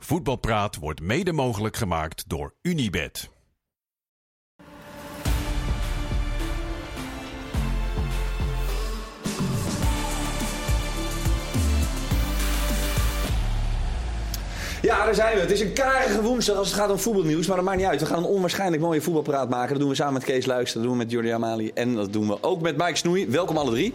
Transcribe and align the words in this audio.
Voetbalpraat 0.00 0.76
wordt 0.76 1.00
mede 1.00 1.32
mogelijk 1.32 1.76
gemaakt 1.76 2.24
door 2.28 2.54
Unibed. 2.62 3.30
Ja, 14.82 15.04
daar 15.04 15.14
zijn 15.14 15.34
we. 15.34 15.40
Het 15.40 15.50
is 15.50 15.60
een 15.60 15.72
karige 15.72 16.22
woensdag 16.22 16.56
als 16.56 16.68
het 16.68 16.76
gaat 16.76 16.90
om 16.90 16.98
voetbalnieuws. 16.98 17.46
Maar 17.46 17.56
dat 17.56 17.64
maakt 17.64 17.78
niet 17.78 17.86
uit. 17.86 18.00
We 18.00 18.06
gaan 18.06 18.18
een 18.18 18.24
onwaarschijnlijk 18.24 18.82
mooie 18.82 19.00
voetbalpraat 19.00 19.48
maken. 19.48 19.70
Dat 19.70 19.78
doen 19.80 19.88
we 19.88 19.94
samen 19.94 20.12
met 20.12 20.24
Kees 20.24 20.46
Luister. 20.46 20.74
Dat 20.74 20.88
doen 20.88 20.98
we 20.98 21.04
met 21.04 21.12
Jordi 21.12 21.30
Amali. 21.30 21.70
En 21.74 21.94
dat 21.94 22.12
doen 22.12 22.26
we 22.26 22.42
ook 22.42 22.60
met 22.60 22.76
Mike 22.76 22.96
Snoei. 22.96 23.30
Welkom 23.30 23.56
alle 23.56 23.70
drie. 23.70 23.94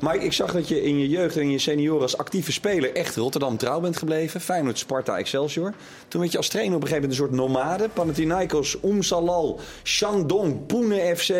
Mike, 0.00 0.24
ik 0.24 0.32
zag 0.32 0.52
dat 0.52 0.68
je 0.68 0.82
in 0.82 0.98
je 0.98 1.08
jeugd 1.08 1.36
en 1.36 1.42
in 1.42 1.50
je 1.50 1.58
senioren 1.58 2.02
als 2.02 2.16
actieve 2.16 2.52
speler 2.52 2.94
echt 2.94 3.16
Rotterdam 3.16 3.56
trouw 3.56 3.80
bent 3.80 3.96
gebleven. 3.96 4.40
Feyenoord, 4.40 4.78
Sparta, 4.78 5.18
Excelsior. 5.18 5.72
Toen 6.08 6.20
werd 6.20 6.32
je 6.32 6.38
als 6.38 6.48
trainer 6.48 6.76
op 6.76 6.82
een 6.82 6.88
gegeven 6.88 7.08
moment 7.10 7.30
een 7.30 7.36
soort 7.36 7.48
nomade. 7.48 7.88
Panathinaikos, 7.88 8.76
Umsalal, 8.84 9.60
Shandong, 9.82 10.66
Pune 10.66 11.16
FC, 11.16 11.32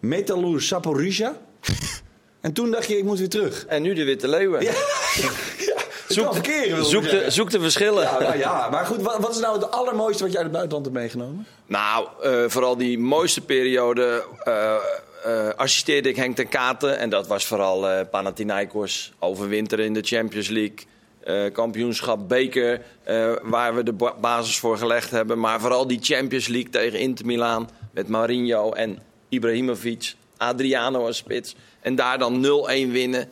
Metalur, 0.00 0.62
Saporizia. 0.62 1.36
en 2.40 2.52
toen 2.52 2.70
dacht 2.70 2.88
je, 2.88 2.98
ik 2.98 3.04
moet 3.04 3.18
weer 3.18 3.28
terug. 3.28 3.66
En 3.66 3.82
nu 3.82 3.94
de 3.94 4.04
Witte 4.04 4.28
Leeuwen. 4.28 4.62
Ja. 4.70 4.72
Zoek, 6.10 6.42
de, 7.02 7.24
zoek 7.28 7.50
de 7.50 7.60
verschillen. 7.60 8.02
Ja, 8.02 8.18
nou 8.18 8.38
ja, 8.38 8.68
maar 8.70 8.86
goed, 8.86 9.02
wat, 9.02 9.18
wat, 9.18 9.30
is 9.30 9.40
nou 9.40 9.54
het 9.60 9.70
allermooiste 9.70 10.22
wat 10.22 10.32
je 10.32 10.38
uit 10.38 10.46
het 10.46 10.56
buitenland 10.56 10.86
hebt 10.86 10.98
meegenomen? 10.98 11.46
Nou, 11.66 12.08
uh, 12.24 12.44
vooral 12.46 12.76
die 12.76 12.98
mooiste 12.98 13.40
periode 13.40 14.24
uh, 14.44 14.74
uh, 15.26 15.48
assisteerde 15.56 16.08
ik 16.08 16.16
Henk 16.16 16.36
ten 16.36 16.48
Katen. 16.48 16.98
En 16.98 17.10
dat 17.10 17.26
was 17.26 17.46
vooral 17.46 17.90
uh, 17.90 18.00
Panathinaikos, 18.10 19.12
overwinteren 19.18 19.84
in 19.84 19.94
de 19.94 20.02
Champions 20.02 20.48
League. 20.48 20.78
Uh, 21.24 21.52
kampioenschap, 21.52 22.28
beker, 22.28 22.82
waar 23.42 23.74
we 23.74 23.82
de 23.82 23.92
ba 23.92 24.14
basis 24.20 24.58
voor 24.58 24.78
gelegd 24.78 25.10
hebben. 25.10 25.38
Maar 25.38 25.60
vooral 25.60 25.86
die 25.86 25.98
Champions 26.02 26.46
League 26.46 26.70
tegen 26.70 26.98
Inter 26.98 27.26
Milaan 27.26 27.70
met 27.92 28.08
Marinho 28.08 28.72
en 28.72 28.98
Ibrahimovic. 29.28 30.14
Adriano 30.36 31.06
als 31.06 31.16
spits. 31.16 31.54
En 31.80 31.94
daar 31.94 32.18
dan 32.18 32.46
0-1 32.46 32.90
winnen. 32.90 33.28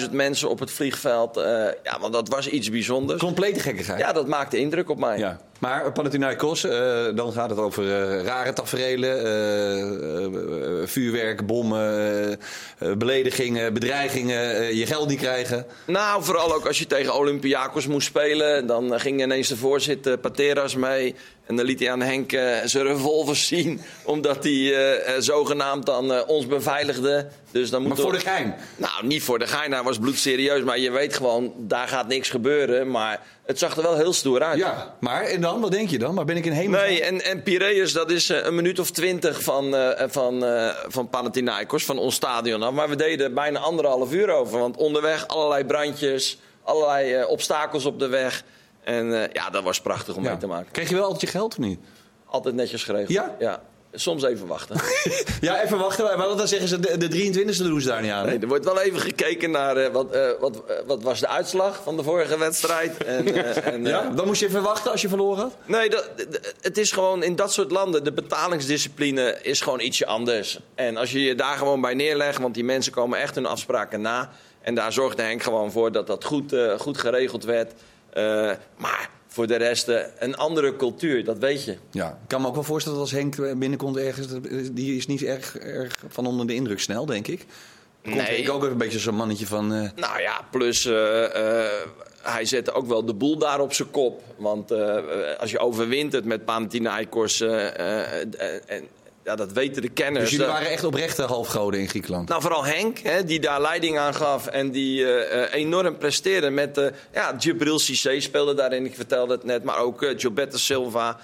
10.000 0.00 0.10
mensen 0.10 0.48
op 0.48 0.58
het 0.58 0.70
vliegveld. 0.70 1.34
Ja, 1.82 1.98
want 2.00 2.12
dat 2.12 2.28
was 2.28 2.48
iets 2.48 2.70
bijzonders. 2.70 3.20
Complete 3.20 3.60
gekkigheid. 3.60 4.00
Ja, 4.00 4.12
dat 4.12 4.26
maakte 4.26 4.58
indruk 4.58 4.90
op 4.90 4.98
mij. 4.98 5.18
Ja. 5.18 5.40
Maar 5.58 5.92
Panathinaikos, 5.92 6.64
uh, 6.64 6.72
dan 7.14 7.32
gaat 7.32 7.50
het 7.50 7.58
over 7.58 7.84
uh, 7.84 8.24
rare 8.24 8.52
taferelen, 8.52 9.16
uh, 10.32 10.86
vuurwerk, 10.86 11.46
bommen, 11.46 12.38
beledigingen, 12.98 13.74
bedreigingen, 13.74 14.76
je 14.76 14.86
geld 14.86 15.08
niet 15.08 15.18
krijgen. 15.18 15.66
Nou, 15.86 16.22
vooral 16.24 16.54
ook 16.54 16.66
als 16.66 16.78
je 16.78 16.86
tegen 16.86 17.14
Olympiakos 17.14 17.86
moest 17.86 18.06
spelen. 18.06 18.66
Dan 18.66 19.00
ging 19.00 19.22
ineens 19.22 19.48
de 19.48 19.56
voorzitter 19.56 20.18
Pateras 20.18 20.74
mee. 20.74 21.14
En 21.48 21.56
dan 21.56 21.64
liet 21.64 21.80
hij 21.80 21.90
aan 21.90 22.00
Henk 22.00 22.30
zijn 22.64 22.86
revolvers 22.86 23.46
zien, 23.46 23.80
omdat 24.04 24.44
hij 24.44 24.74
zogenaamd 25.18 25.86
dan 25.86 26.26
ons 26.26 26.46
beveiligde. 26.46 27.28
Dus 27.50 27.70
dan 27.70 27.80
moet 27.80 27.88
maar 27.88 27.98
voor 27.98 28.12
de 28.12 28.20
gein? 28.20 28.54
Nou, 28.76 29.06
niet 29.06 29.22
voor 29.22 29.38
de 29.38 29.46
gein, 29.46 29.72
hij 29.72 29.82
was 29.82 29.98
bloedserieus. 29.98 30.62
Maar 30.62 30.78
je 30.78 30.90
weet 30.90 31.16
gewoon, 31.16 31.52
daar 31.56 31.88
gaat 31.88 32.08
niks 32.08 32.30
gebeuren. 32.30 32.90
Maar 32.90 33.20
het 33.44 33.58
zag 33.58 33.76
er 33.76 33.82
wel 33.82 33.96
heel 33.96 34.12
stoer 34.12 34.42
uit. 34.42 34.58
Ja, 34.58 34.94
maar 35.00 35.22
en 35.22 35.40
dan? 35.40 35.60
Wat 35.60 35.70
denk 35.70 35.88
je 35.88 35.98
dan? 35.98 36.14
Maar 36.14 36.24
ben 36.24 36.36
ik 36.36 36.44
in 36.44 36.52
hemel? 36.52 36.80
Nee, 36.80 37.02
en, 37.02 37.24
en 37.24 37.42
Piraeus, 37.42 37.92
dat 37.92 38.10
is 38.10 38.30
uh, 38.30 38.44
een 38.44 38.54
minuut 38.54 38.78
of 38.78 38.90
twintig 38.90 39.42
van, 39.42 39.74
uh, 39.74 39.90
van, 40.06 40.44
uh, 40.44 40.68
van 40.88 41.08
Panathinaikos, 41.08 41.84
van 41.84 41.98
ons 41.98 42.14
stadion 42.14 42.62
af. 42.62 42.72
Maar 42.72 42.88
we 42.88 42.96
deden 42.96 43.34
bijna 43.34 43.58
anderhalf 43.58 44.12
uur 44.12 44.30
over. 44.30 44.58
Want 44.58 44.76
onderweg 44.76 45.28
allerlei 45.28 45.64
brandjes, 45.64 46.38
allerlei 46.62 47.24
obstakels 47.24 47.84
op 47.84 47.98
de 47.98 48.08
weg. 48.08 48.44
En 48.88 49.30
ja, 49.32 49.50
dat 49.50 49.62
was 49.62 49.80
prachtig 49.80 50.16
om 50.16 50.22
ja. 50.22 50.28
mee 50.28 50.38
te 50.38 50.46
maken. 50.46 50.72
Kreeg 50.72 50.88
je 50.88 50.94
wel 50.94 51.04
altijd 51.04 51.20
je 51.20 51.26
geld 51.26 51.52
of 51.52 51.58
niet? 51.58 51.78
Altijd 52.26 52.54
netjes 52.54 52.84
geregeld. 52.84 53.10
Ja? 53.10 53.36
Ja. 53.38 53.62
Soms 53.92 54.22
even 54.22 54.46
wachten. 54.46 54.80
ja, 55.40 55.62
even 55.62 55.78
wachten. 55.78 56.04
Maar 56.04 56.28
dan 56.36 56.48
zeggen 56.48 56.68
ze, 56.68 56.80
de, 56.80 57.08
de 57.08 57.08
23e 57.08 57.56
doen 57.56 57.80
ze 57.80 57.88
daar 57.88 58.02
niet 58.02 58.10
aan. 58.10 58.26
Nee, 58.26 58.38
er 58.38 58.48
wordt 58.48 58.64
wel 58.64 58.80
even 58.80 59.00
gekeken 59.00 59.50
naar 59.50 59.76
uh, 59.76 59.86
wat, 59.88 60.14
uh, 60.14 60.30
wat, 60.40 60.62
wat 60.86 61.02
was 61.02 61.20
de 61.20 61.28
uitslag 61.28 61.80
van 61.82 61.96
de 61.96 62.02
vorige 62.02 62.38
wedstrijd. 62.38 63.04
En, 63.04 63.34
en, 63.72 63.84
ja, 63.84 64.10
dan 64.10 64.26
moest 64.26 64.40
je 64.40 64.46
even 64.46 64.62
wachten 64.62 64.90
als 64.90 65.00
je 65.00 65.08
verloren 65.08 65.42
had? 65.42 65.56
Nee, 65.66 65.90
dat, 65.90 66.10
het 66.60 66.78
is 66.78 66.92
gewoon 66.92 67.22
in 67.22 67.36
dat 67.36 67.52
soort 67.52 67.70
landen, 67.70 68.04
de 68.04 68.12
betalingsdiscipline 68.12 69.38
is 69.42 69.60
gewoon 69.60 69.80
ietsje 69.80 70.06
anders. 70.06 70.58
En 70.74 70.96
als 70.96 71.12
je 71.12 71.22
je 71.22 71.34
daar 71.34 71.56
gewoon 71.56 71.80
bij 71.80 71.94
neerlegt, 71.94 72.38
want 72.38 72.54
die 72.54 72.64
mensen 72.64 72.92
komen 72.92 73.18
echt 73.18 73.34
hun 73.34 73.46
afspraken 73.46 74.00
na. 74.00 74.30
En 74.60 74.74
daar 74.74 74.92
zorgde 74.92 75.22
Henk 75.22 75.42
gewoon 75.42 75.72
voor 75.72 75.92
dat 75.92 76.06
dat 76.06 76.24
goed, 76.24 76.54
goed 76.78 76.98
geregeld 76.98 77.44
werd. 77.44 77.72
Maar 78.76 79.10
voor 79.26 79.46
de 79.46 79.56
rest 79.56 79.88
een 80.18 80.36
andere 80.36 80.76
cultuur, 80.76 81.24
dat 81.24 81.38
weet 81.38 81.64
je. 81.64 81.76
Ja, 81.90 82.08
ik 82.08 82.28
kan 82.28 82.40
me 82.40 82.46
ook 82.46 82.54
wel 82.54 82.62
voorstellen 82.62 82.98
dat 82.98 83.06
als 83.06 83.18
Henk 83.18 83.58
binnenkomt 83.58 83.96
ergens, 83.96 84.26
die 84.72 84.96
is 84.96 85.06
niet 85.06 85.22
erg, 85.22 85.56
erg 85.56 86.04
van 86.08 86.26
onder 86.26 86.46
de 86.46 86.54
indruk 86.54 86.80
snel, 86.80 87.06
denk 87.06 87.26
ik. 87.26 87.46
Komt 88.02 88.14
nee. 88.14 88.24
Henk 88.24 88.50
ook 88.50 88.60
even 88.60 88.72
een 88.72 88.78
beetje 88.78 88.98
zo'n 88.98 89.14
mannetje 89.14 89.46
van... 89.46 89.72
Uh... 89.72 89.90
Nou 89.96 90.20
ja, 90.20 90.40
plus 90.50 90.86
uh, 90.86 90.94
uh, 90.94 91.64
hij 92.22 92.44
zette 92.44 92.72
ook 92.72 92.86
wel 92.86 93.04
de 93.04 93.14
boel 93.14 93.38
daar 93.38 93.60
op 93.60 93.72
zijn 93.72 93.90
kop. 93.90 94.22
Want 94.36 94.72
als 95.38 95.50
je 95.50 95.58
overwint 95.58 96.12
het 96.12 96.24
met 96.24 96.44
Panathinaikos 96.44 97.40
en 97.40 98.88
ja, 99.28 99.36
dat 99.36 99.52
weten 99.52 99.82
de 99.82 99.88
kenners. 99.88 100.24
Dus 100.24 100.32
jullie 100.32 100.52
waren 100.52 100.70
echt 100.70 100.84
oprechte 100.84 101.22
halfgoden 101.22 101.80
in 101.80 101.88
Griekenland? 101.88 102.28
Nou, 102.28 102.42
vooral 102.42 102.64
Henk, 102.64 102.98
hè, 102.98 103.24
die 103.24 103.40
daar 103.40 103.60
leiding 103.60 103.98
aan 103.98 104.14
gaf 104.14 104.46
en 104.46 104.70
die 104.70 105.00
uh, 105.00 105.52
enorm 105.52 105.96
presteerde. 105.96 106.50
Met, 106.50 106.78
uh, 106.78 106.86
ja, 107.12 107.34
Gibril 107.38 107.78
Cissé 107.78 108.20
speelde 108.20 108.54
daarin, 108.54 108.84
ik 108.84 108.94
vertelde 108.94 109.32
het 109.32 109.44
net. 109.44 109.64
Maar 109.64 109.78
ook 109.78 110.02
uh, 110.02 110.10
Gilberto 110.16 110.56
Silva. 110.56 111.18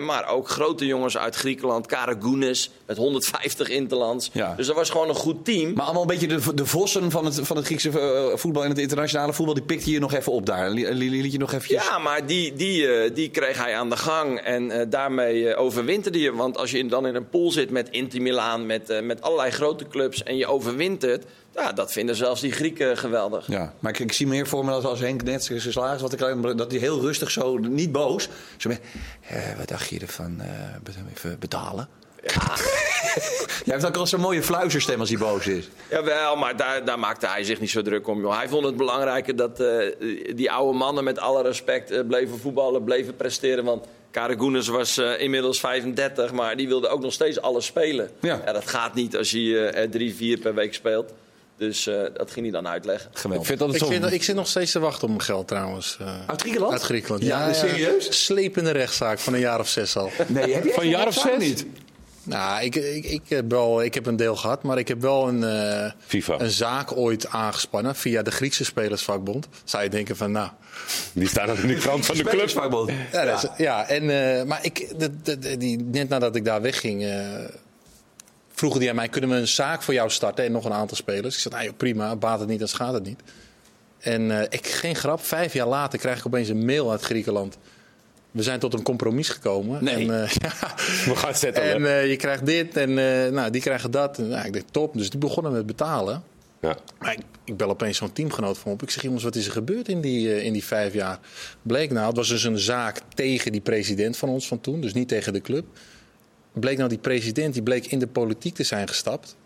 Maar 0.00 0.28
ook 0.28 0.48
grote 0.48 0.86
jongens 0.86 1.18
uit 1.18 1.34
Griekenland. 1.34 1.86
Karagounis 1.86 2.70
met 2.86 2.96
150 2.96 3.68
interlands. 3.68 4.30
Ja. 4.32 4.54
Dus 4.56 4.66
dat 4.66 4.76
was 4.76 4.90
gewoon 4.90 5.08
een 5.08 5.14
goed 5.14 5.44
team. 5.44 5.72
Maar 5.72 5.84
allemaal 5.84 6.02
een 6.02 6.08
beetje 6.08 6.26
de, 6.26 6.54
de 6.54 6.66
vossen 6.66 7.10
van 7.10 7.24
het, 7.24 7.40
van 7.42 7.56
het 7.56 7.66
Griekse 7.66 7.90
voetbal 8.34 8.62
en 8.62 8.68
het 8.68 8.78
internationale 8.78 9.32
voetbal. 9.32 9.54
Die 9.54 9.64
pikte 9.64 9.90
je 9.90 9.98
nog 9.98 10.14
even 10.14 10.32
op 10.32 10.46
daar. 10.46 10.70
Liet 10.70 11.32
je 11.32 11.38
nog 11.38 11.52
eventjes... 11.52 11.84
Ja, 11.84 11.98
maar 11.98 12.26
die, 12.26 12.52
die, 12.52 13.12
die 13.12 13.30
kreeg 13.30 13.64
hij 13.64 13.76
aan 13.76 13.90
de 13.90 13.96
gang. 13.96 14.38
En 14.38 14.90
daarmee 14.90 15.56
overwinterde 15.56 16.20
je. 16.20 16.34
Want 16.34 16.56
als 16.56 16.70
je 16.70 16.86
dan 16.86 17.06
in 17.06 17.14
een 17.14 17.28
pool 17.28 17.50
zit 17.50 17.70
met 17.70 17.88
Inter 17.90 18.22
Milaan, 18.22 18.66
met, 18.66 19.00
met 19.02 19.22
allerlei 19.22 19.50
grote 19.50 19.88
clubs 19.88 20.22
en 20.22 20.36
je 20.36 20.46
overwint 20.46 21.02
het. 21.02 21.24
Ja, 21.54 21.72
dat 21.72 21.92
vinden 21.92 22.16
zelfs 22.16 22.40
die 22.40 22.52
Grieken 22.52 22.96
geweldig. 22.96 23.46
Ja, 23.46 23.72
maar 23.78 23.92
ik, 23.92 23.98
ik 23.98 24.12
zie 24.12 24.26
meer 24.26 24.46
voor 24.46 24.64
me 24.64 24.70
dat 24.70 24.84
als 24.84 25.00
Henk 25.00 25.22
net 25.22 25.44
zijn 25.44 25.60
salaris 25.60 26.00
wat 26.00 26.12
ik 26.12 26.18
dat 26.56 26.70
hij 26.70 26.80
heel 26.80 27.00
rustig 27.00 27.30
zo, 27.30 27.58
niet 27.58 27.92
boos. 27.92 28.28
Zo 28.56 28.68
met, 28.68 28.80
eh, 29.28 29.56
wat 29.58 29.68
dacht 29.68 29.88
je 29.88 30.00
ervan? 30.00 30.40
Uh, 30.40 31.06
even 31.14 31.38
betalen. 31.38 31.88
Ja. 32.22 32.56
Jij 33.64 33.74
hebt 33.74 33.86
ook 33.86 33.96
al 33.96 34.06
zo'n 34.06 34.20
mooie 34.20 34.42
fluizerstem 34.42 35.00
als 35.00 35.08
hij 35.08 35.18
boos 35.18 35.46
is. 35.46 35.68
Jawel, 35.90 36.36
maar 36.36 36.56
daar, 36.56 36.84
daar 36.84 36.98
maakte 36.98 37.26
hij 37.26 37.44
zich 37.44 37.60
niet 37.60 37.70
zo 37.70 37.82
druk 37.82 38.08
om. 38.08 38.20
Joh. 38.20 38.36
Hij 38.36 38.48
vond 38.48 38.64
het 38.64 38.76
belangrijker 38.76 39.36
dat 39.36 39.60
uh, 39.60 39.94
die 40.34 40.50
oude 40.50 40.78
mannen 40.78 41.04
met 41.04 41.18
alle 41.18 41.42
respect 41.42 41.92
uh, 41.92 42.00
bleven 42.06 42.38
voetballen, 42.38 42.84
bleven 42.84 43.16
presteren. 43.16 43.64
Want 43.64 43.86
Karagounis 44.10 44.68
was 44.68 44.98
uh, 44.98 45.20
inmiddels 45.20 45.60
35, 45.60 46.32
maar 46.32 46.56
die 46.56 46.68
wilde 46.68 46.88
ook 46.88 47.00
nog 47.00 47.12
steeds 47.12 47.40
alles 47.40 47.66
spelen. 47.66 48.10
Ja. 48.20 48.40
ja 48.44 48.52
dat 48.52 48.68
gaat 48.68 48.94
niet 48.94 49.16
als 49.16 49.30
je 49.30 49.88
drie, 49.90 50.14
vier 50.14 50.38
per 50.38 50.54
week 50.54 50.74
speelt. 50.74 51.12
Dus 51.60 51.86
uh, 51.86 52.02
dat 52.14 52.30
ging 52.30 52.44
hij 52.44 52.50
dan 52.50 52.68
uitleggen. 52.68 53.10
Geweldig. 53.12 53.40
Ik, 53.40 53.46
vind 53.46 53.58
dat 53.58 53.74
ik, 53.74 53.84
vind, 53.84 54.12
ik 54.12 54.22
zit 54.22 54.34
nog 54.34 54.48
steeds 54.48 54.72
te 54.72 54.78
wachten 54.78 55.02
op 55.02 55.08
mijn 55.08 55.22
geld 55.22 55.48
trouwens. 55.48 55.98
uit 56.26 56.40
Griekenland? 56.40 56.72
Uit 56.72 56.82
Griekenland, 56.82 57.22
ja. 57.22 57.46
ja 57.46 57.52
serieus? 57.54 58.24
Slepende 58.24 58.70
rechtszaak 58.70 59.18
van 59.18 59.34
een 59.34 59.40
jaar 59.40 59.60
of 59.60 59.68
zes 59.68 59.96
al. 59.96 60.10
Nee, 60.26 60.54
heb 60.54 60.64
je 60.64 60.72
van 60.72 60.82
een 60.82 60.88
jaar 60.88 61.06
of 61.06 61.14
zes? 61.14 61.38
niet? 61.38 61.66
Nou, 62.22 62.64
ik, 62.64 62.74
ik, 62.74 63.04
ik, 63.04 63.22
heb 63.28 63.50
wel, 63.50 63.82
ik 63.82 63.94
heb 63.94 64.06
een 64.06 64.16
deel 64.16 64.36
gehad, 64.36 64.62
maar 64.62 64.78
ik 64.78 64.88
heb 64.88 65.00
wel 65.00 65.28
een, 65.28 65.42
uh, 66.10 66.30
een 66.38 66.50
zaak 66.50 66.96
ooit 66.96 67.28
aangespannen 67.28 67.94
via 67.94 68.22
de 68.22 68.30
Griekse 68.30 68.64
Spelersvakbond. 68.64 69.48
Zou 69.64 69.82
je 69.82 69.88
denken 69.88 70.16
van, 70.16 70.32
nou... 70.32 70.50
Die 71.12 71.28
staan 71.28 71.56
in 71.56 71.66
de 71.66 71.74
krant 71.74 72.06
van 72.06 72.16
de 72.16 72.24
club. 72.24 72.48
Ja, 73.12 73.22
ja. 73.22 73.34
Is, 73.34 73.46
ja 73.56 73.88
en, 73.88 74.02
uh, 74.02 74.42
maar 74.42 74.58
ik, 74.62 74.98
de, 74.98 75.20
de, 75.22 75.38
de, 75.38 75.56
die, 75.56 75.82
net 75.82 76.08
nadat 76.08 76.36
ik 76.36 76.44
daar 76.44 76.62
wegging, 76.62 77.02
uh, 77.02 77.14
vroegen 78.60 78.80
die 78.80 78.88
aan 78.88 78.96
mij, 78.96 79.08
kunnen 79.08 79.30
we 79.30 79.36
een 79.36 79.48
zaak 79.48 79.82
voor 79.82 79.94
jou 79.94 80.10
starten? 80.10 80.44
En 80.44 80.52
nog 80.52 80.64
een 80.64 80.72
aantal 80.72 80.96
spelers. 80.96 81.34
Ik 81.34 81.40
zei, 81.40 81.54
nou, 81.54 81.72
prima, 81.72 82.16
baat 82.16 82.40
het 82.40 82.48
niet, 82.48 82.58
dan 82.58 82.68
schaadt 82.68 82.94
het 82.94 83.04
niet. 83.04 83.20
En 83.98 84.30
ik, 84.50 84.66
geen 84.66 84.96
grap, 84.96 85.24
vijf 85.24 85.52
jaar 85.52 85.66
later 85.66 85.98
krijg 85.98 86.18
ik 86.18 86.26
opeens 86.26 86.48
een 86.48 86.64
mail 86.64 86.90
uit 86.90 87.02
Griekenland. 87.02 87.58
We 88.30 88.42
zijn 88.42 88.58
tot 88.58 88.74
een 88.74 88.82
compromis 88.82 89.28
gekomen. 89.28 89.84
Nee. 89.84 89.94
En, 89.94 90.00
uh, 90.00 90.28
ja. 90.44 90.74
We 91.04 91.16
gaan 91.16 91.34
zetten. 91.34 91.62
En 91.62 91.82
uh, 91.82 92.08
je 92.08 92.16
krijgt 92.16 92.46
dit 92.46 92.76
en 92.76 92.94
nou, 93.34 93.50
die 93.50 93.60
krijgen 93.60 93.90
dat. 93.90 94.18
En, 94.18 94.28
nou, 94.28 94.46
ik 94.46 94.52
denk 94.52 94.64
top. 94.70 94.94
Dus 94.94 95.10
die 95.10 95.18
begonnen 95.20 95.52
met 95.52 95.66
betalen. 95.66 96.22
Ja. 96.60 96.76
Maar 96.98 97.12
ik, 97.12 97.20
ik 97.44 97.56
bel 97.56 97.68
opeens 97.68 97.96
zo'n 97.96 98.12
teamgenoot 98.12 98.58
van 98.58 98.72
op. 98.72 98.82
Ik 98.82 98.90
zeg, 98.90 99.02
jongens, 99.02 99.22
wat 99.22 99.36
is 99.36 99.46
er 99.46 99.52
gebeurd 99.52 99.88
in 99.88 100.00
die, 100.00 100.44
in 100.44 100.52
die 100.52 100.64
vijf 100.64 100.92
jaar? 100.92 101.18
Bleek 101.62 101.90
nou, 101.90 102.06
het 102.06 102.16
was 102.16 102.28
dus 102.28 102.44
een 102.44 102.58
zaak 102.58 103.00
tegen 103.14 103.52
die 103.52 103.60
president 103.60 104.16
van 104.16 104.28
ons 104.28 104.48
van 104.48 104.60
toen. 104.60 104.80
Dus 104.80 104.92
niet 104.92 105.08
tegen 105.08 105.32
de 105.32 105.40
club. 105.40 105.66
Bleek 106.52 106.76
nou, 106.76 106.88
die 106.88 106.98
president 106.98 107.52
die 107.54 107.62
bleek 107.62 107.86
in 107.86 107.98
de 107.98 108.06
politiek 108.06 108.54
te 108.54 108.62
zijn 108.64 108.88
gestapt. 108.88 109.36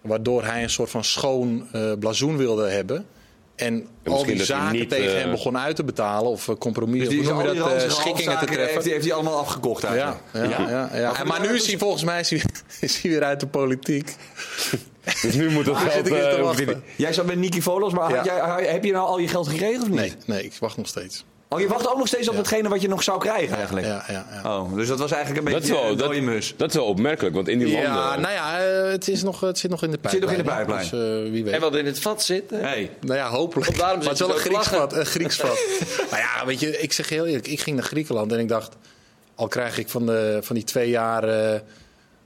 Waardoor 0.00 0.44
hij 0.44 0.62
een 0.62 0.70
soort 0.70 0.90
van 0.90 1.04
schoon 1.04 1.68
blazoen 1.98 2.36
wilde 2.36 2.68
hebben. 2.68 3.06
En 3.56 3.86
al 4.04 4.12
misschien 4.12 4.34
die 4.36 4.44
zaken 4.44 4.72
niet, 4.78 4.88
tegen 4.88 5.14
eh, 5.14 5.20
hem 5.20 5.30
begon 5.30 5.58
uit 5.58 5.76
te 5.76 5.84
betalen 5.84 6.30
of 6.30 6.48
eh, 6.48 6.54
compromis, 6.54 7.00
Dus 7.00 7.08
die, 7.08 7.28
al 7.30 7.42
die 7.42 7.54
dat, 7.54 7.72
eh, 7.82 7.90
schikkingen 7.90 8.38
te 8.38 8.44
treffen. 8.44 8.66
heeft, 8.72 8.84
hij- 8.84 8.92
heeft 8.92 9.04
hij 9.04 9.14
allemaal 9.14 9.38
afgekocht 9.38 9.82
Ja, 9.82 9.88
eigenlijk. 9.88 10.58
ja, 10.58 10.68
ja, 10.68 10.90
ja, 10.98 11.10
Maar 11.10 11.20
En, 11.20 11.26
maar 11.26 11.40
nu 11.40 11.54
is 11.54 11.66
hij 11.66 11.78
volgens 11.78 12.04
mij 12.04 12.20
is 12.20 12.30
hij, 12.30 12.42
is 12.80 13.00
hij 13.02 13.10
weer 13.10 13.22
uit 13.24 13.40
de 13.40 13.46
politiek. 13.46 14.14
Dus 15.22 15.34
nu 15.34 15.50
moet 15.50 15.66
het 15.66 15.76
geld... 15.88 16.08
eh, 16.08 16.68
Jij 16.96 17.12
zat 17.12 17.26
met 17.26 17.38
Nicky 17.38 17.60
Volos, 17.60 17.92
maar 17.92 18.14
had 18.16 18.24
jij, 18.24 18.66
heb 18.72 18.84
je 18.84 18.92
nou 18.92 19.06
al 19.06 19.18
je 19.18 19.28
geld 19.28 19.48
gekregen 19.48 19.80
of 19.82 19.88
niet? 19.88 19.96
Nee, 19.96 20.12
nee, 20.26 20.44
ik 20.44 20.52
wacht 20.60 20.76
nog 20.76 20.86
steeds. 20.86 21.24
Oh, 21.48 21.60
je 21.60 21.68
wacht 21.68 21.88
ook 21.88 21.96
nog 21.98 22.06
steeds 22.06 22.28
op 22.28 22.34
Ja. 22.34 22.40
hetgene 22.40 22.68
wat 22.68 22.80
je 22.80 22.88
nog 22.88 23.02
zou 23.02 23.18
krijgen 23.20 23.56
eigenlijk? 23.56 23.86
Ja, 23.86 24.04
ja, 24.08 24.26
ja. 24.44 24.58
Oh, 24.58 24.74
dus 24.74 24.88
dat 24.88 24.98
was 24.98 25.12
eigenlijk 25.12 25.46
een 25.46 25.52
Dat 25.52 25.60
beetje 25.62 25.76
wel, 25.80 25.90
een 25.90 25.96
dat, 25.96 26.20
mus. 26.20 26.54
dat 26.56 26.68
is 26.68 26.74
wel 26.74 26.84
opmerkelijk, 26.84 27.34
want 27.34 27.48
in 27.48 27.58
die 27.58 27.68
Ja, 27.68 27.94
landen... 27.94 28.20
nou 28.20 28.32
ja, 28.34 28.58
eh, 28.64 28.90
het, 28.90 29.08
is 29.08 29.22
nog, 29.22 29.40
het 29.40 29.58
zit 29.58 29.70
nog 29.70 29.82
in 29.82 29.90
de 29.90 29.98
zit 30.02 30.20
nog 30.20 30.30
pijplijn. 30.30 30.38
in 30.38 30.44
de 30.44 30.50
pijplijn. 30.50 30.90
Dus 30.90 31.24
eh, 31.26 31.32
wie 31.32 31.44
weet. 31.44 31.52
En 31.54 31.60
wat 31.60 31.76
in 31.76 31.86
het 31.86 32.00
vat 32.00 32.22
zit. 32.22 32.52
eh, 32.52 32.60
Hey. 32.60 32.90
Nou 33.00 33.18
ja, 33.18 33.28
hopelijk. 33.28 33.68
Of 33.68 33.76
daarom 33.76 33.98
maar 33.98 34.08
het 34.08 34.20
is 34.20 34.26
wel 34.26 34.34
een 34.36 34.40
Grieks 34.42 34.68
vat. 34.68 34.92
Een 34.92 35.06
Grieks 35.06 35.36
vat. 35.36 35.58
nou 36.10 36.22
ja, 36.38 36.46
weet 36.46 36.60
je, 36.60 36.80
ik 36.80 36.92
zeg 36.92 37.08
heel 37.08 37.26
eerlijk. 37.26 37.46
Ik 37.46 37.60
ging 37.60 37.76
naar 37.76 37.84
Griekenland 37.86 38.32
en 38.32 38.38
ik 38.38 38.48
dacht... 38.48 38.76
Al 39.34 39.48
krijg 39.48 39.78
ik 39.78 39.88
van, 39.88 40.06
de, 40.06 40.38
van 40.42 40.54
die 40.54 40.64
twee 40.64 40.88
jaar... 40.90 41.24
eh, 41.28 41.60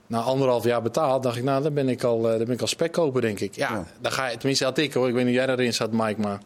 na 0.09 0.19
anderhalf 0.21 0.63
jaar 0.63 0.81
betaald, 0.81 1.23
dacht 1.23 1.37
ik, 1.37 1.43
nou, 1.43 1.63
dan 1.63 1.73
ben 1.73 1.89
ik 1.89 2.03
al, 2.03 2.17
eh, 2.31 2.37
dan 2.37 2.45
ben 2.45 2.55
ik 2.55 2.61
al 2.61 2.67
spek 2.67 2.91
kopen, 2.91 3.21
denk 3.21 3.39
ik. 3.39 3.55
Ja, 3.55 3.69
Ja. 3.71 3.85
dan 4.01 4.11
ga 4.11 4.27
je, 4.27 4.37
tenminste 4.37 4.63
had 4.63 4.77
ik 4.77 4.93
hoor. 4.93 5.07
Ik 5.07 5.13
weet 5.13 5.23
niet 5.25 5.31
hoe 5.35 5.45
jij 5.45 5.55
daarin 5.55 5.73
zat, 5.73 5.91
Mike, 5.91 6.19
maar 6.21 6.39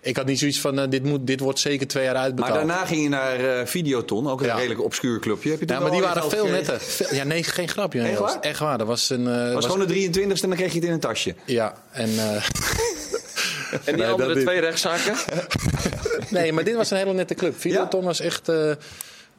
ik 0.00 0.16
had 0.16 0.26
niet 0.26 0.38
zoiets 0.38 0.60
van, 0.60 0.78
eh, 0.78 0.88
dit, 0.90 1.04
moet, 1.04 1.26
dit 1.26 1.40
wordt 1.40 1.58
zeker 1.58 1.86
twee 1.86 2.04
jaar 2.04 2.12
Maar 2.14 2.22
uitbetaald. 2.22 2.54
daarna 2.54 2.84
ging 2.84 3.02
je 3.02 3.08
naar 3.08 3.58
eh, 3.58 3.66
Videoton, 3.66 4.28
ook 4.30 4.40
een 4.40 4.46
Ja. 4.46 4.54
redelijk 4.56 4.82
obscuur 4.82 5.20
clubje. 5.20 5.50
Heb 5.50 5.60
je 5.60 5.66
ja, 5.68 5.80
maar 5.80 5.90
die 5.90 6.00
waren 6.00 6.22
veel 6.22 6.30
gekregen? 6.30 6.52
netter. 6.52 6.80
Veel- 6.80 7.14
ja, 7.16 7.24
nee, 7.24 7.42
geen 7.44 7.68
grapje. 7.68 8.00
Echt 8.00 8.18
waar? 8.18 8.40
Echt 8.40 8.58
waar. 8.58 8.78
Dat 8.78 8.86
was 8.86 9.10
een... 9.10 9.26
eh, 9.28 9.34
Het 9.34 9.52
was 9.52 9.64
was- 9.66 9.72
gewoon 9.72 9.86
de 9.86 9.94
23ste 9.94 10.42
en 10.42 10.48
dan 10.48 10.58
kreeg 10.58 10.72
je 10.72 10.78
het 10.78 10.86
in 10.88 10.92
een 10.92 11.00
tasje. 11.00 11.34
Ja, 11.46 11.74
en... 11.90 12.08
eh, 12.18 12.34
En 13.84 13.94
die 13.94 13.94
Nee, 13.94 14.06
andere 14.06 14.40
twee 14.42 14.60
rechtszaken. 14.60 15.14
Nee, 16.30 16.52
maar 16.52 16.64
dit 16.64 16.74
was 16.74 16.90
een 16.90 16.96
hele 16.96 17.12
nette 17.12 17.34
club. 17.34 17.60
Videoton 17.60 18.00
Ja? 18.00 18.06
was 18.06 18.20
echt... 18.20 18.48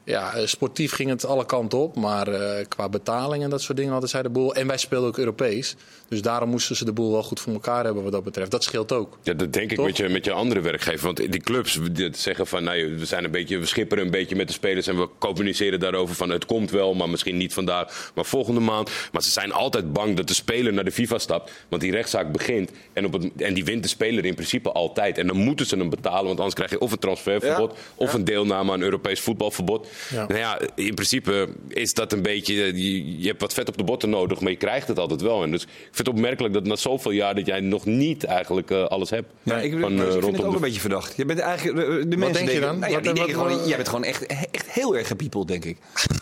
ja, 0.08 0.34
eh, 0.34 0.46
sportief 0.46 0.92
ging 0.94 1.10
het 1.10 1.26
alle 1.26 1.46
kanten 1.46 1.78
op. 1.80 1.96
Maar 1.96 2.28
eh, 2.28 2.66
qua 2.68 2.90
betaling 2.90 3.44
en 3.44 3.50
dat 3.50 3.62
soort 3.62 3.78
dingen 3.78 3.92
hadden 3.92 4.10
zij 4.10 4.22
de 4.22 4.30
boel. 4.30 4.56
En 4.56 4.68
wij 4.68 4.78
speelden 4.78 5.10
ook 5.10 5.18
Europees. 5.18 5.76
Dus 6.08 6.22
daarom 6.22 6.50
moesten 6.50 6.76
ze 6.76 6.86
de 6.86 6.92
boel 6.94 7.12
wel 7.12 7.24
goed 7.24 7.40
voor 7.40 7.54
elkaar 7.54 7.84
hebben 7.86 8.04
wat 8.04 8.12
dat 8.12 8.24
betreft. 8.24 8.52
Dat 8.52 8.64
scheelt 8.64 8.92
ook. 8.92 9.18
Ja, 9.24 9.34
dat 9.34 9.54
denk 9.54 9.72
ik 9.72 9.82
met 9.82 9.98
je, 9.98 10.10
met 10.10 10.26
je 10.26 10.32
andere 10.32 10.62
werkgever. 10.62 11.06
Want 11.06 11.18
die 11.18 11.42
clubs 11.42 11.80
die 11.92 12.10
zeggen 12.16 12.48
van, 12.48 12.64
nou, 12.64 12.98
we 12.98 13.06
zijn 13.06 13.24
een 13.24 13.32
beetje, 13.32 13.58
we 13.58 13.66
schipperen 13.66 14.06
een 14.06 14.12
beetje 14.12 14.36
met 14.36 14.48
de 14.48 14.54
spelers 14.54 14.88
en 14.88 14.98
we 14.98 15.08
communiceren 15.18 15.80
daarover 15.80 16.16
van, 16.16 16.30
het 16.30 16.46
komt 16.46 16.72
wel, 16.72 16.94
maar 16.94 17.10
misschien 17.10 17.38
niet 17.38 17.54
vandaag, 17.54 18.12
maar 18.16 18.26
volgende 18.26 18.60
maand. 18.60 18.90
Maar 19.12 19.24
ze 19.24 19.32
zijn 19.32 19.52
altijd 19.52 19.94
bang 19.94 20.16
dat 20.16 20.28
de 20.28 20.34
speler 20.34 20.74
naar 20.74 20.84
de 20.84 20.92
FIFA 20.92 21.18
stapt, 21.18 21.52
want 21.70 21.82
die 21.82 21.92
rechtszaak 21.92 22.32
begint 22.32 22.72
en, 22.94 23.06
op 23.06 23.14
het, 23.14 23.32
en 23.38 23.54
die 23.54 23.66
wint 23.66 23.84
de 23.84 23.90
speler 23.90 24.26
in 24.26 24.36
principe 24.36 24.72
altijd. 24.72 25.18
En 25.18 25.28
dan 25.28 25.38
moeten 25.38 25.66
ze 25.66 25.78
hem 25.78 25.90
betalen, 25.90 26.26
want 26.26 26.38
anders 26.38 26.56
krijg 26.56 26.72
je 26.72 26.80
of 26.80 26.92
een 26.92 27.00
transferverbod 27.00 27.72
Ja. 27.72 27.78
of 27.96 28.14
een 28.14 28.24
deelname 28.24 28.72
aan 28.72 28.82
Europees 28.82 29.20
voetbalverbod. 29.20 29.88
Ja. 30.10 30.28
Nou 30.28 30.40
ja, 30.40 30.60
in 30.76 30.94
principe 30.94 31.48
is 31.68 31.94
dat 31.94 32.12
een 32.14 32.22
beetje, 32.22 32.54
je, 32.54 33.20
je 33.22 33.28
hebt 33.28 33.42
wat 33.42 33.54
vet 33.54 33.68
op 33.68 33.78
de 33.78 33.84
botten 33.84 34.10
nodig, 34.10 34.40
maar 34.40 34.52
je 34.52 34.58
krijgt 34.58 34.88
het 34.88 35.00
altijd 35.00 35.22
wel. 35.22 35.44
En 35.44 35.52
dus 35.52 35.62
ik 35.64 35.70
vind 35.82 35.98
het 35.98 36.08
opmerkelijk 36.08 36.54
dat 36.54 36.64
na 36.66 36.76
zoveel 36.76 37.12
jaar 37.12 37.36
dat 37.36 37.46
jij 37.46 37.60
nog 37.60 37.86
niet 37.86 38.24
eigenlijk 38.24 38.72
eh, 38.72 38.84
alles 38.84 39.10
hebt. 39.10 39.34
Ja, 39.44 39.58
ik, 39.60 39.76
van, 39.80 39.94
ik 39.94 40.00
eh, 40.00 40.12
vind 40.12 40.24
het 40.26 40.44
ook 40.44 40.50
de 40.50 40.56
een 40.56 40.62
beetje 40.62 40.80
verdacht. 40.80 41.14
Je 41.18 41.26
bent 41.26 41.40
eigenlijk, 41.40 41.78
de, 41.78 42.08
de 42.08 42.18
mensen 42.18 42.46
denk 42.46 42.58
je 42.58 42.60
dan? 42.66 42.80
Nou 42.80 42.92
ja, 42.92 42.96
Wat- 42.96 43.04
die 43.04 43.12
wat- 43.14 43.16
denken 43.16 43.44
gewoon, 43.44 43.58
wat- 43.60 43.68
jij 43.68 43.76
bent 43.76 43.90
gewoon 43.90 44.04
echt, 44.04 44.26
echt 44.26 44.72
heel 44.72 44.98
erg 44.98 45.08
gepiepeld, 45.08 45.48
denk 45.48 45.66
ik. 45.66 45.78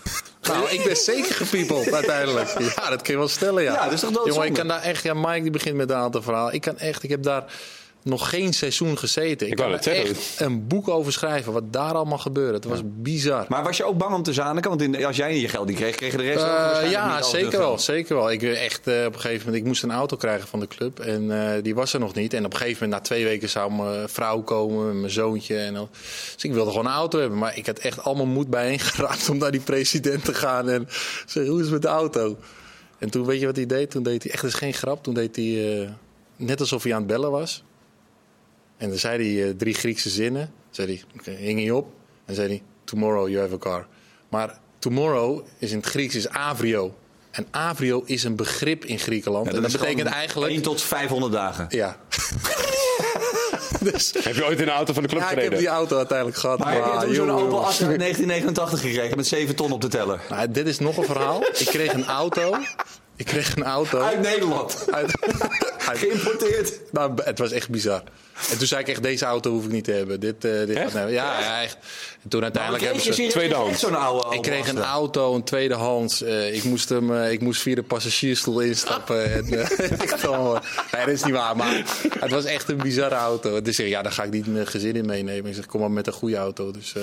Nou, 0.47 0.69
ik 0.69 0.83
ben 0.83 0.95
zeker 0.97 1.33
gepiepeld 1.35 1.93
uiteindelijk. 1.93 2.49
Ja, 2.75 2.89
dat 2.89 3.01
kun 3.01 3.13
je 3.13 3.19
wel 3.19 3.27
stellen, 3.27 3.63
ja. 3.63 3.73
Ja, 3.73 3.83
dat 3.83 3.93
is 3.93 3.99
toch? 3.99 4.27
Jongen, 4.27 4.47
ik 4.47 4.53
kan 4.53 4.67
daar 4.67 4.81
echt... 4.81 5.03
Ja, 5.03 5.13
Mike 5.13 5.41
die 5.41 5.51
begint 5.51 5.75
met 5.75 5.89
een 5.89 5.95
aantal 5.95 6.21
verhalen. 6.21 6.53
Ik 6.53 6.61
kan 6.61 6.77
echt... 6.77 7.03
Ik 7.03 7.09
heb 7.09 7.23
daar 7.23 7.43
nog 8.05 8.29
geen 8.29 8.53
seizoen 8.53 8.97
gezeten. 8.97 9.47
Ik, 9.47 9.53
Ik 9.53 9.57
kan 9.57 9.71
er 9.71 9.87
echt 9.87 10.35
een 10.39 10.67
boek 10.67 10.87
over 10.87 11.11
schrijven. 11.13 11.53
Wat 11.53 11.73
daar 11.73 11.93
allemaal 11.93 12.17
gebeurde. 12.17 12.53
Het 12.53 12.65
was 12.65 12.79
bizar. 12.83 13.45
Maar 13.49 13.63
was 13.63 13.77
je 13.77 13.83
ook 13.83 13.97
bang 13.97 14.13
om 14.13 14.23
te 14.23 14.33
zaniken? 14.33 14.69
Want 14.69 14.81
in, 14.81 15.05
als 15.05 15.15
jij 15.15 15.39
je 15.39 15.49
geld 15.49 15.67
niet 15.67 15.75
kreeg, 15.75 15.95
kreeg 15.95 16.11
je 16.11 16.17
de 16.17 16.23
rest 16.23 16.43
ook 16.43 16.81
Eh, 16.83 16.91
ja, 16.91 17.21
zeker 17.21 17.57
wel, 17.57 17.79
zeker 17.79 18.15
wel. 18.15 18.31
Ik 18.31 18.43
eh, 18.43 18.65
echt 18.65 18.87
eh, 18.87 19.05
op 19.05 19.13
een 19.13 19.19
gegeven 19.19 19.45
moment, 19.45 19.55
ik 19.63 19.67
moest 19.67 19.83
een 19.83 19.91
auto 19.91 20.17
krijgen 20.17 20.47
van 20.47 20.59
de 20.59 20.67
club 20.67 20.99
en 20.99 21.53
eh, 21.55 21.63
die 21.63 21.75
was 21.75 21.93
er 21.93 21.99
nog 21.99 22.13
niet. 22.13 22.33
En 22.33 22.45
op 22.45 22.51
een 22.53 22.59
gegeven 22.59 22.83
moment, 22.83 23.01
na 23.01 23.07
twee 23.07 23.23
weken, 23.23 23.49
zou 23.49 23.71
mijn 23.73 24.09
vrouw 24.09 24.41
komen, 24.41 24.99
mijn 24.99 25.11
zoontje. 25.11 25.57
En 25.57 25.73
dan, 25.73 25.89
dus 26.33 26.43
ik 26.43 26.53
wilde 26.53 26.71
gewoon 26.71 26.85
een 26.85 26.91
auto 26.91 27.19
hebben, 27.19 27.37
maar 27.37 27.57
ik 27.57 27.65
had 27.65 27.77
echt 27.77 28.03
allemaal 28.03 28.25
moed 28.25 28.49
bijeengeraapt 28.49 29.29
om 29.31 29.37
naar 29.37 29.51
die 29.51 29.61
president 29.61 30.25
te 30.25 30.33
gaan 30.33 30.69
en 30.69 30.87
zeggen 31.25 31.51
hoe 31.51 31.59
is 31.61 31.65
het 31.65 31.73
met 31.73 31.81
de 31.81 31.87
auto? 31.87 32.37
En 32.97 33.09
toen 33.09 33.25
weet 33.25 33.39
je 33.39 33.45
wat 33.45 33.55
hij 33.55 33.65
deed? 33.65 33.91
Toen 33.91 34.03
deed 34.03 34.23
hij 34.23 34.31
echt, 34.31 34.41
dat 34.41 34.51
is 34.51 34.57
geen 34.57 34.73
grap, 34.73 35.03
toen 35.03 35.13
deed 35.13 35.35
hij 35.35 35.81
eh, 35.81 35.89
net 36.35 36.59
alsof 36.59 36.83
hij 36.83 36.91
aan 36.93 36.97
het 36.97 37.07
bellen 37.07 37.31
was. 37.31 37.63
En 38.77 38.89
dan 38.89 38.97
zei 38.97 39.37
hij 39.37 39.47
eh, 39.49 39.55
drie 39.57 39.73
Griekse 39.73 40.09
zinnen. 40.09 40.51
Zei 40.69 41.03
hij, 41.23 41.33
hing 41.35 41.59
hij 41.59 41.71
op. 41.71 41.87
En 42.25 42.35
zei 42.35 42.47
hij, 42.47 42.61
tomorrow 42.83 43.27
you 43.27 43.39
have 43.41 43.53
a 43.53 43.57
car. 43.57 43.87
Maar 44.29 44.59
tomorrow 44.79 45.45
is 45.57 45.71
in 45.71 45.77
het 45.77 45.85
Grieks 45.85 46.15
is 46.15 46.29
avrio. 46.29 46.95
En 47.31 47.47
avrio 47.51 48.03
is 48.05 48.23
een 48.23 48.35
begrip 48.35 48.85
in 48.85 48.99
Griekenland. 48.99 49.45
Ja, 49.45 49.53
en 49.53 49.61
dat 49.61 49.71
betekent 49.71 50.07
eigenlijk... 50.09 50.51
1 50.51 50.61
tot 50.61 50.81
500 50.81 51.33
dagen. 51.33 51.65
Ja. 51.69 51.97
dus, 53.91 54.13
Heb 54.19 54.35
je 54.35 54.45
ooit 54.45 54.59
in 54.59 54.65
de 54.65 54.71
auto 54.71 54.93
van 54.93 55.03
de 55.03 55.09
club 55.09 55.21
ja, 55.21 55.29
ik 55.31 55.41
heb 55.41 55.57
die 55.57 55.67
auto 55.67 55.97
uiteindelijk 55.97 56.37
gehad. 56.37 56.59
Maar 56.59 56.73
heb 56.73 56.83
je 56.83 56.89
Ah, 56.89 57.01
toen 57.01 57.13
zo'n 57.13 57.31
Opel. 57.31 57.65
Astra 57.65 57.87
uit 57.87 57.99
1989 57.99 58.79
gekregen 58.79 59.17
met 59.17 59.27
7 59.27 59.55
ton 59.55 59.71
op 59.71 59.81
de 59.81 59.87
teller? 59.87 60.21
Nou, 60.29 60.51
dit 60.51 60.67
is 60.67 60.79
nog 60.79 60.97
een 60.97 61.05
verhaal. 61.05 61.43
Ik 61.57 61.65
kreeg 61.65 61.93
een 61.93 62.05
auto. 62.05 62.55
Ik 63.15 63.25
kreeg 63.25 63.55
een 63.55 63.63
auto. 63.63 63.99
Uit 63.99 64.21
Nederland. 64.21 64.85
Uit, 64.91 65.11
uit- 65.21 65.63
Geïmporteerd. 65.99 66.79
Nou, 66.91 67.11
het 67.23 67.39
was 67.39 67.51
echt 67.51 67.69
bizar. 67.69 68.03
En 68.51 68.57
toen 68.57 68.67
zei 68.67 68.81
ik 68.81 68.87
echt, 68.87 69.03
deze 69.03 69.25
auto 69.25 69.51
hoef 69.51 69.65
ik 69.65 69.71
niet 69.71 69.83
te 69.83 69.91
hebben. 69.91 70.19
Dit, 70.19 70.45
eh, 70.45 70.51
dit 70.65 70.69
Echt? 70.77 70.93
ja, 70.93 71.07
ja, 71.07 71.61
echt. 71.61 71.77
En 72.23 72.29
toen 72.29 72.43
uiteindelijk 72.43 72.83
hebben 72.83 73.01
ze... 73.03 73.27
tweedehands. 73.27 73.79
zo'n 73.79 73.95
oude 73.95 74.35
Ik 74.35 74.41
kreeg 74.41 74.67
een 74.67 74.83
auto, 74.83 75.35
een 75.35 75.43
tweedehands. 75.43 76.21
Eh, 76.21 76.53
ik, 76.55 76.63
moest 76.63 76.89
hem, 76.89 77.15
eh, 77.15 77.31
ik 77.31 77.41
moest 77.41 77.61
via 77.61 77.75
de 77.75 77.83
passagiersstoel 77.83 78.59
instappen. 78.59 79.33
en, 79.33 79.67
echt 79.99 80.27
allemaal- 80.27 80.61
nee, 80.91 81.05
dat 81.05 81.13
is 81.13 81.23
niet 81.23 81.33
waar. 81.33 81.55
Maar 81.55 81.83
het 82.19 82.31
was 82.31 82.45
echt 82.45 82.69
een 82.69 82.77
bizarre 82.77 83.15
auto. 83.15 83.61
Dus 83.61 83.79
ik, 83.79 83.87
ja, 83.87 84.01
daar 84.01 84.11
ga 84.11 84.23
ik 84.23 84.31
niet 84.31 84.47
mijn 84.47 84.67
gezin 84.67 84.95
in 84.95 85.05
meenemen. 85.05 85.49
Ik 85.49 85.55
zeg, 85.55 85.65
kom 85.65 85.79
maar 85.79 85.91
met 85.91 86.07
een 86.07 86.13
goede 86.13 86.37
auto. 86.37 86.71
Dus 86.71 86.93
eh, 86.95 87.01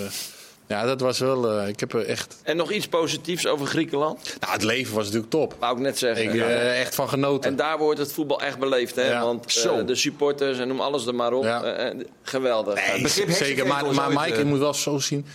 ja, 0.66 0.84
dat 0.84 1.00
was 1.00 1.18
wel... 1.18 1.50
eh, 1.50 1.68
ik 1.68 1.80
heb 1.80 1.92
er 1.92 2.06
echt... 2.06 2.36
En 2.42 2.56
nog 2.56 2.72
iets 2.72 2.88
positiefs 2.88 3.46
over 3.46 3.66
Griekenland. 3.66 4.36
Nou, 4.40 4.52
het 4.52 4.62
leven 4.62 4.94
was 4.94 5.04
natuurlijk 5.04 5.30
top. 5.30 5.56
Wou 5.58 5.76
ik 5.76 5.82
net 5.82 5.98
zeggen. 5.98 6.24
Ik 6.24 6.34
eh, 6.34 6.80
echt 6.80 6.94
van 6.94 7.08
genoten. 7.08 7.50
En 7.50 7.56
daar 7.56 7.78
wordt 7.78 7.98
het 7.98 8.12
voetbal 8.12 8.40
echt 8.40 8.58
beleefd. 8.58 8.94
Hè? 8.96 9.10
Ja. 9.10 9.24
Want 9.24 9.64
eh, 9.64 9.86
de 9.86 9.94
supporters 9.94 10.58
en 10.58 10.68
noem 10.68 10.80
alles 10.80 11.06
er 11.06 11.14
maar 11.14 11.32
op. 11.32 11.44
Ja. 11.44 11.92
Geweldig. 12.22 12.74
Nee, 12.74 13.02
begrip 13.02 13.30
Zeker, 13.30 13.66
maar, 13.66 13.94
maar 13.94 14.10
Mike, 14.10 14.38
je 14.38 14.44
moet 14.44 14.58
wel 14.58 14.74
zo 14.74 14.98
zien. 14.98 15.26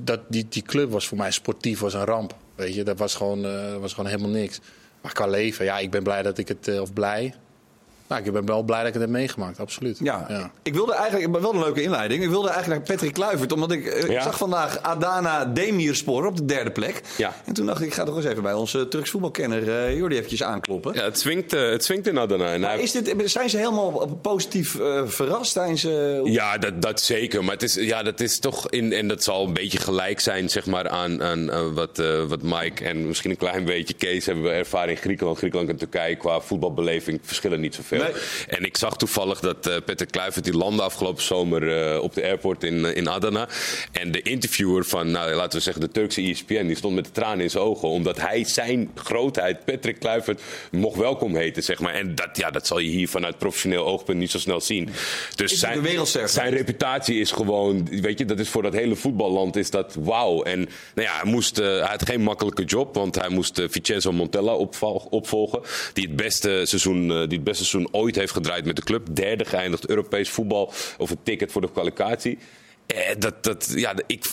dat 0.00 0.20
die, 0.28 0.46
die 0.48 0.62
club 0.62 0.90
was 0.90 1.08
voor 1.08 1.18
mij 1.18 1.30
sportief 1.30 1.80
was 1.80 1.94
een 1.94 2.04
ramp. 2.04 2.34
Weet 2.54 2.74
je, 2.74 2.82
dat 2.82 2.98
was 2.98 3.14
gewoon, 3.14 3.80
was 3.80 3.92
gewoon 3.92 4.10
helemaal 4.10 4.30
niks. 4.30 4.60
Maar 5.00 5.12
qua 5.12 5.26
leven, 5.26 5.64
ja, 5.64 5.78
ik 5.78 5.90
ben 5.90 6.02
blij 6.02 6.22
dat 6.22 6.38
ik 6.38 6.48
het, 6.48 6.80
of 6.80 6.92
blij. 6.92 7.34
Nou, 8.08 8.22
ik 8.24 8.32
ben 8.32 8.46
wel 8.46 8.62
blij 8.62 8.78
dat 8.78 8.86
ik 8.86 8.92
het 8.92 9.02
heb 9.02 9.10
meegemaakt, 9.10 9.60
absoluut. 9.60 9.98
Ja. 10.02 10.50
ik 10.62 10.74
wilde 10.74 10.94
eigenlijk, 10.94 11.30
maar 11.30 11.40
wel 11.40 11.52
een 11.54 11.60
leuke 11.60 11.82
inleiding. 11.82 12.22
Ik 12.22 12.28
wilde 12.28 12.48
eigenlijk 12.48 12.78
naar 12.80 12.96
Patrick 12.96 13.14
Kluivert, 13.14 13.52
omdat 13.52 13.72
ik, 13.72 13.86
eh, 13.86 14.08
Ja. 14.10 14.22
zag 14.22 14.36
vandaag 14.38 14.82
Adana 14.82 15.44
Demirspor 15.44 16.26
op 16.26 16.36
de 16.36 16.44
derde 16.44 16.70
plek. 16.70 17.00
Ja. 17.16 17.32
En 17.44 17.52
toen 17.54 17.66
dacht 17.66 17.80
ik, 17.80 17.86
ik 17.86 17.92
ga 17.94 18.04
toch 18.04 18.16
eens 18.16 18.24
even 18.24 18.42
bij 18.42 18.52
onze 18.52 18.88
Turks 18.88 19.10
voetbalkenner 19.10 19.68
eh 19.86 19.96
Jordi 19.96 20.14
eventjes 20.16 20.42
aankloppen. 20.42 20.94
Ja, 20.94 21.04
het 21.04 21.18
swingt, 21.18 21.52
eh, 21.52 21.70
het 21.70 21.84
swingt 21.84 22.06
in 22.06 22.18
Adana. 22.18 22.52
En 22.52 22.60
Maar 22.60 22.70
hij- 22.70 22.80
is 22.82 22.92
dit, 22.92 23.14
zijn 23.24 23.50
ze 23.50 23.56
helemaal 23.56 24.18
positief 24.22 24.78
eh, 24.78 25.02
verrast? 25.06 25.52
Zijn 25.52 25.78
ze... 25.78 26.20
Ja, 26.24 26.58
dat, 26.58 26.82
dat 26.82 27.00
zeker. 27.00 27.44
Maar 27.44 27.52
het 27.52 27.62
is, 27.62 27.74
ja, 27.74 28.02
dat 28.02 28.20
is 28.20 28.38
toch 28.38 28.70
in, 28.70 28.92
en 28.92 29.08
dat 29.08 29.22
zal 29.22 29.46
een 29.46 29.52
beetje 29.52 29.78
gelijk 29.78 30.20
zijn 30.20 30.48
zeg 30.50 30.66
maar, 30.66 30.88
aan, 30.88 31.22
aan, 31.22 31.74
wat, 31.74 31.98
eh, 31.98 32.24
wat 32.24 32.42
Mike 32.42 32.84
en 32.84 33.06
misschien 33.06 33.30
een 33.30 33.36
klein 33.36 33.64
beetje 33.64 33.94
Kees 33.94 34.26
hebben 34.26 34.44
we 34.44 34.50
ervaren 34.50 34.90
in 34.90 34.96
Griekenland. 34.96 35.38
Griekenland 35.38 35.70
en 35.70 35.76
Turkije 35.76 36.16
qua 36.16 36.40
voetbalbeleving 36.40 37.20
verschillen 37.22 37.60
niet 37.60 37.74
zoveel. 37.74 37.95
Nee. 37.98 38.12
En 38.48 38.64
ik 38.64 38.76
zag 38.76 38.96
toevallig 38.96 39.40
dat 39.40 39.66
eh 39.66 39.76
Peter 39.84 40.06
Kluivert 40.06 40.44
die 40.44 40.56
landde 40.56 40.82
afgelopen 40.82 41.22
zomer 41.22 41.92
eh, 41.92 42.02
op 42.02 42.14
de 42.14 42.22
airport 42.22 42.64
in, 42.64 42.84
eh, 42.84 42.96
in 42.96 43.08
Adana. 43.08 43.48
En 43.92 44.12
de 44.12 44.22
interviewer 44.22 44.84
van, 44.84 45.10
nou, 45.10 45.34
laten 45.34 45.58
we 45.58 45.64
zeggen, 45.64 45.82
de 45.82 45.90
Turkse 45.90 46.22
ESPN, 46.22 46.66
die 46.66 46.76
stond 46.76 46.94
met 46.94 47.04
de 47.04 47.10
tranen 47.10 47.40
in 47.40 47.50
zijn 47.50 47.64
ogen. 47.64 47.88
Omdat 47.88 48.20
hij 48.20 48.44
zijn 48.44 48.90
grootheid, 48.94 49.64
Patrick 49.64 49.98
Kluivert, 49.98 50.40
mocht 50.70 50.96
welkom 50.96 51.36
heten, 51.36 51.62
zeg 51.62 51.80
maar. 51.80 51.94
En 51.94 52.14
dat, 52.14 52.36
ja, 52.36 52.50
dat 52.50 52.66
zal 52.66 52.78
je 52.78 52.88
hier 52.88 53.08
vanuit 53.08 53.38
professioneel 53.38 53.84
oogpunt 53.84 54.18
niet 54.18 54.30
zo 54.30 54.38
snel 54.38 54.60
zien. 54.60 54.88
Dus 55.34 55.52
Is 55.52 55.58
zijn, 55.58 56.06
zijn 56.28 56.54
reputatie 56.54 57.20
is 57.20 57.30
gewoon, 57.30 57.88
weet 57.90 58.18
je, 58.18 58.24
dat 58.24 58.38
is 58.38 58.48
voor 58.48 58.62
dat 58.62 58.72
hele 58.72 58.96
voetballand 58.96 59.56
is 59.56 59.70
dat 59.70 59.96
wauw. 60.00 60.42
En 60.42 60.58
nou 60.94 61.08
ja, 61.08 61.20
hij, 61.22 61.30
moest, 61.30 61.56
hij 61.56 61.80
had 61.80 62.06
geen 62.06 62.22
makkelijke 62.22 62.64
job, 62.64 62.94
want 62.94 63.14
hij 63.14 63.28
moest 63.28 63.62
Vincenzo 63.68 64.12
Montella 64.12 64.54
opvolgen. 65.10 65.60
Die 65.92 66.06
het, 66.06 66.16
beste 66.16 66.62
seizoen, 66.64 67.08
die 67.08 67.16
het 67.16 67.44
beste 67.44 67.64
seizoen 67.64 67.85
ooit 67.92 68.16
heeft 68.16 68.32
gedraaid 68.32 68.64
met 68.64 68.76
de 68.76 68.82
club. 68.82 69.06
Derde 69.10 69.44
geëindigd 69.44 69.88
Europees 69.88 70.30
voetbal 70.30 70.72
of 70.98 71.10
een 71.10 71.22
ticket 71.22 71.52
voor 71.52 71.60
de 71.60 71.70
kwalificatie. 71.70 72.38
Eh, 72.86 72.98
dat, 73.18 73.44
dat, 73.44 73.72
ja, 73.74 73.94
ik, 74.06 74.24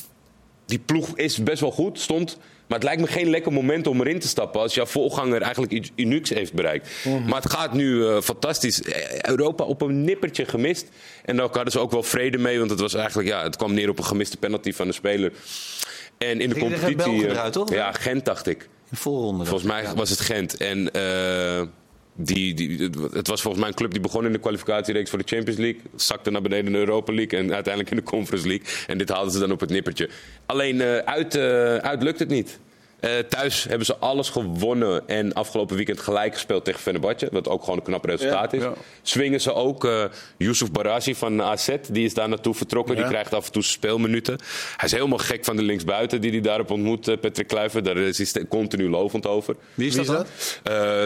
die 0.65 0.79
ploeg 0.79 1.17
is 1.17 1.43
best 1.43 1.61
wel 1.61 1.71
goed, 1.71 1.99
stond 1.99 2.37
Maar 2.67 2.77
het 2.77 2.83
lijkt 2.83 3.01
me 3.01 3.07
geen 3.07 3.29
lekker 3.29 3.51
moment 3.51 3.87
om 3.87 3.99
erin 4.01 4.19
te 4.19 4.27
stappen 4.27 4.61
als 4.61 4.73
jouw 4.73 4.85
voorganger 4.85 5.41
eigenlijk 5.41 5.71
iets 5.71 5.91
unieks 5.95 6.29
heeft 6.29 6.53
bereikt. 6.53 6.89
Maar 7.27 7.41
het 7.41 7.51
gaat 7.51 7.73
nu 7.73 8.07
eh, 8.07 8.21
fantastisch. 8.21 8.81
Eh, 8.81 9.21
Europa 9.21 9.63
op 9.63 9.81
een 9.81 10.03
nippertje 10.03 10.45
gemist. 10.45 10.89
En 11.25 11.35
daar 11.35 11.49
hadden 11.51 11.71
ze 11.71 11.79
ook 11.79 11.91
wel 11.91 12.03
vrede 12.03 12.37
mee, 12.37 12.57
want 12.57 12.69
het, 12.69 12.79
was 12.79 12.93
eigenlijk, 12.93 13.27
ja, 13.27 13.43
het 13.43 13.55
kwam 13.55 13.73
neer 13.73 13.89
op 13.89 13.97
een 13.97 14.05
gemiste 14.05 14.37
penalty 14.37 14.73
van 14.73 14.87
de 14.87 14.93
speler. 14.93 15.31
En 16.17 16.41
in 16.41 16.49
de 16.49 16.59
competitie. 16.59 17.25
Eh, 17.25 17.31
eruit, 17.31 17.53
toch? 17.53 17.73
Ja, 17.73 17.91
Gent 17.91 18.25
dacht 18.25 18.47
ik. 18.47 18.61
In 18.61 18.69
de 18.89 18.95
voorronde. 18.95 19.45
Volgens 19.45 19.71
mij 19.71 19.93
was 19.95 20.09
het 20.09 20.19
Gent. 20.19 20.57
En 20.57 20.91
eh, 20.91 21.61
die, 22.15 22.53
die, 22.53 22.89
het 23.11 23.27
was 23.27 23.41
volgens 23.41 23.61
mij 23.61 23.71
een 23.71 23.77
club 23.77 23.91
die 23.91 24.01
begon 24.01 24.25
in 24.25 24.31
de 24.31 24.39
kwalificatiereeks 24.39 25.09
voor 25.09 25.19
de 25.19 25.35
Champions 25.35 25.59
League. 25.59 25.81
Zakte 25.95 26.31
naar 26.31 26.41
beneden 26.41 26.65
in 26.65 26.71
de 26.71 26.77
Europa 26.77 27.13
League 27.13 27.39
en 27.39 27.53
uiteindelijk 27.53 27.95
in 27.95 27.99
de 28.03 28.11
Conference 28.11 28.47
League. 28.47 28.67
En 28.87 28.97
dit 28.97 29.09
haalden 29.09 29.31
ze 29.31 29.39
dan 29.39 29.51
op 29.51 29.59
het 29.59 29.69
nippertje. 29.69 30.09
Alleen 30.45 30.81
eh, 30.81 30.97
uit, 30.97 31.35
eh, 31.35 31.75
uit 31.75 32.03
lukt 32.03 32.19
het 32.19 32.29
niet. 32.29 32.59
Eh, 33.03 33.19
thuis 33.29 33.63
hebben 33.63 33.85
ze 33.85 33.95
alles 33.95 34.29
gewonnen 34.29 35.07
en 35.07 35.33
afgelopen 35.33 35.75
weekend 35.75 35.99
gelijk 35.99 36.33
gespeeld 36.33 36.65
tegen 36.65 36.79
Fenerbahce. 36.79 37.27
Wat 37.31 37.47
ook 37.47 37.63
gewoon 37.63 37.77
een 37.77 37.83
knap 37.83 38.05
resultaat 38.05 38.51
Ja, 38.51 38.57
is. 38.57 38.63
ja. 38.63 38.73
Swingen 39.01 39.41
ze 39.41 39.53
ook 39.53 39.85
eh 39.85 40.03
Yusuf 40.37 40.71
Barazi 40.71 41.15
van 41.15 41.41
AZ. 41.41 41.69
Die 41.89 42.05
is 42.05 42.13
daar 42.13 42.29
naartoe 42.29 42.53
vertrokken. 42.53 42.95
Ja. 42.95 43.01
Die 43.01 43.09
krijgt 43.09 43.33
af 43.33 43.45
en 43.45 43.51
toe 43.51 43.63
speelminuten. 43.63 44.37
Hij 44.77 44.85
is 44.85 44.91
helemaal 44.91 45.17
gek 45.17 45.45
van 45.45 45.55
de 45.55 45.61
linksbuiten 45.61 46.21
die 46.21 46.31
hij 46.31 46.41
daarop 46.41 46.71
ontmoet, 46.71 47.07
eh, 47.07 47.17
Patrick 47.17 47.47
Kluivert. 47.47 47.85
Daar 47.85 47.97
is 47.97 48.33
hij 48.33 48.45
continu 48.47 48.89
lovend 48.89 49.27
over. 49.27 49.55
Wie 49.73 49.87
is 49.87 49.95
dat 49.95 50.25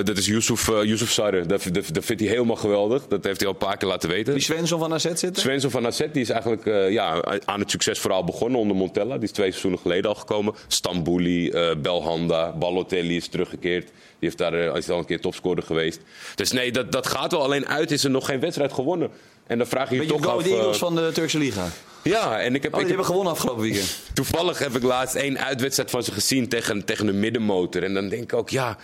dat 0.06 0.18
is 0.18 0.26
Yusuf, 0.26 0.70
eh 0.70 0.84
Yusuf 0.84 1.12
Sarre. 1.12 1.46
Dat, 1.46 1.64
dat, 1.72 1.94
dat 1.94 2.06
vindt 2.06 2.22
hij 2.22 2.32
helemaal 2.32 2.56
geweldig. 2.56 3.08
Dat 3.08 3.24
heeft 3.24 3.40
hij 3.40 3.48
al 3.48 3.54
een 3.54 3.68
paar 3.68 3.78
keer 3.78 3.88
laten 3.88 4.10
weten. 4.10 4.34
Die 4.34 4.44
Svensson 4.44 4.80
van 4.80 4.94
AZ 4.94 5.04
zitten? 5.04 5.36
Svensson 5.36 5.72
van 5.72 5.86
AZ 5.86 5.98
die 6.12 6.22
is 6.22 6.30
eigenlijk 6.30 6.66
ja, 6.92 7.24
aan 7.46 7.60
het 7.60 7.72
succesverhaal 7.72 8.24
begonnen 8.24 8.60
onder 8.60 8.76
Montella. 8.78 9.14
Die 9.16 9.24
is 9.24 9.32
twee 9.32 9.50
seizoenen 9.50 9.80
geleden 9.80 10.10
al 10.10 10.16
gekomen. 10.16 10.54
Stambouli, 10.68 11.52
Belhanda, 11.88 12.52
Balotelli 12.52 13.16
is 13.16 13.28
teruggekeerd. 13.28 13.86
Die 13.86 13.94
heeft 14.20 14.38
daar, 14.38 14.54
eh, 14.54 14.76
is 14.76 14.90
al 14.90 14.98
een 14.98 15.06
keer 15.06 15.22
topscorer 15.22 15.64
geweest. 15.64 16.00
Dus 16.36 16.52
nee, 16.52 16.72
dat, 16.72 16.92
dat 16.92 17.08
gaat 17.08 17.32
wel. 17.32 17.44
Alleen 17.44 17.68
uit 17.68 17.92
is 17.92 18.04
er 18.04 18.10
nog 18.10 18.26
geen 18.26 18.40
wedstrijd 18.40 18.74
gewonnen. 18.74 19.10
En 19.48 19.58
dan 19.58 19.68
vraag 19.68 19.90
je 19.90 19.96
je 19.96 20.06
toch 20.06 20.28
af... 20.28 20.28
Ahead 20.28 20.46
Eagles 20.46 20.76
eh, 20.76 20.82
van 20.82 20.96
de 20.96 21.10
Turkse 21.14 21.38
Liga. 21.38 21.68
Ja, 22.04 22.40
en 22.40 22.56
ik 22.56 22.64
heb... 22.64 22.74
Oh, 22.74 22.80
ik 22.80 22.86
die 22.86 22.88
heb 22.88 22.88
hebben 22.88 23.06
gewonnen 23.06 23.32
afgelopen 23.34 23.62
weekend. 23.62 24.00
Toevallig 24.14 24.60
heb 24.60 24.76
ik 24.76 24.84
laatst 24.84 25.16
één 25.16 25.40
uitwedstrijd 25.40 25.90
van 25.90 26.04
ze 26.04 26.12
gezien 26.12 26.48
tegen, 26.48 26.86
tegen 26.86 27.08
een 27.08 27.20
middenmotor. 27.20 27.84
En 27.84 27.94
dan 27.94 28.10
denk 28.10 28.24
ik 28.24 28.34
ook, 28.34 28.50
ja, 28.50 28.78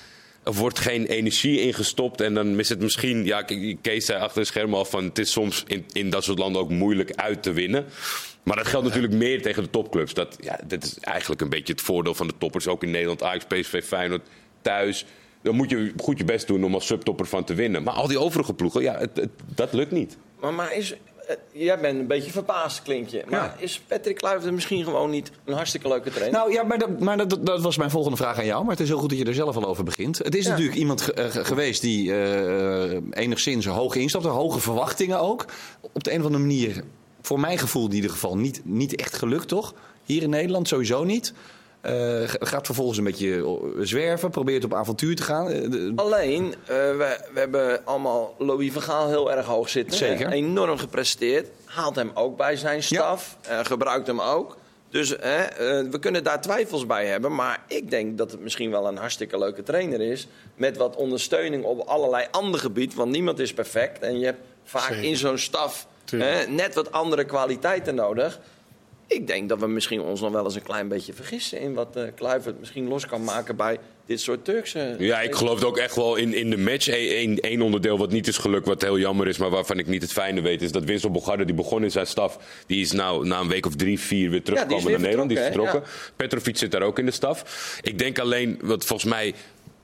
er 0.43 0.53
wordt 0.53 0.79
geen 0.79 1.05
energie 1.05 1.62
ingestopt. 1.62 2.22
En 2.22 2.33
dan 2.33 2.60
is 2.60 2.69
het 2.69 2.79
misschien, 2.79 3.25
ja, 3.25 3.41
Kees 3.81 4.05
zei 4.05 4.22
achter 4.22 4.41
de 4.41 4.48
schermen 4.48 4.77
al 4.77 4.86
van... 4.86 5.03
het 5.03 5.19
is 5.19 5.31
soms 5.31 5.63
in, 5.67 5.86
in 5.91 6.10
dat 6.10 6.24
soort 6.24 6.39
landen 6.39 6.62
ook 6.62 6.69
moeilijk 6.69 7.12
uit 7.15 7.43
te 7.43 7.51
winnen. 7.51 7.86
Maar 8.43 8.55
dat 8.55 8.67
geldt 8.67 8.85
natuurlijk 8.85 9.13
meer 9.13 9.41
tegen 9.41 9.63
de 9.63 9.69
topclubs. 9.69 10.13
Dat, 10.13 10.38
ja, 10.39 10.59
dat 10.67 10.83
is 10.83 10.97
eigenlijk 11.00 11.41
een 11.41 11.50
beetje 11.50 11.73
het 11.73 11.81
voordeel 11.81 12.13
van 12.13 12.27
de 12.27 12.33
toppers. 12.38 12.67
Ook 12.67 12.83
in 12.83 12.91
Nederland, 12.91 13.23
Ajax, 13.23 13.45
PSV, 13.45 13.83
Feyenoord, 13.85 14.27
thuis. 14.62 15.05
Dan 15.41 15.55
moet 15.55 15.69
je 15.69 15.93
goed 15.97 16.17
je 16.17 16.23
best 16.23 16.47
doen 16.47 16.63
om 16.63 16.73
als 16.73 16.85
subtopper 16.85 17.25
van 17.25 17.43
te 17.43 17.53
winnen. 17.53 17.83
Maar 17.83 17.93
al 17.93 18.07
die 18.07 18.19
overige 18.19 18.53
ploegen, 18.53 18.81
ja, 18.81 18.97
het, 18.97 19.09
het- 19.17 19.29
dat 19.55 19.73
lukt 19.73 19.91
niet. 19.91 20.17
Maar, 20.39 20.53
maar 20.53 20.75
is, 20.75 20.93
eh, 21.27 21.35
jij 21.51 21.79
bent 21.79 22.00
een 22.00 22.07
beetje 22.07 22.31
verbaasd, 22.31 22.81
klink 22.81 23.07
je. 23.07 23.23
Maar 23.29 23.39
Ja. 23.39 23.55
is 23.59 23.79
Patrick 23.88 24.15
Kluivert 24.17 24.53
misschien 24.53 24.83
gewoon 24.83 25.09
niet 25.09 25.31
een 25.45 25.53
hartstikke 25.53 25.88
leuke 25.88 26.09
trainer? 26.09 26.39
Nou 26.39 26.51
ja, 26.51 26.63
maar, 26.63 26.77
dat, 26.77 27.00
maar 27.00 27.17
dat, 27.17 27.45
dat 27.45 27.62
was 27.62 27.77
mijn 27.77 27.89
volgende 27.89 28.17
vraag 28.17 28.38
aan 28.38 28.45
jou. 28.45 28.62
Maar 28.62 28.71
het 28.71 28.79
is 28.79 28.88
heel 28.89 28.97
goed 28.97 29.09
dat 29.09 29.17
je 29.17 29.25
er 29.25 29.33
zelf 29.33 29.55
al 29.55 29.65
over 29.65 29.83
begint. 29.83 30.17
Het 30.17 30.35
is 30.35 30.43
Ja. 30.43 30.50
natuurlijk 30.50 30.77
iemand 30.77 31.01
ge- 31.01 31.13
eh, 31.13 31.29
ge- 31.31 31.45
geweest 31.45 31.81
die 31.81 32.13
eh, 32.15 32.97
enigszins 33.12 33.65
hoog 33.65 33.95
instapte. 33.95 34.27
Hoge 34.27 34.59
verwachtingen 34.59 35.19
ook. 35.19 35.45
Op 35.93 36.03
de 36.03 36.12
een 36.13 36.19
of 36.19 36.25
andere 36.25 36.43
manier, 36.43 36.83
voor 37.24 37.39
mijn 37.39 37.58
gevoel 37.58 37.86
in 37.86 37.94
ieder 37.94 38.10
geval, 38.10 38.38
niet, 38.38 38.62
niet 38.63 38.96
echt 38.96 39.15
gelukt 39.15 39.48
toch? 39.48 39.74
Hier 40.03 40.22
in 40.22 40.30
Nederland 40.30 40.68
sowieso 40.68 41.03
niet. 41.03 41.34
Eh, 41.82 42.22
gaat 42.25 42.65
vervolgens 42.65 42.98
een 42.98 43.03
beetje 43.03 43.36
eh, 43.36 43.53
zwerven, 43.82 44.30
probeert 44.30 44.63
op 44.63 44.74
avontuur 44.74 45.15
te 45.15 45.24
gaan. 45.24 45.50
Eh, 45.50 45.92
Alleen, 45.96 46.56
we, 46.65 47.18
we 47.34 47.39
hebben 47.39 47.86
allemaal 47.86 48.36
Louis 48.38 48.72
van 48.72 48.82
Gaal 48.82 49.08
heel 49.08 49.32
erg 49.32 49.46
hoog 49.46 49.70
zitten. 49.70 49.98
Zeker. 49.98 50.32
Enorm 50.32 50.77
gepresteerd. 50.77 51.48
Haalt 51.65 51.96
hem 51.96 52.12
ook 52.13 52.38
bij 52.38 52.56
zijn 52.56 52.84
staf. 52.84 53.38
gebruikt 53.63 54.08
hem 54.08 54.22
ook. 54.22 54.58
Dus 54.89 55.10
we 55.10 55.98
kunnen 56.00 56.24
daar 56.24 56.42
twijfels 56.42 56.86
bij 56.86 57.06
hebben. 57.06 57.36
Maar 57.36 57.63
ik 57.68 57.89
denk 57.89 58.18
dat 58.18 58.32
het 58.32 58.39
misschien 58.39 58.72
wel 58.72 58.88
een 58.88 58.98
hartstikke 58.98 59.38
leuke 59.39 59.63
trainer 59.63 60.01
is. 60.01 60.27
Met 60.56 60.77
wat 60.77 60.96
ondersteuning 60.96 61.63
op 61.63 61.80
allerlei 61.80 62.27
andere 62.32 62.63
gebieden. 62.63 62.98
Want 62.98 63.12
niemand 63.12 63.39
is 63.39 63.53
perfect. 63.53 64.01
En 64.01 64.20
je 64.20 64.25
hebt 64.25 64.42
vaak 64.63 64.88
Zeker. 64.94 65.03
in 65.03 65.18
zo'n 65.18 65.38
staf 65.38 65.88
Eh, 66.12 66.48
net 66.48 66.75
wat 66.75 66.91
andere 66.91 67.25
kwaliteiten 67.25 67.95
nodig. 67.95 68.39
Ik 69.07 69.27
denk 69.27 69.50
dat 69.50 69.60
we 69.60 69.67
misschien 69.67 70.01
ons 70.01 70.22
nog 70.22 70.31
wel 70.31 70.43
eens 70.43 70.55
een 70.55 70.63
klein 70.63 70.88
beetje 70.88 71.13
vergissen... 71.13 71.60
in 71.60 71.74
wat 71.74 71.95
eh 71.95 72.03
Kluivert 72.15 72.60
misschien 72.60 72.88
los 72.88 73.05
kan 73.05 73.24
maken 73.24 73.55
bij 73.55 73.77
dit 74.05 74.22
soort 74.22 74.45
Turkse... 74.45 74.95
Ja, 75.00 75.22
ik 75.22 75.36
geloof 75.36 75.63
ook 75.63 75.77
echt 75.77 75.95
wel 75.95 76.15
in, 76.15 76.33
in 76.33 76.50
de 76.50 76.57
match. 76.57 76.88
Eén 76.88 77.39
één 77.39 77.62
onderdeel 77.62 77.98
wat 77.98 78.12
niet 78.12 78.27
is 78.27 78.38
gelukt, 78.38 78.67
wat 78.67 78.81
heel 78.81 79.00
jammer 79.00 79.27
is, 79.27 79.38
maar 79.38 79.50
waarvan 79.50 79.79
ik 79.79 79.88
niet 79.88 80.01
het 80.01 80.12
fijne 80.12 80.41
weet, 80.41 80.62
is 80.62 80.72
dat 80.72 80.83
Winsel 80.83 81.12
Bogarde, 81.12 81.45
die 81.45 81.55
begon 81.55 81.83
in 81.83 81.91
zijn 81.91 82.07
staf, 82.07 82.39
die 82.67 82.81
is 82.81 82.91
nou 82.91 83.27
na 83.27 83.39
een 83.39 83.48
week 83.48 83.65
of 83.65 83.75
drie, 83.75 84.00
vier 84.00 84.29
weer 84.29 84.43
teruggekomen 84.43 84.91
naar 84.91 85.00
Nederland. 85.00 85.29
Die 85.29 85.38
is 85.38 85.43
vertrokken, 85.43 85.81
vertrokken. 85.81 86.15
Petrovic 86.15 86.57
zit 86.57 86.72
daar 86.72 86.81
ook 86.81 87.00
in 87.00 87.05
de 87.05 87.12
staf. 87.12 87.79
Ik 87.81 88.00
denk 88.00 88.19
alleen, 88.19 88.60
wat 88.62 88.86
volgens 88.86 89.10
mij 89.10 89.33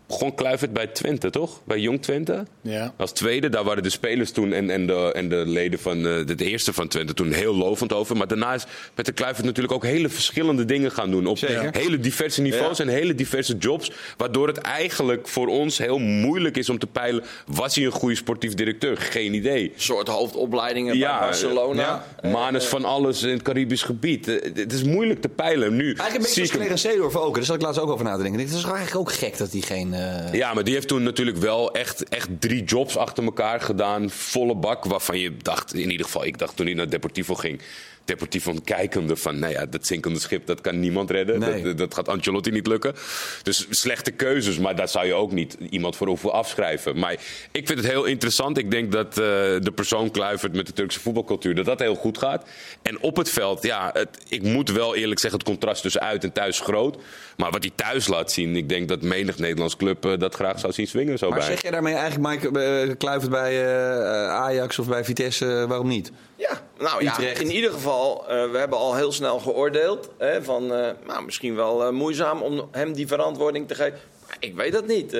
begon 0.09 0.35
Kluivert 0.35 0.73
bij 0.73 0.87
Twente, 0.87 1.29
toch? 1.29 1.61
Bij 1.65 1.79
Jong 1.79 2.01
Twente? 2.01 2.45
Ja. 2.61 2.93
Als 2.97 3.11
tweede, 3.11 3.49
daar 3.49 3.63
waren 3.63 3.83
de 3.83 3.89
spelers 3.89 4.31
toen 4.31 4.53
en, 4.53 4.69
en, 4.69 4.87
de, 4.87 5.11
en 5.13 5.29
de 5.29 5.35
leden 5.45 5.79
van 5.79 5.97
eh, 5.97 6.03
de, 6.25 6.35
de 6.35 6.45
eerste 6.45 6.73
van 6.73 6.87
Twente 6.87 7.13
toen 7.13 7.31
heel 7.31 7.55
lovend 7.55 7.93
over. 7.93 8.17
Maar 8.17 8.27
daarna 8.27 8.53
is 8.53 8.65
Peter 8.93 9.13
Kluivert 9.13 9.45
natuurlijk 9.45 9.73
ook 9.73 9.83
hele 9.83 10.09
verschillende 10.09 10.65
dingen 10.65 10.91
gaan 10.91 11.11
doen. 11.11 11.25
Op 11.27 11.37
Zeker. 11.37 11.69
hele 11.71 11.99
diverse 11.99 12.41
niveaus 12.41 12.77
Ja. 12.77 12.83
en 12.83 12.89
hele 12.89 13.15
diverse 13.15 13.57
jobs. 13.57 13.91
Waardoor 14.17 14.47
het 14.47 14.57
eigenlijk 14.57 15.27
voor 15.27 15.47
ons 15.47 15.77
heel 15.77 15.97
moeilijk 15.99 16.57
is 16.57 16.69
om 16.69 16.79
te 16.79 16.87
peilen. 16.87 17.23
Was 17.47 17.75
hij 17.75 17.85
een 17.85 17.91
goede 17.91 18.15
sportief 18.15 18.53
directeur? 18.53 18.97
Geen 18.97 19.33
idee. 19.33 19.71
soort 19.75 20.07
hoofdopleidingen 20.07 20.97
Ja, 20.97 21.17
bij 21.19 21.27
Barcelona. 21.27 22.03
ja. 22.21 22.29
Manus 22.29 22.65
van 22.65 22.85
alles 22.85 23.23
in 23.23 23.29
het 23.29 23.41
Caribisch 23.41 23.83
gebied. 23.83 24.27
Eh, 24.27 24.53
Het 24.55 24.73
is 24.73 24.83
moeilijk 24.83 25.21
te 25.21 25.29
peilen. 25.29 25.75
Nu 25.75 25.83
Eigenlijk 25.85 26.15
een 26.15 26.21
beetje 26.21 26.41
als 26.41 26.49
Clarence 26.51 26.87
Seedorf 26.89 27.15
ook. 27.15 27.35
Daar 27.35 27.43
zat 27.43 27.55
ik 27.55 27.61
laatst 27.61 27.79
ook 27.81 27.89
over 27.89 28.05
na 28.05 28.15
te 28.15 28.21
denken. 28.21 28.39
Het 28.39 28.49
is 28.49 28.63
eigenlijk 28.63 28.95
ook 28.95 29.11
gek 29.13 29.37
dat 29.37 29.51
hij 29.51 29.61
geen... 29.61 29.93
eh, 29.99 30.33
Ja, 30.33 30.53
maar 30.53 30.63
die 30.63 30.73
heeft 30.73 30.87
toen 30.87 31.03
natuurlijk 31.03 31.37
wel 31.37 31.71
echt, 31.73 32.09
echt 32.09 32.27
drie 32.39 32.63
jobs 32.63 32.97
achter 32.97 33.23
elkaar 33.23 33.61
gedaan. 33.61 34.09
Volle 34.09 34.55
bak. 34.55 34.85
Waarvan 34.85 35.19
je 35.19 35.37
dacht, 35.37 35.73
in 35.73 35.91
ieder 35.91 36.05
geval, 36.05 36.25
ik 36.25 36.37
dacht 36.37 36.55
toen 36.55 36.65
hij 36.65 36.75
naar 36.75 36.89
Deportivo 36.89 37.35
ging. 37.35 37.61
Deportivo 38.09 38.53
kijkende 38.63 39.15
van, 39.15 39.39
nou 39.39 39.53
ja, 39.53 39.65
dat 39.65 39.87
zinkende 39.87 40.19
schip, 40.19 40.45
dat 40.45 40.61
kan 40.61 40.79
niemand 40.79 41.11
redden. 41.11 41.39
Nee. 41.39 41.63
Dat, 41.63 41.77
dat 41.77 41.93
gaat 41.93 42.07
Ancelotti 42.07 42.51
niet 42.51 42.67
lukken. 42.67 42.93
Dus 43.43 43.67
slechte 43.69 44.11
keuzes, 44.11 44.57
maar 44.57 44.75
daar 44.75 44.89
zou 44.89 45.05
je 45.05 45.13
ook 45.13 45.31
niet 45.31 45.57
iemand 45.69 45.95
voor 45.95 46.07
hoeven 46.07 46.31
afschrijven. 46.31 46.99
Maar 46.99 47.13
ik 47.51 47.67
vind 47.67 47.79
het 47.79 47.87
heel 47.87 48.05
interessant. 48.05 48.57
Ik 48.57 48.71
denk 48.71 48.91
dat 48.91 49.07
eh, 49.07 49.15
de 49.15 49.71
persoon 49.75 50.11
Kluivert 50.11 50.55
met 50.55 50.65
de 50.67 50.73
Turkse 50.73 50.99
voetbalcultuur, 50.99 51.55
dat 51.55 51.65
dat 51.65 51.79
heel 51.79 51.95
goed 51.95 52.17
gaat. 52.17 52.49
En 52.81 52.99
op 52.99 53.15
het 53.15 53.29
veld, 53.29 53.63
ja, 53.63 53.89
het, 53.93 54.17
ik 54.27 54.43
moet 54.43 54.71
wel 54.71 54.95
eerlijk 54.95 55.19
zeggen, 55.19 55.39
het 55.39 55.49
contrast 55.49 55.81
tussen 55.81 56.01
uit 56.01 56.23
en 56.23 56.31
thuis 56.31 56.49
is 56.49 56.59
groot. 56.59 56.97
Maar 57.37 57.51
wat 57.51 57.63
hij 57.63 57.71
thuis 57.75 58.07
laat 58.07 58.31
zien, 58.31 58.55
ik 58.55 58.69
denk 58.69 58.87
dat 58.87 59.01
menig 59.01 59.37
Nederlands 59.37 59.75
club 59.75 60.05
eh, 60.05 60.17
dat 60.17 60.35
graag 60.35 60.59
zou 60.59 60.73
zien 60.73 60.87
swingen 60.87 61.17
zo 61.17 61.29
Maar 61.29 61.37
bij. 61.37 61.47
zeg 61.47 61.61
je 61.61 61.71
daarmee 61.71 61.93
eigenlijk, 61.93 62.43
Mike, 62.43 62.59
eh, 62.59 62.95
Kluivert 62.97 63.31
bij 63.31 63.65
eh, 63.65 64.29
Ajax 64.29 64.79
of 64.79 64.87
bij 64.87 65.03
Vitesse, 65.03 65.65
waarom 65.67 65.87
niet? 65.87 66.11
Ja, 66.35 66.61
nou 66.79 67.03
ja, 67.03 67.11
Utrecht. 67.11 67.41
in 67.41 67.51
ieder 67.51 67.71
geval, 67.71 68.27
eh, 68.27 68.51
we 68.51 68.57
hebben 68.57 68.77
al 68.77 68.95
heel 68.95 69.11
snel 69.11 69.39
geoordeeld. 69.39 70.09
Hè, 70.17 70.43
van, 70.43 70.73
eh, 70.73 70.91
nou, 71.05 71.25
misschien 71.25 71.55
wel 71.55 71.85
eh, 71.85 71.91
moeizaam 71.91 72.41
om 72.41 72.67
hem 72.71 72.93
die 72.93 73.07
verantwoording 73.07 73.67
te 73.67 73.75
geven. 73.75 73.99
Maar 74.27 74.37
ik 74.39 74.55
weet 74.55 74.71
dat 74.71 74.87
niet. 74.87 75.17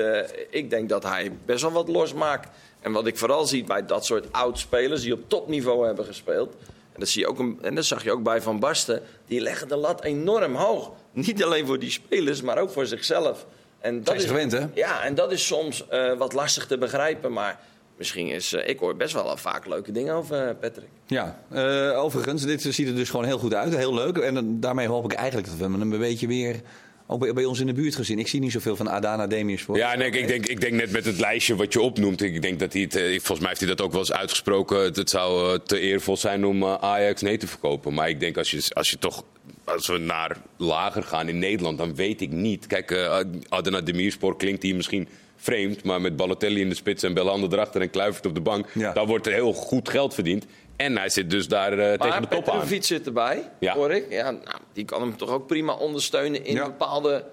Ik 0.50 0.70
denk 0.70 0.88
dat 0.88 1.02
hij 1.02 1.32
best 1.44 1.62
wel 1.62 1.72
wat 1.72 1.88
losmaakt. 1.88 2.48
En 2.80 2.92
wat 2.92 3.06
ik 3.06 3.18
vooral 3.18 3.46
zie 3.46 3.64
bij 3.64 3.86
dat 3.86 4.04
soort 4.04 4.32
oud-spelers 4.32 5.02
die 5.02 5.12
op 5.12 5.20
topniveau 5.26 5.86
hebben 5.86 6.04
gespeeld. 6.04 6.54
En 6.92 7.00
dat, 7.00 7.08
zie 7.08 7.20
je 7.20 7.28
ook 7.28 7.38
een, 7.38 7.58
en 7.62 7.74
dat 7.74 7.84
zag 7.84 8.04
je 8.04 8.12
ook 8.12 8.22
bij 8.22 8.42
Van 8.42 8.58
Basten. 8.58 9.02
Die 9.26 9.40
leggen 9.40 9.68
de 9.68 9.76
lat 9.76 10.04
enorm 10.04 10.54
hoog. 10.54 10.90
Niet 11.12 11.44
alleen 11.44 11.66
voor 11.66 11.78
die 11.78 11.90
spelers, 11.90 12.42
maar 12.42 12.58
ook 12.58 12.70
voor 12.70 12.86
zichzelf. 12.86 13.46
En 13.80 14.04
dat 14.04 14.14
is, 14.14 14.24
gewend, 14.24 14.52
hè? 14.52 14.66
Ja, 14.74 15.02
en 15.02 15.14
dat 15.14 15.32
is 15.32 15.46
soms 15.46 15.84
wat 16.18 16.32
lastig 16.32 16.66
te 16.66 16.78
begrijpen. 16.78 17.32
Maar 17.32 17.60
misschien 18.00 18.28
is... 18.28 18.52
eh, 18.52 18.68
ik 18.68 18.78
hoor 18.78 18.96
best 18.96 19.12
wel 19.14 19.36
vaak 19.36 19.66
leuke 19.66 19.92
dingen 19.92 20.14
over 20.14 20.48
eh, 20.48 20.54
Patrick. 20.60 20.88
Ja, 21.06 21.40
eh, 21.50 21.98
overigens, 22.02 22.42
dit 22.42 22.62
ziet 22.62 22.88
er 22.88 22.94
dus 22.94 23.10
gewoon 23.10 23.24
heel 23.26 23.38
goed 23.38 23.54
uit. 23.54 23.76
Heel 23.76 23.94
leuk. 23.94 24.16
En 24.18 24.34
dan- 24.34 24.60
daarmee 24.60 24.86
hoop 24.86 25.04
ik 25.04 25.12
eigenlijk 25.12 25.48
dat 25.48 25.56
we 25.56 25.62
hem 25.62 25.80
een 25.92 25.98
beetje 25.98 26.26
weer... 26.26 26.60
Ook 27.06 27.20
bij, 27.20 27.32
bij 27.32 27.44
ons 27.44 27.60
in 27.60 27.66
de 27.66 27.72
buurt 27.72 27.94
gezien. 27.94 28.18
Ik 28.18 28.28
zie 28.28 28.40
niet 28.40 28.52
zoveel 28.52 28.76
van 28.76 28.88
Adana 28.90 29.26
Demirspor. 29.26 29.76
Ja, 29.76 29.94
nee, 29.96 30.10
ik, 30.10 30.28
denk, 30.28 30.46
ik 30.46 30.60
denk 30.60 30.72
net 30.72 30.90
met 30.90 31.04
het 31.04 31.18
lijstje 31.18 31.56
wat 31.56 31.72
je 31.72 31.80
opnoemt. 31.80 32.22
Ik 32.22 32.42
denk 32.42 32.58
dat 32.58 32.72
hij 32.72 32.82
het, 32.82 32.92
volgens 32.94 33.38
mij 33.38 33.48
heeft 33.48 33.60
hij 33.60 33.68
dat 33.68 33.80
ook 33.80 33.90
wel 33.90 34.00
eens 34.00 34.12
uitgesproken. 34.12 34.82
Het, 34.82 34.96
het 34.96 35.10
zou 35.10 35.58
te 35.64 35.80
eervol 35.80 36.16
zijn 36.16 36.44
om 36.46 36.64
Ajax 36.64 37.22
nee 37.22 37.36
te 37.36 37.46
verkopen. 37.46 37.94
Maar 37.94 38.08
ik 38.08 38.20
denk 38.20 38.36
als 38.38 38.50
je, 38.50 38.64
als 38.72 38.90
je 38.90 38.98
toch, 38.98 39.24
als 39.64 39.86
we 39.86 39.98
naar 39.98 40.36
lager 40.56 41.02
gaan 41.02 41.28
in 41.28 41.38
Nederland, 41.38 41.78
dan 41.78 41.94
weet 41.94 42.20
ik 42.20 42.30
niet. 42.30 42.66
Kijk, 42.66 42.90
eh 42.90 43.20
Adana 43.48 43.80
Demirspor 43.80 44.36
klinkt 44.36 44.62
hier 44.62 44.76
misschien 44.76 45.08
vreemd. 45.40 45.84
Maar 45.84 46.00
met 46.00 46.16
Balotelli 46.16 46.60
in 46.60 46.68
de 46.68 46.74
spits 46.74 47.02
en 47.02 47.14
Belander 47.14 47.52
erachter 47.52 47.80
en 47.80 47.90
Kluivert 47.90 48.26
op 48.26 48.34
de 48.34 48.40
bank. 48.40 48.66
Ja. 48.74 48.92
Dan 48.92 49.06
wordt 49.06 49.26
er 49.26 49.32
heel 49.32 49.52
goed 49.52 49.88
geld 49.88 50.14
verdiend. 50.14 50.44
En 50.76 50.96
hij 50.96 51.08
zit 51.08 51.30
dus 51.30 51.48
daar 51.48 51.72
eh, 51.78 51.98
tegen 51.98 52.22
de 52.22 52.28
top 52.28 52.48
aan. 52.48 52.54
Petrovic 52.58 52.84
zit 52.84 53.06
erbij, 53.06 53.50
Ja. 53.60 53.74
hoor 53.74 53.90
ik. 53.90 54.06
Ja, 54.10 54.30
nou, 54.30 54.56
die 54.72 54.84
kan 54.84 55.00
hem 55.00 55.16
toch 55.16 55.30
ook 55.30 55.46
prima 55.46 55.72
ondersteunen 55.74 56.44
in 56.44 56.54
Ja. 56.54 56.64
bepaalde 56.64 57.24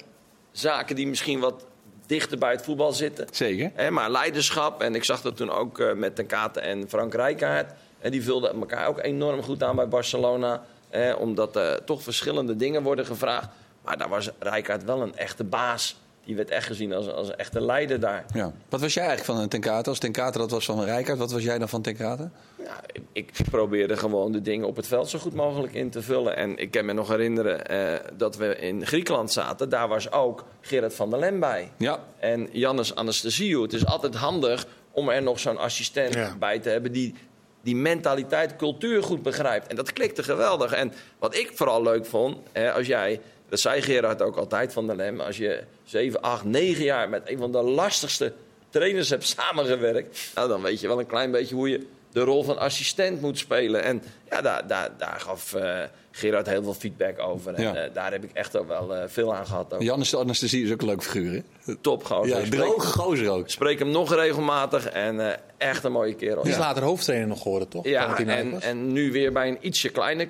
zaken 0.51 0.95
die 0.95 1.07
misschien 1.07 1.39
wat 1.39 1.65
dichter 2.05 2.37
bij 2.37 2.51
het 2.51 2.61
voetbal 2.61 2.91
zitten. 2.93 3.27
Zeker. 3.31 3.71
Hè, 3.73 3.91
maar 3.91 4.11
leiderschap, 4.11 4.81
en 4.81 4.95
ik 4.95 5.03
zag 5.03 5.21
dat 5.21 5.37
toen 5.37 5.49
ook 5.51 5.79
eh, 5.79 5.93
met 5.93 6.15
Ten 6.15 6.25
Kate 6.25 6.59
en 6.59 6.89
Frank 6.89 7.13
Rijkaard. 7.13 7.71
En 7.99 8.11
die 8.11 8.23
vulden 8.23 8.59
elkaar 8.59 8.87
ook 8.87 8.99
enorm 9.03 9.41
goed 9.43 9.63
aan 9.63 9.75
bij 9.75 9.87
Barcelona. 9.87 10.63
Hè, 10.89 11.13
omdat 11.13 11.55
er 11.55 11.83
toch 11.83 12.03
verschillende 12.03 12.55
dingen 12.55 12.83
worden 12.83 13.05
gevraagd. 13.05 13.47
Maar 13.83 13.97
daar 13.97 14.09
was 14.09 14.29
Rijkaard 14.39 14.83
wel 14.83 15.01
een 15.01 15.15
echte 15.15 15.43
baas. 15.43 15.97
Die 16.27 16.35
werd 16.35 16.49
echt 16.49 16.65
gezien 16.67 16.93
als, 16.93 17.07
als 17.11 17.27
een 17.27 17.35
echte 17.35 17.61
leider 17.61 17.99
daar. 17.99 18.25
Ja. 18.33 18.51
Wat 18.69 18.81
was 18.81 18.93
jij 18.93 19.05
eigenlijk 19.05 19.39
van 19.39 19.47
Ten 19.49 19.61
Kate? 19.61 19.89
Als 19.89 19.99
Ten 19.99 20.11
Kate 20.11 20.37
dat 20.37 20.51
was 20.51 20.65
van 20.65 20.83
Rijkaard, 20.83 21.17
wat 21.17 21.31
was 21.31 21.43
jij 21.43 21.57
dan 21.57 21.69
van 21.69 21.81
Ten 21.81 21.95
Kate? 21.95 22.29
Ja, 22.63 22.81
ik, 22.91 23.01
ik 23.11 23.31
probeerde 23.49 23.97
gewoon 23.97 24.31
de 24.31 24.41
dingen 24.41 24.67
op 24.67 24.75
het 24.75 24.87
veld 24.87 25.09
zo 25.09 25.19
goed 25.19 25.33
mogelijk 25.33 25.73
in 25.73 25.89
te 25.89 26.01
vullen. 26.01 26.35
En 26.35 26.57
ik 26.57 26.71
kan 26.71 26.85
me 26.85 26.93
nog 26.93 27.07
herinneren 27.07 27.65
eh, 27.67 28.09
dat 28.17 28.35
we 28.37 28.55
in 28.57 28.85
Griekenland 28.85 29.31
zaten. 29.31 29.69
Daar 29.69 29.87
was 29.87 30.11
ook 30.11 30.45
Gerard 30.61 30.93
van 30.93 31.09
der 31.09 31.19
Lem 31.19 31.39
bij. 31.39 31.71
Ja. 31.77 31.99
En 32.19 32.49
Jannes 32.51 32.95
Anastasiou. 32.95 33.63
Het 33.63 33.73
is 33.73 33.85
altijd 33.85 34.15
handig 34.15 34.67
om 34.91 35.09
er 35.09 35.21
nog 35.21 35.39
zo'n 35.39 35.57
assistent 35.57 36.13
Ja. 36.13 36.35
bij 36.39 36.59
te 36.59 36.69
hebben 36.69 36.91
die 36.91 37.13
die 37.61 37.75
mentaliteit, 37.75 38.55
cultuur 38.55 39.03
goed 39.03 39.21
begrijpt. 39.21 39.67
En 39.67 39.75
dat 39.75 39.93
klikte 39.93 40.23
geweldig. 40.23 40.71
En 40.73 40.93
wat 41.19 41.35
ik 41.35 41.51
vooral 41.53 41.83
leuk 41.83 42.05
vond, 42.05 42.37
hè, 42.51 42.71
als 42.73 42.87
jij, 42.87 43.21
dat 43.49 43.59
zei 43.59 43.81
Gerard 43.81 44.21
ook 44.21 44.35
altijd 44.37 44.73
van 44.73 44.87
der 44.87 44.95
Lem, 44.95 45.19
als 45.19 45.37
je 45.37 45.63
7, 45.83 46.21
8, 46.21 46.43
9 46.43 46.83
jaar 46.83 47.09
met 47.09 47.21
een 47.29 47.37
van 47.37 47.51
de 47.51 47.61
lastigste 47.61 48.33
trainers 48.69 49.09
hebt 49.09 49.23
samengewerkt, 49.27 50.31
nou, 50.35 50.47
dan 50.49 50.61
weet 50.61 50.79
je 50.79 50.87
wel 50.87 50.99
een 50.99 51.05
klein 51.07 51.31
beetje 51.31 51.55
hoe 51.55 51.69
je 51.69 51.85
de 52.11 52.19
rol 52.23 52.43
van 52.43 52.57
assistent 52.57 53.21
moet 53.21 53.37
spelen. 53.37 53.83
En 53.83 54.01
ja, 54.29 54.41
daar, 54.41 54.67
daar, 54.67 54.89
daar 54.97 55.19
gaf 55.19 55.53
eh, 55.53 55.79
Gerard 56.11 56.47
heel 56.47 56.63
veel 56.63 56.73
feedback 56.73 57.19
over. 57.19 57.53
En 57.53 57.63
Ja. 57.63 57.75
eh, 57.75 57.93
daar 57.93 58.11
heb 58.11 58.23
ik 58.23 58.29
echt 58.33 58.57
ook 58.57 58.67
wel 58.67 58.95
eh, 58.95 59.03
veel 59.07 59.35
aan 59.35 59.45
gehad. 59.45 59.73
Ook. 59.73 59.81
Jannes 59.81 60.09
de 60.09 60.17
Anesthesie 60.17 60.63
is 60.65 60.71
ook 60.71 60.81
een 60.81 60.87
leuk 60.87 61.03
figuur, 61.03 61.43
hè? 61.65 61.75
Top 61.75 62.03
gozer. 62.05 62.43
Ja, 62.43 62.49
droge 62.49 62.87
gozer 62.87 63.29
ook. 63.29 63.49
spreek 63.49 63.79
hem 63.79 63.89
nog 63.89 64.13
regelmatig 64.15 64.89
en 64.89 65.19
eh, 65.31 65.37
echt 65.57 65.83
een 65.83 65.91
mooie 65.91 66.13
kerel. 66.15 66.43
Die 66.43 66.51
is 66.51 66.57
later 66.57 66.83
hoofdtrainer 66.83 67.27
nog 67.27 67.41
geworden, 67.41 67.67
toch? 67.67 67.85
Ja, 67.87 68.17
en, 68.17 68.61
en 68.61 68.91
nu 68.91 69.11
weer 69.11 69.31
bij 69.31 69.47
een 69.47 69.57
ietsje 69.61 69.89
kleiner, 69.89 70.27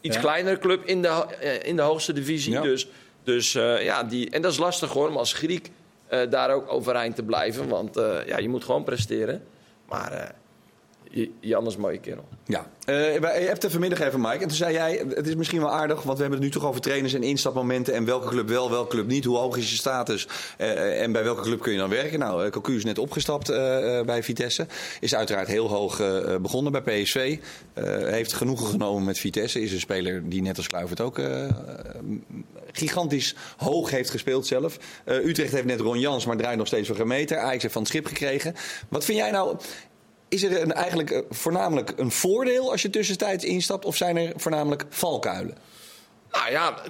iets 0.00 0.14
Ja. 0.16 0.22
kleinere 0.22 0.58
club 0.58 0.84
in 0.84 1.02
de, 1.02 1.08
eh, 1.08 1.68
in 1.68 1.76
de 1.76 1.82
hoogste 1.82 2.12
divisie. 2.12 2.52
Ja. 2.52 2.60
Dus, 2.60 2.88
dus 3.24 3.54
eh, 3.54 3.84
ja, 3.84 4.04
die, 4.04 4.30
en 4.30 4.42
dat 4.42 4.52
is 4.52 4.58
lastig 4.58 4.92
hoor, 4.92 5.08
om 5.08 5.16
als 5.16 5.32
Griek 5.32 5.70
eh, 6.06 6.20
daar 6.30 6.50
ook 6.50 6.72
overeind 6.72 7.14
te 7.14 7.22
blijven. 7.22 7.68
Want 7.68 7.94
ja, 8.26 8.38
je 8.38 8.48
moet 8.48 8.64
gewoon 8.64 8.84
presteren. 8.84 9.42
Maar 9.88 10.34
J- 11.10 11.30
Jan 11.40 11.66
is 11.66 11.74
een 11.74 11.80
mooie 11.80 11.98
kerel. 11.98 12.24
Ja, 12.46 12.66
Eh, 12.84 12.94
wij- 12.94 13.40
je 13.42 13.46
hebt 13.46 13.64
er 13.64 13.70
vanmiddag 13.70 14.00
even, 14.00 14.20
Mike. 14.20 14.32
En 14.34 14.38
toen 14.48 14.50
zei 14.56 14.72
jij, 14.72 15.04
het 15.14 15.26
is 15.26 15.34
misschien 15.34 15.60
wel 15.60 15.70
aardig, 15.72 16.02
want 16.02 16.16
we 16.16 16.22
hebben 16.22 16.42
het 16.42 16.48
nu 16.54 16.60
toch 16.60 16.68
over 16.68 16.80
trainers 16.80 17.14
en 17.14 17.22
instapmomenten. 17.22 17.94
En 17.94 18.04
welke 18.04 18.28
club 18.28 18.48
wel, 18.48 18.70
welke 18.70 18.88
club 18.90 19.06
niet. 19.06 19.24
Hoe 19.24 19.36
hoog 19.36 19.56
is 19.56 19.70
je 19.70 19.76
status 19.76 20.28
eh, 20.58 21.02
en 21.02 21.12
bij 21.12 21.24
welke 21.24 21.42
club 21.42 21.60
kun 21.62 21.72
je 21.72 21.78
dan 21.78 21.88
werken? 21.90 22.18
Nou, 22.18 22.44
eh, 22.44 22.50
Cocu 22.50 22.76
is 22.76 22.84
net 22.84 22.98
opgestapt 22.98 23.48
eh, 23.48 23.98
eh, 23.98 24.06
bij 24.06 24.22
Vitesse. 24.22 24.66
Is 25.00 25.14
uiteraard 25.14 25.48
heel 25.48 25.68
hoog 25.68 25.96
begonnen 26.40 26.72
bij 26.72 26.80
PSV. 27.02 27.38
Eh, 27.74 27.84
heeft 27.84 28.32
genoegen 28.32 28.66
genomen 28.66 29.04
met 29.04 29.18
Vitesse. 29.18 29.60
Is 29.60 29.72
een 29.72 29.80
speler 29.80 30.28
die 30.28 30.42
net 30.42 30.56
als 30.56 30.68
Kluivert 30.68 31.00
ook 31.00 31.20
gigantisch 32.72 33.34
hoog 33.56 33.90
heeft 33.90 34.10
gespeeld 34.10 34.46
zelf. 34.46 34.78
Eh, 35.04 35.24
Utrecht 35.24 35.52
heeft 35.52 35.64
net 35.64 35.80
Ron 35.80 35.98
Jans, 36.00 36.26
maar 36.26 36.36
draait 36.36 36.58
nog 36.58 36.66
steeds 36.66 36.88
voor 36.88 37.06
meter. 37.06 37.38
Ajax 37.38 37.62
heeft 37.62 37.72
van 37.72 37.82
het 37.82 37.90
schip 37.90 38.06
gekregen. 38.06 38.54
Wat 38.88 39.04
vind 39.04 39.18
jij 39.18 39.30
nou... 39.30 39.56
Is 40.28 40.42
er 40.42 40.62
een, 40.62 40.72
eigenlijk 40.72 41.10
eh, 41.10 41.20
voornamelijk 41.30 41.92
een 41.96 42.10
voordeel 42.10 42.70
als 42.70 42.82
je 42.82 42.90
tussentijds 42.90 43.44
instapt? 43.44 43.84
Of 43.84 43.96
zijn 43.96 44.16
er 44.16 44.32
voornamelijk 44.36 44.84
valkuilen? 44.88 45.56
Nou 46.32 46.50
ja, 46.50 46.82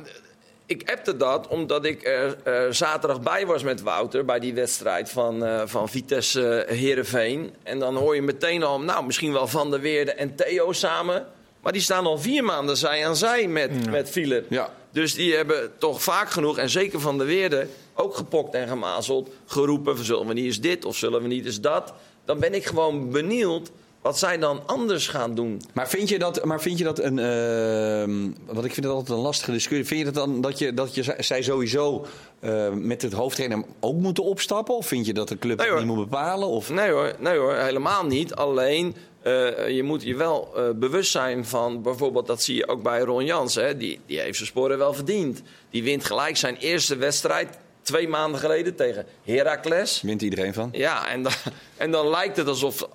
ik 0.67 0.91
appte 0.91 1.17
dat 1.17 1.49
omdat 1.49 1.85
ik 1.85 2.07
er 2.07 2.37
eh, 2.45 2.71
zaterdag 2.71 3.21
bij 3.21 3.47
was 3.47 3.63
met 3.63 3.81
Wouter 3.81 4.25
bij 4.25 4.39
die 4.39 4.55
wedstrijd 4.55 5.11
van, 5.11 5.45
eh, 5.45 5.63
van 5.65 5.89
Vitesse 5.89 6.65
Herenveen. 6.69 7.55
En 7.63 7.79
dan 7.79 7.97
hoor 7.97 8.15
je 8.15 8.23
meteen 8.23 8.63
al, 8.63 8.81
nou 8.81 9.07
misschien 9.07 9.33
wel 9.33 9.47
Van 9.47 9.71
der 9.71 9.81
Weerde 9.81 10.13
en 10.13 10.35
Theo 10.35 10.73
samen. 10.73 11.27
Maar 11.61 11.73
die 11.73 11.83
staan 11.83 12.07
al 12.07 12.19
vier 12.19 12.45
maanden 12.45 12.77
zij 12.77 13.07
aan 13.07 13.17
zij 13.17 13.47
met, 13.47 13.91
met 13.91 14.11
Philip. 14.11 14.47
Ja. 14.51 14.71
Dus 14.91 15.15
die 15.15 15.35
hebben 15.35 15.73
toch 15.79 16.03
vaak 16.03 16.31
genoeg, 16.31 16.59
en 16.59 16.71
zeker 16.71 17.01
Van 17.01 17.19
der 17.19 17.27
Weerde, 17.27 17.67
ook 17.95 18.17
gepokt 18.17 18.55
en 18.55 18.69
gemazeld. 18.69 19.31
Geroepen, 19.47 20.05
zullen 20.05 20.27
we 20.27 20.33
niet 20.33 20.45
eens 20.45 20.61
dit 20.61 20.85
of 20.85 20.97
zullen 20.97 21.23
we 21.23 21.29
niet 21.29 21.45
eens 21.45 21.61
dat? 21.61 21.93
Dan 22.29 22.39
ben 22.39 22.55
ik 22.55 22.67
gewoon 22.67 23.11
benieuwd 23.11 23.71
wat 24.03 24.19
zij 24.19 24.39
dan 24.39 24.63
anders 24.67 25.09
gaan 25.09 25.35
doen. 25.35 25.63
Maar 25.73 25.89
vind 25.89 26.09
je 26.09 26.19
dat, 26.19 26.45
maar 26.45 26.61
vind 26.61 26.79
je 26.79 26.85
dat 26.85 26.99
een. 26.99 27.19
ehm, 27.19 28.31
wat 28.55 28.65
ik 28.65 28.73
vind 28.73 28.87
dat 28.87 28.95
altijd 28.95 29.19
een 29.19 29.25
lastige 29.25 29.53
discussie. 29.53 29.87
Vind 29.87 29.99
je 29.99 30.05
dat 30.05 30.15
dan 30.15 30.41
dat, 30.41 30.59
je, 30.59 30.75
dat 30.75 30.95
je, 30.95 31.15
zij 31.19 31.43
sowieso 31.43 32.07
eh, 32.41 32.71
met 32.71 33.03
het 33.03 33.13
hoofdtrainer 33.13 33.65
ook 33.81 33.97
moeten 33.97 34.25
opstappen? 34.25 34.77
Of 34.77 34.87
vind 34.87 35.07
je 35.07 35.15
dat 35.15 35.29
de 35.29 35.39
club 35.39 35.59
Nee, 35.59 35.71
niet 35.71 35.85
moet 35.85 36.09
bepalen? 36.09 36.49
Of... 36.49 36.71
Nee 36.71 36.91
hoor, 36.91 37.15
nee 37.19 37.39
hoor, 37.39 37.55
helemaal 37.55 38.05
niet. 38.07 38.35
Alleen, 38.35 38.95
eh, 39.23 39.69
je 39.69 39.83
moet 39.83 40.03
je 40.03 40.17
wel 40.17 40.51
eh, 40.57 40.65
bewust 40.75 41.11
zijn 41.11 41.45
van... 41.45 41.83
bijvoorbeeld, 41.83 42.27
dat 42.27 42.43
zie 42.43 42.57
je 42.57 42.69
ook 42.69 42.83
bij 42.83 43.01
Ron 43.01 43.25
Jans. 43.25 43.55
Hè, 43.55 43.77
die, 43.77 44.01
die 44.07 44.21
heeft 44.21 44.37
zijn 44.37 44.49
sporen 44.49 44.79
wel 44.79 44.95
verdiend. 44.95 45.43
Die 45.71 45.83
wint 45.83 46.05
gelijk 46.05 46.37
zijn 46.37 46.57
eerste 46.57 46.97
wedstrijd... 46.97 47.59
twee 47.89 48.09
maanden 48.09 48.41
geleden 48.41 48.75
tegen 48.77 49.07
Heracles. 49.25 50.01
Wint 50.03 50.23
iedereen 50.23 50.55
van? 50.55 50.69
Ja, 50.73 51.09
en 51.09 51.23
dan, 51.23 51.33
en 51.77 51.91
dan 51.91 52.09
lijkt 52.09 52.37
het 52.37 52.49
alsof 52.49 52.89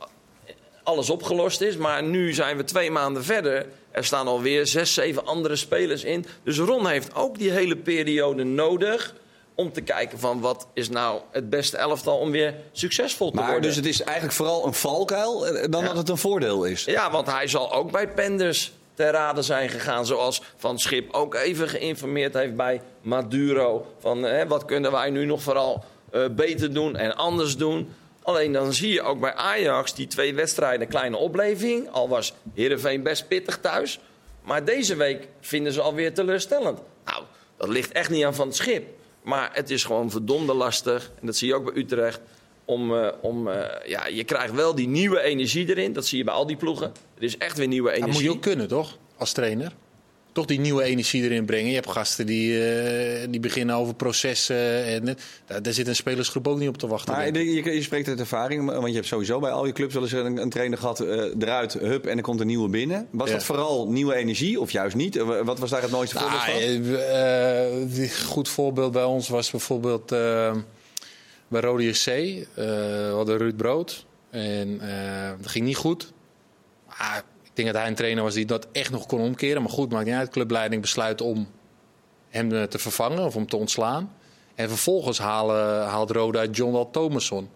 alles 0.84 1.10
opgelost 1.10 1.62
is. 1.62 1.78
Maar 1.78 2.04
nu 2.04 2.34
zijn 2.34 2.58
we 2.58 2.64
twee 2.64 2.92
maanden 2.92 3.24
verder. 3.24 3.66
Er 3.92 4.06
staan 4.06 4.28
alweer 4.28 4.68
zes, 4.68 4.94
zeven 4.94 5.26
andere 5.26 5.56
spelers 5.56 6.04
in. 6.04 6.26
Dus 6.44 6.58
Ron 6.58 6.88
heeft 6.88 7.16
ook 7.16 7.38
die 7.38 7.52
hele 7.52 7.78
periode 7.78 8.44
nodig... 8.44 9.14
om 9.56 9.72
te 9.74 9.82
kijken 9.82 10.20
van 10.20 10.40
wat 10.40 10.68
is 10.74 10.90
nou 10.90 11.22
het 11.32 11.50
beste 11.50 11.78
elftal 11.78 12.18
om 12.18 12.32
weer 12.32 12.54
succesvol 12.72 13.30
te 13.30 13.36
Maar 13.36 13.46
worden. 13.46 13.64
dus 13.68 13.76
het 13.76 13.86
is 13.86 14.02
eigenlijk 14.02 14.36
vooral 14.36 14.66
een 14.66 14.74
valkuil 14.74 15.48
eh, 15.48 15.66
dan 15.70 15.82
Ja. 15.82 15.88
dat 15.88 15.98
het 15.98 16.10
een 16.10 16.18
voordeel 16.18 16.64
is. 16.64 16.84
Ja, 16.84 17.12
want 17.12 17.28
hij 17.28 17.48
zal 17.48 17.74
ook 17.74 17.92
bij 17.92 18.08
Penders 18.08 18.72
ter 18.94 19.12
rade 19.12 19.42
zijn 19.42 19.70
gegaan. 19.70 20.06
Zoals 20.06 20.42
Van 20.56 20.80
Schip 20.80 21.14
ook 21.14 21.36
even 21.36 21.70
geïnformeerd 21.70 22.34
heeft 22.34 22.56
bij 22.56 22.82
Maduro. 23.02 23.94
Van 24.00 24.24
hè, 24.24 24.48
wat 24.48 24.66
kunnen 24.66 24.92
wij 24.92 25.10
nu 25.10 25.26
nog 25.26 25.42
vooral 25.42 25.84
eh, 26.12 26.26
beter 26.32 26.74
doen 26.74 26.96
en 26.96 27.16
anders 27.16 27.58
doen. 27.58 27.94
Alleen 28.24 28.52
dan 28.52 28.74
zie 28.74 28.94
je 28.94 29.02
ook 29.02 29.20
bij 29.20 29.34
Ajax 29.34 29.94
die 29.94 30.08
twee 30.08 30.34
wedstrijden 30.34 30.88
kleine 30.88 31.18
opleving. 31.18 31.90
Al 31.92 32.10
was 32.10 32.34
Heerenveen 32.54 33.04
best 33.04 33.28
pittig 33.28 33.60
thuis. 33.60 34.00
Maar 34.44 34.66
deze 34.66 34.96
week 34.96 35.28
vinden 35.40 35.74
ze 35.74 35.82
alweer 35.82 36.14
teleurstellend. 36.14 36.80
Nou, 37.06 37.24
dat 37.58 37.70
ligt 37.70 37.92
echt 37.92 38.10
niet 38.10 38.26
aan 38.26 38.36
Van 38.36 38.54
Schip. 38.54 38.88
Maar 39.24 39.50
het 39.54 39.70
is 39.70 39.84
gewoon 39.84 40.12
verdomde 40.12 40.54
lastig. 40.54 41.12
En 41.20 41.26
dat 41.26 41.36
zie 41.36 41.48
je 41.48 41.56
ook 41.56 41.74
bij 41.74 41.84
Utrecht. 41.84 42.20
Om, 42.66 42.96
eh, 42.98 43.08
om, 43.22 43.48
eh, 43.48 43.88
ja, 43.90 44.08
je 44.08 44.24
krijgt 44.24 44.54
wel 44.54 44.76
die 44.76 44.88
nieuwe 44.88 45.22
energie 45.22 45.70
erin. 45.70 45.94
Dat 45.94 46.06
zie 46.06 46.18
je 46.18 46.24
bij 46.24 46.34
al 46.34 46.48
die 46.48 46.56
ploegen. 46.58 46.92
Er 47.18 47.24
is 47.24 47.38
echt 47.38 47.58
weer 47.58 47.68
nieuwe 47.68 47.88
Dat 47.90 47.98
energie. 47.98 48.16
moet 48.22 48.32
je 48.32 48.38
ook 48.38 48.42
kunnen, 48.44 48.68
toch? 48.68 48.98
Als 49.18 49.32
trainer. 49.32 49.72
Toch 50.32 50.46
die 50.46 50.60
nieuwe 50.60 50.84
energie 50.84 51.24
erin 51.24 51.46
brengen. 51.46 51.68
Je 51.70 51.76
hebt 51.76 51.90
gasten 51.90 52.26
die, 52.26 52.66
eh, 52.68 53.28
die 53.30 53.40
beginnen 53.40 53.76
over 53.76 53.94
processen. 53.94 54.86
En, 54.86 55.18
daar, 55.46 55.62
daar 55.62 55.74
zit 55.74 55.88
een 55.88 55.96
spelersgroep 55.96 56.48
ook 56.48 56.60
niet 56.60 56.68
op 56.70 56.78
te 56.78 56.88
wachten. 56.88 57.14
Maar 57.14 57.26
je, 57.38 57.74
je 57.76 57.82
spreekt 57.82 58.08
uit 58.08 58.20
ervaring, 58.20 58.66
want 58.72 58.88
je 58.88 58.94
hebt 58.94 59.08
sowieso 59.08 59.40
bij 59.40 59.52
al 59.52 59.66
je 59.66 59.72
clubs 59.72 59.94
wel 59.94 60.04
eens 60.04 60.12
een, 60.12 60.38
een 60.38 60.50
trainer 60.50 60.78
gehad 60.78 61.00
eh, 61.00 61.24
eruit, 61.40 61.74
hup, 61.74 62.06
en 62.06 62.18
er 62.18 62.24
komt 62.24 62.40
een 62.40 62.48
nieuwe 62.48 62.70
binnen. 62.70 63.08
Was 63.12 63.28
Ja. 63.28 63.34
dat 63.34 63.44
vooral 63.44 63.88
nieuwe 63.92 64.16
energie 64.16 64.60
of 64.60 64.72
juist 64.72 64.96
niet? 64.96 65.18
Wat 65.44 65.60
was 65.60 65.70
daar 65.70 65.82
het 65.82 65.92
mooiste 65.92 66.18
voorbeeld 66.20 66.42
Nou, 66.46 66.52
van? 66.84 66.96
eh, 66.96 67.66
eh, 67.66 67.98
een 67.98 68.10
goed 68.26 68.50
voorbeeld 68.50 68.92
bij 68.92 69.04
ons 69.04 69.30
was 69.30 69.52
bijvoorbeeld 69.52 70.12
bij 71.48 71.62
Rode 71.62 71.84
JC. 71.84 72.06
eh, 72.06 72.46
we 72.56 73.12
hadden 73.14 73.38
Ruud 73.38 73.56
Brood. 73.56 74.06
En 74.30 74.80
eh, 74.82 75.32
dat 75.42 75.52
ging 75.52 75.66
niet 75.66 75.78
goed. 75.78 76.14
Ah, 76.88 77.16
ik 77.44 77.52
denk 77.54 77.68
dat 77.68 77.78
hij 77.78 77.88
een 77.88 77.96
trainer 77.96 78.24
was 78.24 78.34
die 78.34 78.46
dat 78.46 78.68
echt 78.72 78.92
nog 78.92 79.06
kon 79.06 79.20
omkeren. 79.20 79.62
Maar 79.62 79.72
goed, 79.72 79.92
maakt 79.92 80.06
niet 80.06 80.16
uit. 80.16 80.30
Clubleiding 80.30 80.82
besluit 80.82 81.22
om 81.22 81.48
hem 82.30 82.52
eh, 82.52 82.64
te 82.64 82.80
vervangen 82.80 83.26
of 83.26 83.36
om 83.36 83.48
te 83.48 83.58
ontslaan. 83.58 84.14
En 84.56 84.70
vervolgens 84.70 85.20
halen, 85.20 85.86
haalt 85.86 86.12
Roda 86.12 86.46
John 86.46 86.88
Thomasson. 86.92 87.50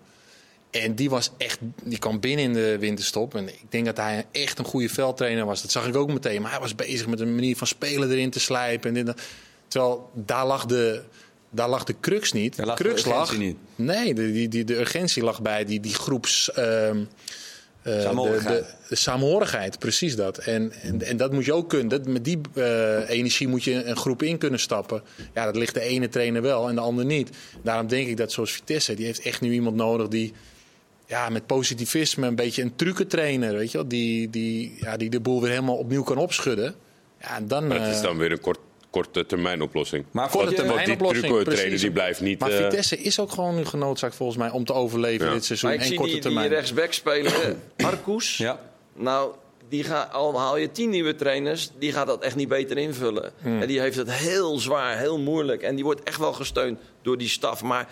En 0.71 0.95
die 0.95 1.09
was 1.09 1.31
echt, 1.37 1.59
die 1.83 1.99
kwam 1.99 2.19
binnen 2.19 2.45
in 2.45 2.53
de 2.53 2.77
winterstop. 2.79 3.35
En 3.35 3.47
ik 3.47 3.65
denk 3.69 3.85
dat 3.85 3.97
hij 3.97 4.25
echt 4.31 4.59
een 4.59 4.65
goede 4.65 4.89
veldtrainer 4.89 5.45
was. 5.45 5.61
Dat 5.61 5.71
zag 5.71 5.87
ik 5.87 5.95
ook 5.95 6.13
meteen. 6.13 6.41
Maar 6.41 6.51
hij 6.51 6.59
was 6.59 6.75
bezig 6.75 7.07
met 7.07 7.19
een 7.19 7.35
manier 7.35 7.57
van 7.57 7.67
spelen 7.67 8.11
erin 8.11 8.29
te 8.29 8.39
slijpen. 8.39 8.95
En. 8.95 9.15
Terwijl 9.67 10.09
daar 10.13 10.45
lag 10.45 10.65
de, 10.65 11.03
daar 11.49 11.69
lag 11.69 11.83
de 11.83 11.95
crux 11.99 12.31
niet. 12.31 12.55
Daar 12.55 12.65
lag 12.65 12.77
de 12.77 12.83
crux 12.83 13.05
lag, 13.05 13.37
niet. 13.37 13.57
Nee, 13.75 14.13
de, 14.13 14.31
die, 14.31 14.47
die, 14.47 14.63
de 14.63 14.79
urgentie 14.79 15.23
lag 15.23 15.41
bij 15.41 15.65
die, 15.65 15.79
die 15.79 15.93
groeps. 15.93 16.51
ehm, 16.51 17.03
eh, 17.81 18.01
Samenhorigheid. 18.01 18.57
De, 18.57 18.63
de, 18.63 18.89
de 18.89 18.95
samenhorigheid, 18.95 19.79
precies 19.79 20.15
dat. 20.15 20.37
En, 20.37 20.71
en, 20.81 21.01
en 21.01 21.17
dat 21.17 21.31
moet 21.31 21.45
je 21.45 21.53
ook 21.53 21.69
kunnen. 21.69 21.87
Dat, 21.87 22.07
met 22.07 22.25
die 22.25 22.39
eh, 22.53 23.09
energie 23.09 23.47
moet 23.47 23.63
je 23.63 23.83
een 23.83 23.97
groep 23.97 24.23
in 24.23 24.37
kunnen 24.37 24.59
stappen. 24.59 25.01
Ja, 25.33 25.45
dat 25.45 25.55
ligt 25.55 25.73
de 25.73 25.81
ene 25.81 26.09
trainer 26.09 26.41
wel 26.41 26.69
en 26.69 26.75
de 26.75 26.81
ander 26.81 27.05
niet. 27.05 27.29
Daarom 27.63 27.87
denk 27.87 28.07
ik 28.07 28.17
dat 28.17 28.31
zoals 28.31 28.51
Vitesse, 28.51 28.93
die 28.93 29.05
heeft 29.05 29.21
echt 29.21 29.41
nu 29.41 29.51
iemand 29.51 29.75
nodig 29.75 30.07
die 30.07 30.33
ja, 31.05 31.29
met 31.29 31.45
positivisme 31.45 32.27
een 32.27 32.35
beetje 32.35 32.61
een 32.61 32.75
trucentrainer, 32.75 33.53
weet 33.55 33.71
je 33.71 33.77
wel, 33.77 33.87
die, 33.87 34.29
die, 34.29 34.77
ja, 34.79 34.97
die 34.97 35.09
de 35.09 35.19
boel 35.19 35.41
weer 35.41 35.49
helemaal 35.49 35.77
opnieuw 35.77 36.03
kan 36.03 36.17
opschudden. 36.17 36.75
Ja, 37.21 37.35
en 37.35 37.47
dan, 37.47 37.67
Maar 37.67 37.79
het 37.79 37.89
is 37.89 37.97
eh, 37.97 38.03
dan 38.03 38.17
weer 38.17 38.31
een 38.31 38.39
kort, 38.39 38.59
korte 39.03 39.25
termijn 39.25 39.61
oplossing. 39.61 40.05
Maar 40.11 40.29
Korte 40.29 40.49
je- 40.49 40.55
termijn. 40.55 40.85
Die 40.85 40.93
oplossing, 40.93 41.43
precies. 41.43 41.81
die 41.81 41.91
blijft 41.91 42.21
niet... 42.21 42.39
Maar 42.39 42.49
eh, 42.51 42.57
Vitesse 42.63 42.97
is 42.97 43.19
ook 43.19 43.31
gewoon 43.31 43.55
nu 43.55 43.65
genoodzaakt 43.65 44.15
volgens 44.15 44.37
mij 44.37 44.49
om 44.49 44.65
te 44.65 44.73
overleven 44.73 45.27
Ja. 45.27 45.33
dit 45.33 45.45
seizoen. 45.45 45.69
Maar 45.69 45.77
ik 45.77 45.83
en 45.83 45.89
zie 45.89 45.97
korte 45.97 46.11
die, 46.13 46.21
die 46.21 46.31
termijn. 46.31 46.51
rechtsback 46.53 46.93
spelen, 46.93 47.31
Arcus. 47.77 48.37
Ja. 48.37 48.59
Nou, 48.95 49.31
die 49.69 49.83
gaat, 49.83 50.13
al 50.13 50.39
haal 50.39 50.57
je 50.57 50.71
tien 50.71 50.89
nieuwe 50.89 51.15
trainers, 51.15 51.71
die 51.79 51.91
gaat 51.91 52.07
dat 52.07 52.23
echt 52.23 52.35
niet 52.35 52.47
beter 52.47 52.77
invullen. 52.77 53.31
En 53.43 53.67
die 53.67 53.79
heeft 53.79 53.97
het 53.97 54.11
heel 54.11 54.57
zwaar, 54.59 54.97
heel 54.97 55.19
moeilijk. 55.19 55.61
En 55.61 55.75
die 55.75 55.83
wordt 55.83 56.03
echt 56.03 56.19
wel 56.19 56.33
gesteund 56.33 56.79
door 57.01 57.17
die 57.17 57.29
staf. 57.29 57.63
Maar 57.63 57.87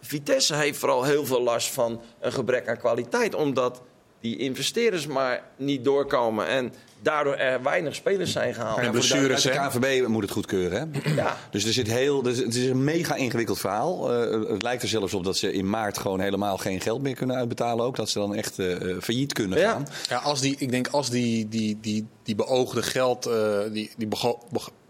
Vitesse 0.00 0.54
heeft 0.54 0.78
vooral 0.78 1.04
heel 1.04 1.26
veel 1.26 1.42
last 1.42 1.68
van 1.72 2.00
een 2.20 2.32
gebrek 2.32 2.68
aan 2.68 2.78
kwaliteit. 2.78 3.34
Omdat 3.34 3.82
die 4.24 4.36
investeerders 4.36 5.06
maar 5.06 5.42
niet 5.56 5.84
doorkomen. 5.84 6.46
En 6.46 6.72
daardoor 7.02 7.34
er 7.34 7.62
weinig 7.62 7.94
spelers 7.94 8.32
zijn 8.32 8.54
gehaald. 8.54 8.78
En 8.78 8.84
de 8.84 8.90
blessures, 8.90 9.42
De 9.42 9.50
KNVB 9.50 10.06
moet 10.06 10.22
het 10.22 10.30
goedkeuren. 10.30 10.90
Hè? 11.02 11.14
Ja. 11.14 11.36
Dus 11.50 11.64
er 11.64 11.72
zit 11.72 11.86
heel, 11.90 12.22
dus 12.22 12.38
het 12.38 12.54
is 12.54 12.66
een 12.66 12.84
mega 12.84 13.14
ingewikkeld 13.14 13.58
verhaal. 13.58 14.12
Eh, 14.12 14.50
het 14.50 14.62
lijkt 14.62 14.82
er 14.82 14.88
zelfs 14.88 15.14
op 15.14 15.24
dat 15.24 15.36
ze 15.36 15.52
in 15.52 15.70
maart 15.70 15.98
gewoon 15.98 16.20
helemaal 16.20 16.56
geen 16.58 16.80
geld 16.80 17.02
meer 17.02 17.14
kunnen 17.14 17.36
uitbetalen. 17.36 17.84
Ook 17.84 17.96
dat 17.96 18.08
ze 18.10 18.18
dan 18.18 18.34
echt 18.34 18.58
eh, 18.58 18.90
eh, 18.90 18.96
failliet 19.02 19.32
kunnen 19.32 19.58
Ja. 19.58 19.70
gaan. 19.72 19.86
Ja, 20.08 20.18
als 20.18 20.40
die, 20.40 20.54
ik 20.58 20.70
denk 20.70 20.88
als 20.88 21.10
die, 21.10 21.48
die, 21.48 21.78
die, 21.80 22.06
die 22.22 22.34
beoogde 22.34 22.82
geld, 22.82 23.26
eh, 23.26 23.58
die, 23.72 23.90
die 23.96 24.06
bego- 24.06 24.42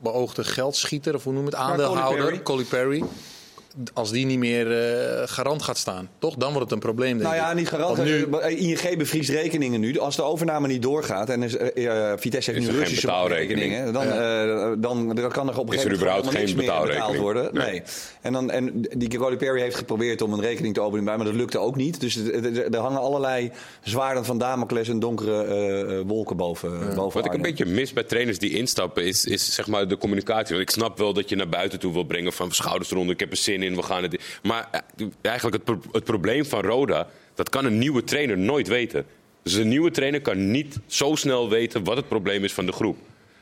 beoogde 0.03 0.45
geldschieter, 0.45 1.15
of 1.15 1.25
hoe 1.25 1.33
noem 1.33 1.43
je 1.45 1.51
het, 1.51 1.59
aandeelhouder, 1.59 2.25
Colin 2.25 2.43
Colin 2.43 2.67
Perry, 2.69 3.05
als 3.93 4.11
die 4.11 4.27
niet 4.27 4.39
meer 4.39 4.73
eh, 4.73 5.23
garant 5.29 5.63
gaat 5.63 5.79
staan, 5.79 6.09
toch? 6.19 6.35
Dan 6.35 6.49
wordt 6.49 6.65
het 6.65 6.73
een 6.73 6.79
probleem, 6.79 7.11
denk 7.19 7.23
Nou 7.23 7.35
ja, 7.35 7.51
ik. 7.51 7.57
niet 7.57 7.69
garant. 7.69 7.97
Want 7.97 8.09
nu, 8.09 8.27
Eh, 8.41 8.61
ING 8.61 8.99
bevriest 8.99 9.31
rekeningen 9.31 9.81
nu. 9.81 9.99
Als 9.99 10.17
de 10.17 10.23
overname 10.23 10.67
niet 10.69 10.83
doorgaat 10.83 11.29
en 11.29 11.43
is, 11.43 11.57
eh, 11.57 12.11
eh, 12.13 12.19
Vitesse 12.19 12.51
heeft 12.51 12.63
Is 12.63 12.71
nu 12.71 12.79
Russische 12.79 13.27
rekeningen, 13.27 13.93
dan, 13.93 14.07
eh, 14.07 14.73
dan, 14.79 15.15
dan 15.15 15.31
kan 15.31 15.49
er 15.49 15.59
op 15.59 15.69
een 15.69 15.75
Is 15.75 15.83
gegeven 15.83 16.07
er 16.07 16.15
moment 16.15 16.37
geen 16.37 16.45
meer 16.45 16.55
betaald 16.55 16.87
betaalrekening? 16.87 17.23
worden. 17.23 17.55
Nee. 17.55 17.71
Nee. 17.71 17.83
En, 18.21 18.33
dan, 18.33 18.51
en 18.51 18.87
die 18.97 19.19
Roddy 19.19 19.37
Perry 19.37 19.61
heeft 19.61 19.77
geprobeerd 19.77 20.23
om 20.23 20.33
een 20.33 20.41
rekening 20.41 20.75
te 20.75 20.81
openen 20.81 21.05
bij, 21.05 21.17
maar 21.17 21.27
dat 21.27 21.35
lukte 21.35 21.59
ook 21.59 21.77
niet. 21.77 22.01
Dus 22.01 22.17
er 22.71 22.77
hangen 22.77 23.01
allerlei 23.01 23.51
zwaarden 23.83 24.25
van 24.25 24.39
Damocles 24.39 24.89
en 24.89 24.99
donkere 24.99 25.45
eh, 25.45 25.99
eh, 25.99 26.05
wolken 26.07 26.37
boven, 26.37 26.95
boven 26.95 27.21
Wat 27.21 27.27
ik 27.27 27.33
een 27.35 27.43
beetje 27.43 27.67
mis 27.67 27.93
bij 27.93 28.03
trainers 28.03 28.39
die 28.39 28.51
instappen, 28.51 29.05
is, 29.05 29.25
is 29.25 29.55
zeg 29.55 29.67
maar 29.67 29.89
de 29.89 29.99
communicatie. 29.99 30.57
Want 30.57 30.69
ik 30.69 30.75
snap 30.75 30.99
wel 30.99 31.13
dat 31.13 31.29
je 31.29 31.37
naar 31.37 31.49
buiten 31.49 31.79
toe 31.79 31.93
wil 31.93 32.05
brengen 32.05 32.33
van 32.33 32.53
schouders 32.53 32.91
eronder, 32.91 33.15
ik 33.15 33.21
heb 33.21 33.31
er 33.31 33.37
zin 33.37 33.63
in, 33.63 33.64
we 33.77 33.83
gaan 33.83 34.03
het. 34.03 34.21
Maar 34.43 34.69
eh, 34.97 35.07
eigenlijk 35.23 35.57
het, 35.57 35.65
pro- 35.65 35.91
het 35.93 36.05
probleem 36.05 36.45
van 36.45 36.61
Roda, 36.61 37.07
dat 37.35 37.49
kan 37.49 37.65
een 37.65 37.79
nieuwe 37.79 38.05
trainer 38.05 38.39
nooit 38.39 38.69
weten. 38.69 39.07
Dus 39.43 39.55
een 39.55 39.69
nieuwe 39.69 39.91
trainer 39.91 40.21
kan 40.21 40.51
niet 40.51 40.77
zo 40.87 41.15
snel 41.15 41.49
weten 41.49 41.85
wat 41.85 41.97
het 41.97 42.09
probleem 42.09 42.45
is 42.45 42.53
van 42.53 42.67
de 42.67 42.73
groep. 42.73 42.97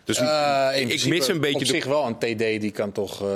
Dus 0.04 0.18
eh, 0.18 0.68
in 0.74 0.90
ik 0.90 1.06
mis 1.06 1.28
een 1.28 1.40
beetje 1.40 1.58
op 1.58 1.60
de 1.64 1.66
zich 1.72 1.84
wel 1.84 2.06
een 2.06 2.18
TD 2.18 2.60
die 2.60 2.70
kan 2.70 2.92
toch, 2.92 3.22
eh, 3.22 3.28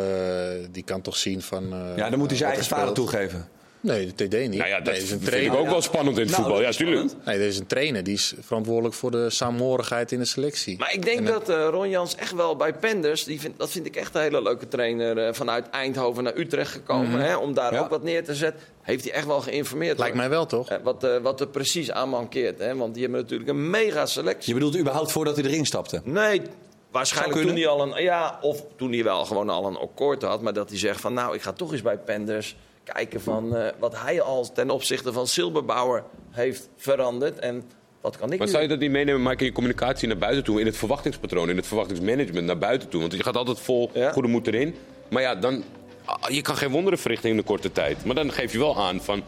die 0.71 0.83
kan 0.83 1.01
toch 1.03 1.17
zien 1.17 1.43
van. 1.43 1.73
eh, 1.73 1.97
Ja, 1.97 2.11
dan 2.11 2.19
moet 2.19 2.29
hij 2.29 2.37
zijn 2.39 2.51
eigen 2.53 2.71
er 2.71 2.77
vader 2.77 2.95
toegeven. 2.95 3.49
Nee, 3.87 4.13
de 4.15 4.29
TD 4.29 4.33
niet. 4.49 4.57
Nou 4.59 4.69
ja, 4.69 4.81
dat 4.81 4.93
nee, 4.93 4.97
is 4.97 5.03
een 5.03 5.09
vind 5.09 5.23
ik 5.23 5.29
trainer. 5.29 5.59
ook 5.59 5.67
wel 5.69 5.83
spannend 5.83 6.17
in 6.17 6.23
het 6.23 6.31
Nou, 6.31 6.43
voetbal. 6.43 6.61
Ja, 6.61 6.71
dat 6.71 6.81
is 6.81 6.87
tuurlijk. 6.87 7.13
Nee, 7.25 7.37
er 7.39 7.47
is 7.47 7.59
een 7.59 7.67
trainer 7.67 8.03
die 8.03 8.15
is 8.15 8.35
verantwoordelijk 8.41 8.95
voor 8.95 9.11
de 9.11 9.31
saamhorigheid 9.31 10.13
in 10.13 10.19
de 10.19 10.25
selectie. 10.25 10.79
Maar 10.79 10.93
ik 10.93 11.05
denk 11.05 11.19
En, 11.19 11.25
dat 11.25 11.49
eh, 11.49 11.69
Ron 11.71 11.89
Jans 11.91 12.15
echt 12.15 12.33
wel 12.33 12.57
bij 12.57 12.75
Penders, 12.75 13.25
die 13.25 13.41
vind, 13.41 13.59
dat 13.59 13.71
vind 13.71 13.87
ik 13.87 13.97
echt 13.97 14.15
een 14.15 14.21
hele 14.21 14.43
leuke 14.43 14.69
trainer, 14.69 15.19
eh, 15.19 15.33
vanuit 15.35 15.71
Eindhoven 15.71 16.23
naar 16.25 16.37
Utrecht 16.37 16.71
gekomen. 16.73 17.21
hè, 17.21 17.37
om 17.37 17.55
daar 17.55 17.73
Ja. 17.73 17.81
ook 17.81 17.89
wat 17.89 18.03
neer 18.03 18.25
te 18.25 18.35
zetten. 18.35 18.61
Heeft 18.83 19.05
hij 19.05 19.13
echt 19.13 19.27
wel 19.27 19.41
geïnformeerd. 19.41 19.99
Lijkt 19.99 20.13
hoor. 20.13 20.23
mij 20.23 20.31
wel, 20.31 20.47
toch? 20.47 20.69
Eh, 20.69 20.77
wat, 20.83 21.05
eh, 21.05 21.17
wat 21.23 21.41
er 21.41 21.49
precies 21.49 21.91
aan 21.91 22.09
mankeert. 22.09 22.59
Hè? 22.59 22.77
Want 22.77 22.95
die 22.95 23.03
hebben 23.03 23.21
natuurlijk 23.21 23.51
een 23.51 23.71
mega 23.71 24.07
selectie. 24.07 24.49
Je 24.49 24.55
bedoelt 24.55 24.79
überhaupt 24.79 25.13
voordat 25.13 25.37
hij 25.37 25.45
erin 25.45 25.67
stapte? 25.67 26.01
Nee, 26.05 26.43
waarschijnlijk 26.91 27.41
toen 27.47 27.57
hij 27.57 27.67
al 27.67 27.81
een. 27.83 28.03
Ja, 28.03 28.39
of 28.43 28.63
toen 28.77 28.93
hij 28.93 29.05
wel 29.05 29.25
gewoon 29.25 29.49
al 29.51 29.67
een 29.67 29.77
akkoord 29.77 30.23
had. 30.23 30.41
Maar 30.43 30.53
dat 30.53 30.69
hij 30.69 30.79
zegt 30.79 31.01
van 31.01 31.15
nou, 31.15 31.35
ik 31.35 31.43
ga 31.43 31.53
toch 31.53 31.73
eens 31.73 31.83
bij 31.83 31.97
Penders 31.99 32.57
kijken 32.93 33.21
van 33.21 33.57
eh, 33.57 33.73
wat 33.79 34.01
hij 34.01 34.21
al 34.21 34.53
ten 34.53 34.71
opzichte 34.71 35.13
van 35.13 35.27
Silberbauer 35.27 36.05
heeft 36.31 36.69
veranderd. 36.77 37.39
En 37.39 37.63
wat 38.01 38.17
kan 38.17 38.33
ik 38.33 38.39
Maar 38.39 38.47
nu? 38.47 38.53
zou 38.53 38.63
je 38.63 38.69
dat 38.69 38.79
niet 38.79 38.91
meenemen, 38.91 39.23
Mike, 39.23 39.39
in 39.41 39.45
je 39.47 39.53
communicatie 39.53 40.09
naar 40.09 40.19
buiten 40.19 40.45
toe? 40.45 40.61
In 40.61 40.67
het 40.67 40.77
verwachtingspatroon, 40.77 41.51
in 41.51 41.57
het 41.57 41.67
verwachtingsmanagement 41.67 42.47
naar 42.47 42.59
buiten 42.59 42.89
toe? 42.89 43.01
Want 43.01 43.13
je 43.13 43.23
gaat 43.23 43.37
altijd 43.37 43.61
vol 43.61 43.91
Ja. 43.95 44.13
goede 44.13 44.29
moed 44.29 44.47
erin. 44.47 44.75
Maar 45.11 45.23
ja, 45.23 45.35
dan, 45.35 45.63
ah, 46.05 46.31
je 46.31 46.43
kan 46.43 46.57
geen 46.57 46.71
wonderen 46.71 46.99
verrichten 46.99 47.31
in 47.31 47.39
een 47.39 47.45
korte 47.45 47.73
tijd. 47.73 48.05
Maar 48.05 48.15
dan 48.15 48.33
geef 48.33 48.53
je 48.53 48.59
wel 48.59 48.79
aan 48.79 49.01
van... 49.01 49.23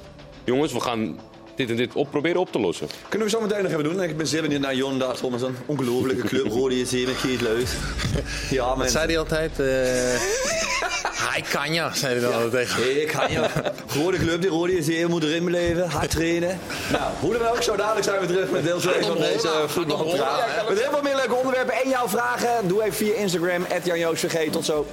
Jongens, 0.44 0.72
we 0.72 0.80
gaan 0.80 1.20
dit 1.58 1.70
en 1.70 1.76
dit 1.76 1.94
op, 1.94 2.10
proberen 2.10 2.40
op 2.40 2.52
te 2.52 2.58
lossen. 2.60 2.88
Kunnen 3.08 3.28
we 3.28 3.34
zo 3.34 3.40
meteen 3.40 3.62
nog 3.62 3.72
even 3.72 3.84
doen? 3.84 4.02
Ik 4.02 4.16
ben 4.16 4.48
niet 4.48 4.60
naar 4.60 4.74
Jon 4.74 4.98
daar 4.98 5.16
met 5.30 5.40
zo'n 5.40 5.56
ongelofelijke 5.66 6.26
club. 6.26 6.46
Rode 6.46 6.80
is 6.80 6.90
hier 6.90 7.06
met 7.06 7.16
Geert 7.16 7.40
Leus. 7.40 7.70
Ja, 8.50 8.66
Wat 8.66 8.76
mensen. 8.76 8.98
zei 8.98 9.06
hij 9.06 9.18
altijd? 9.18 9.60
eh 9.60 9.66
hij 11.32 11.44
kan 11.50 11.72
ja, 11.72 11.94
zei 11.94 12.12
hij 12.12 12.22
dan 12.22 12.42
altijd 12.42 12.68
tegen. 12.68 13.02
Ik 13.02 13.12
ga 13.12 13.28
je. 13.28 13.44
Rode 13.94 14.16
club, 14.16 14.40
die 14.40 14.50
rode 14.50 14.76
is 14.76 14.86
hier, 14.86 15.08
moet 15.08 15.22
erin 15.22 15.44
blijven, 15.44 15.88
hard 15.88 16.10
trainen. 16.10 16.58
Nou, 16.92 17.02
hoe 17.20 17.38
dan 17.38 17.46
ook, 17.46 17.62
zo 17.62 17.76
dadelijk 17.76 18.04
zijn 18.04 18.20
we 18.20 18.26
terug 18.26 18.50
met 18.50 18.64
deel 18.64 18.78
2 18.78 19.04
van 19.04 19.16
deze 19.18 19.48
voetbalpraat. 19.66 20.68
Met 20.68 20.80
heel 20.80 20.90
veel 20.90 21.02
meer 21.02 21.16
leuke 21.16 21.34
onderwerpen 21.34 21.74
en 21.74 21.88
jouw 21.88 22.08
vragen. 22.08 22.68
Doe 22.68 22.82
even 22.82 22.94
via 22.94 23.14
Instagram, 23.14 23.66
@janjoosvg. 23.84 24.50
Tot 24.50 24.64
zo. 24.64 24.86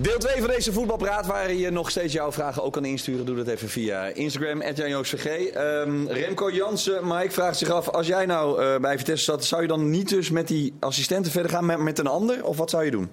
Deel 0.00 0.18
2 0.18 0.38
van 0.38 0.48
deze 0.50 0.72
voetbalpraat, 0.72 1.26
waar 1.26 1.52
je 1.52 1.70
nog 1.70 1.90
steeds 1.90 2.12
jouw 2.12 2.32
vragen 2.32 2.62
ook 2.62 2.72
kan 2.72 2.84
insturen. 2.84 3.26
Doe 3.26 3.36
dat 3.36 3.46
even 3.48 3.68
via 3.68 4.04
Instagram, 4.06 4.62
@janjoosvg. 4.74 5.26
Ehm 5.26 6.06
Remco 6.06 6.50
Jansen, 6.50 7.06
Mike 7.06 7.30
vraagt 7.30 7.58
zich 7.58 7.70
af, 7.70 7.88
als 7.88 8.06
jij 8.06 8.26
nou 8.26 8.62
eh, 8.62 8.80
bij 8.80 8.98
Vitesse 8.98 9.24
zat, 9.24 9.44
zou 9.44 9.62
je 9.62 9.68
dan 9.68 9.90
niet 9.90 10.08
dus 10.08 10.30
met 10.30 10.48
die 10.48 10.74
assistenten 10.80 11.32
verder 11.32 11.50
gaan, 11.50 11.66
met, 11.66 11.78
met 11.78 11.98
een 11.98 12.06
ander? 12.06 12.44
Of 12.44 12.56
wat 12.56 12.70
zou 12.70 12.84
je 12.84 12.90
doen? 12.90 13.10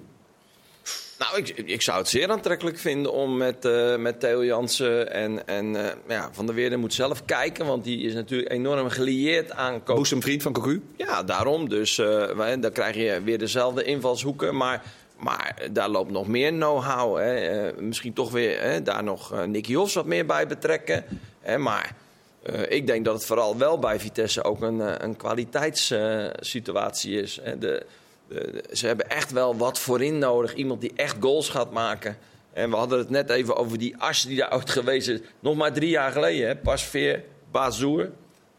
Nou, 1.18 1.36
ik, 1.38 1.48
ik 1.48 1.82
zou 1.82 1.98
het 1.98 2.08
zeer 2.08 2.30
aantrekkelijk 2.30 2.78
vinden 2.78 3.12
om 3.12 3.36
met, 3.36 3.64
eh, 3.64 3.96
met 3.96 4.20
Theo 4.20 4.44
Jansen 4.44 5.12
en, 5.12 5.46
en 5.46 5.76
eh, 5.76 5.92
ja, 6.08 6.28
Van 6.32 6.46
der 6.46 6.54
Weerden 6.54 6.80
moet 6.80 6.94
zelf 6.94 7.24
kijken. 7.24 7.66
Want 7.66 7.84
die 7.84 8.00
is 8.02 8.14
natuurlijk 8.14 8.52
enorm 8.52 8.88
gelieerd 8.88 9.52
aan 9.52 9.82
vriend 10.18 10.42
van 10.42 10.52
Cocu? 10.52 10.82
Ja, 10.96 11.22
daarom. 11.22 11.68
Dus 11.68 11.96
wij- 11.96 12.60
dan 12.60 12.72
krijg 12.72 12.96
je 12.96 13.20
weer 13.24 13.38
dezelfde 13.38 13.84
invalshoeken. 13.84 14.56
Maar, 14.56 14.82
maar 15.16 15.58
daar 15.72 15.88
loopt 15.88 16.10
nog 16.10 16.26
meer 16.26 16.50
know-how. 16.52 17.16
hè. 17.16 17.34
Eh, 17.34 17.76
misschien 17.78 18.12
toch 18.12 18.30
weer 18.30 18.60
hè, 18.60 18.82
daar 18.82 19.04
nog 19.04 19.32
eh, 19.32 19.42
Nicky 19.42 19.74
Hofs 19.74 19.94
wat 19.94 20.06
meer 20.06 20.26
bij 20.26 20.46
betrekken. 20.46 21.04
Hè, 21.40 21.58
maar 21.58 21.94
eh, 22.42 22.60
ik 22.68 22.86
denk 22.86 23.04
dat 23.04 23.14
het 23.14 23.24
vooral 23.24 23.56
wel 23.56 23.78
bij 23.78 24.00
Vitesse 24.00 24.44
ook 24.44 24.62
een, 24.62 25.04
een 25.04 25.16
kwaliteitssituatie 25.16 27.20
is. 27.20 27.40
De- 27.58 27.86
ze 28.72 28.86
hebben 28.86 29.10
echt 29.10 29.32
wel 29.32 29.56
wat 29.56 29.78
voorin 29.78 30.18
nodig. 30.18 30.54
Iemand 30.54 30.80
die 30.80 30.92
echt 30.96 31.16
goals 31.20 31.48
gaat 31.48 31.70
maken. 31.72 32.16
En 32.52 32.70
we 32.70 32.76
hadden 32.76 32.98
het 32.98 33.10
net 33.10 33.30
even 33.30 33.56
over 33.56 33.78
die 33.78 33.94
as 33.98 34.22
die 34.22 34.36
daar 34.36 34.54
ooit 34.54 34.70
geweest 34.70 35.08
is. 35.08 35.20
Nog 35.40 35.56
maar 35.56 35.72
drie 35.72 35.88
jaar 35.88 36.12
geleden. 36.12 36.46
Hè. 36.48 36.56
Pasveer, 36.56 37.22
Bazoer, 37.50 38.10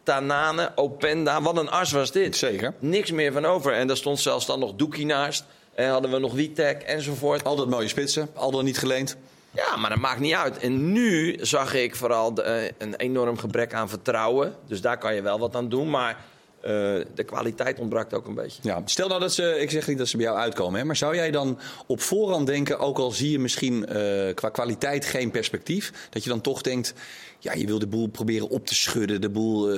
Tanane, 0.03 0.71
Openda. 0.75 1.41
Wat 1.41 1.57
een 1.57 1.69
as 1.69 1.91
was 1.91 2.11
dit. 2.11 2.35
Zeker. 2.37 2.73
Niks 2.79 3.11
meer 3.11 3.31
van 3.31 3.45
over. 3.45 3.73
En 3.73 3.87
daar 3.87 3.97
stond 3.97 4.19
zelfs 4.19 4.45
dan 4.45 4.59
nog 4.59 4.75
Doekie 4.75 5.05
naast. 5.05 5.45
En 5.77 5.89
hadden 5.89 6.11
we 6.11 6.19
nog 6.19 6.33
Witek 6.33 6.81
enzovoort. 6.81 7.43
Altijd 7.43 7.69
mooie 7.69 7.87
spitsen, 7.87 8.29
al 8.33 8.51
dan 8.51 8.65
niet 8.65 8.77
geleend. 8.77 9.17
Ja, 9.51 9.75
maar 9.75 9.89
dat 9.89 9.99
maakt 9.99 10.19
niet 10.19 10.33
uit. 10.33 10.57
En 10.57 10.91
nu 10.91 11.37
zag 11.41 11.73
ik 11.73 11.95
vooral 11.95 12.33
de, 12.33 12.41
eh, 12.41 12.71
een 12.77 12.95
enorm 12.95 13.37
gebrek 13.37 13.73
aan 13.73 13.89
vertrouwen. 13.89 14.55
Dus 14.67 14.81
daar 14.81 14.97
kan 14.97 15.15
je 15.15 15.21
wel 15.21 15.39
wat 15.39 15.55
aan 15.55 15.69
doen. 15.69 15.89
Maar 15.89 16.17
eh, 16.61 16.71
de 17.15 17.23
kwaliteit 17.25 17.79
ontbrak 17.79 18.13
ook 18.13 18.27
een 18.27 18.35
beetje. 18.35 18.59
Ja, 18.63 18.81
stel 18.85 19.07
nou 19.07 19.19
dat 19.19 19.33
ze, 19.33 19.59
ik 19.59 19.71
zeg 19.71 19.87
niet 19.87 19.97
dat 19.97 20.07
ze 20.07 20.17
bij 20.17 20.25
jou 20.25 20.37
uitkomen, 20.37 20.79
hè, 20.79 20.85
maar 20.85 20.95
zou 20.95 21.15
jij 21.15 21.31
dan 21.31 21.59
op 21.87 22.01
voorhand 22.01 22.47
denken, 22.47 22.79
ook 22.79 22.97
al 22.97 23.11
zie 23.11 23.31
je 23.31 23.39
misschien 23.39 23.85
eh, 23.85 24.33
qua 24.33 24.49
kwaliteit 24.49 25.05
geen 25.05 25.31
perspectief, 25.31 26.07
dat 26.09 26.23
je 26.23 26.29
dan 26.29 26.41
toch 26.41 26.61
denkt, 26.61 26.93
ja, 27.39 27.53
je 27.53 27.65
wil 27.65 27.79
de 27.79 27.87
boel 27.87 28.07
proberen 28.07 28.49
op 28.49 28.65
te 28.65 28.75
schudden, 28.75 29.21
de 29.21 29.29
boel 29.29 29.77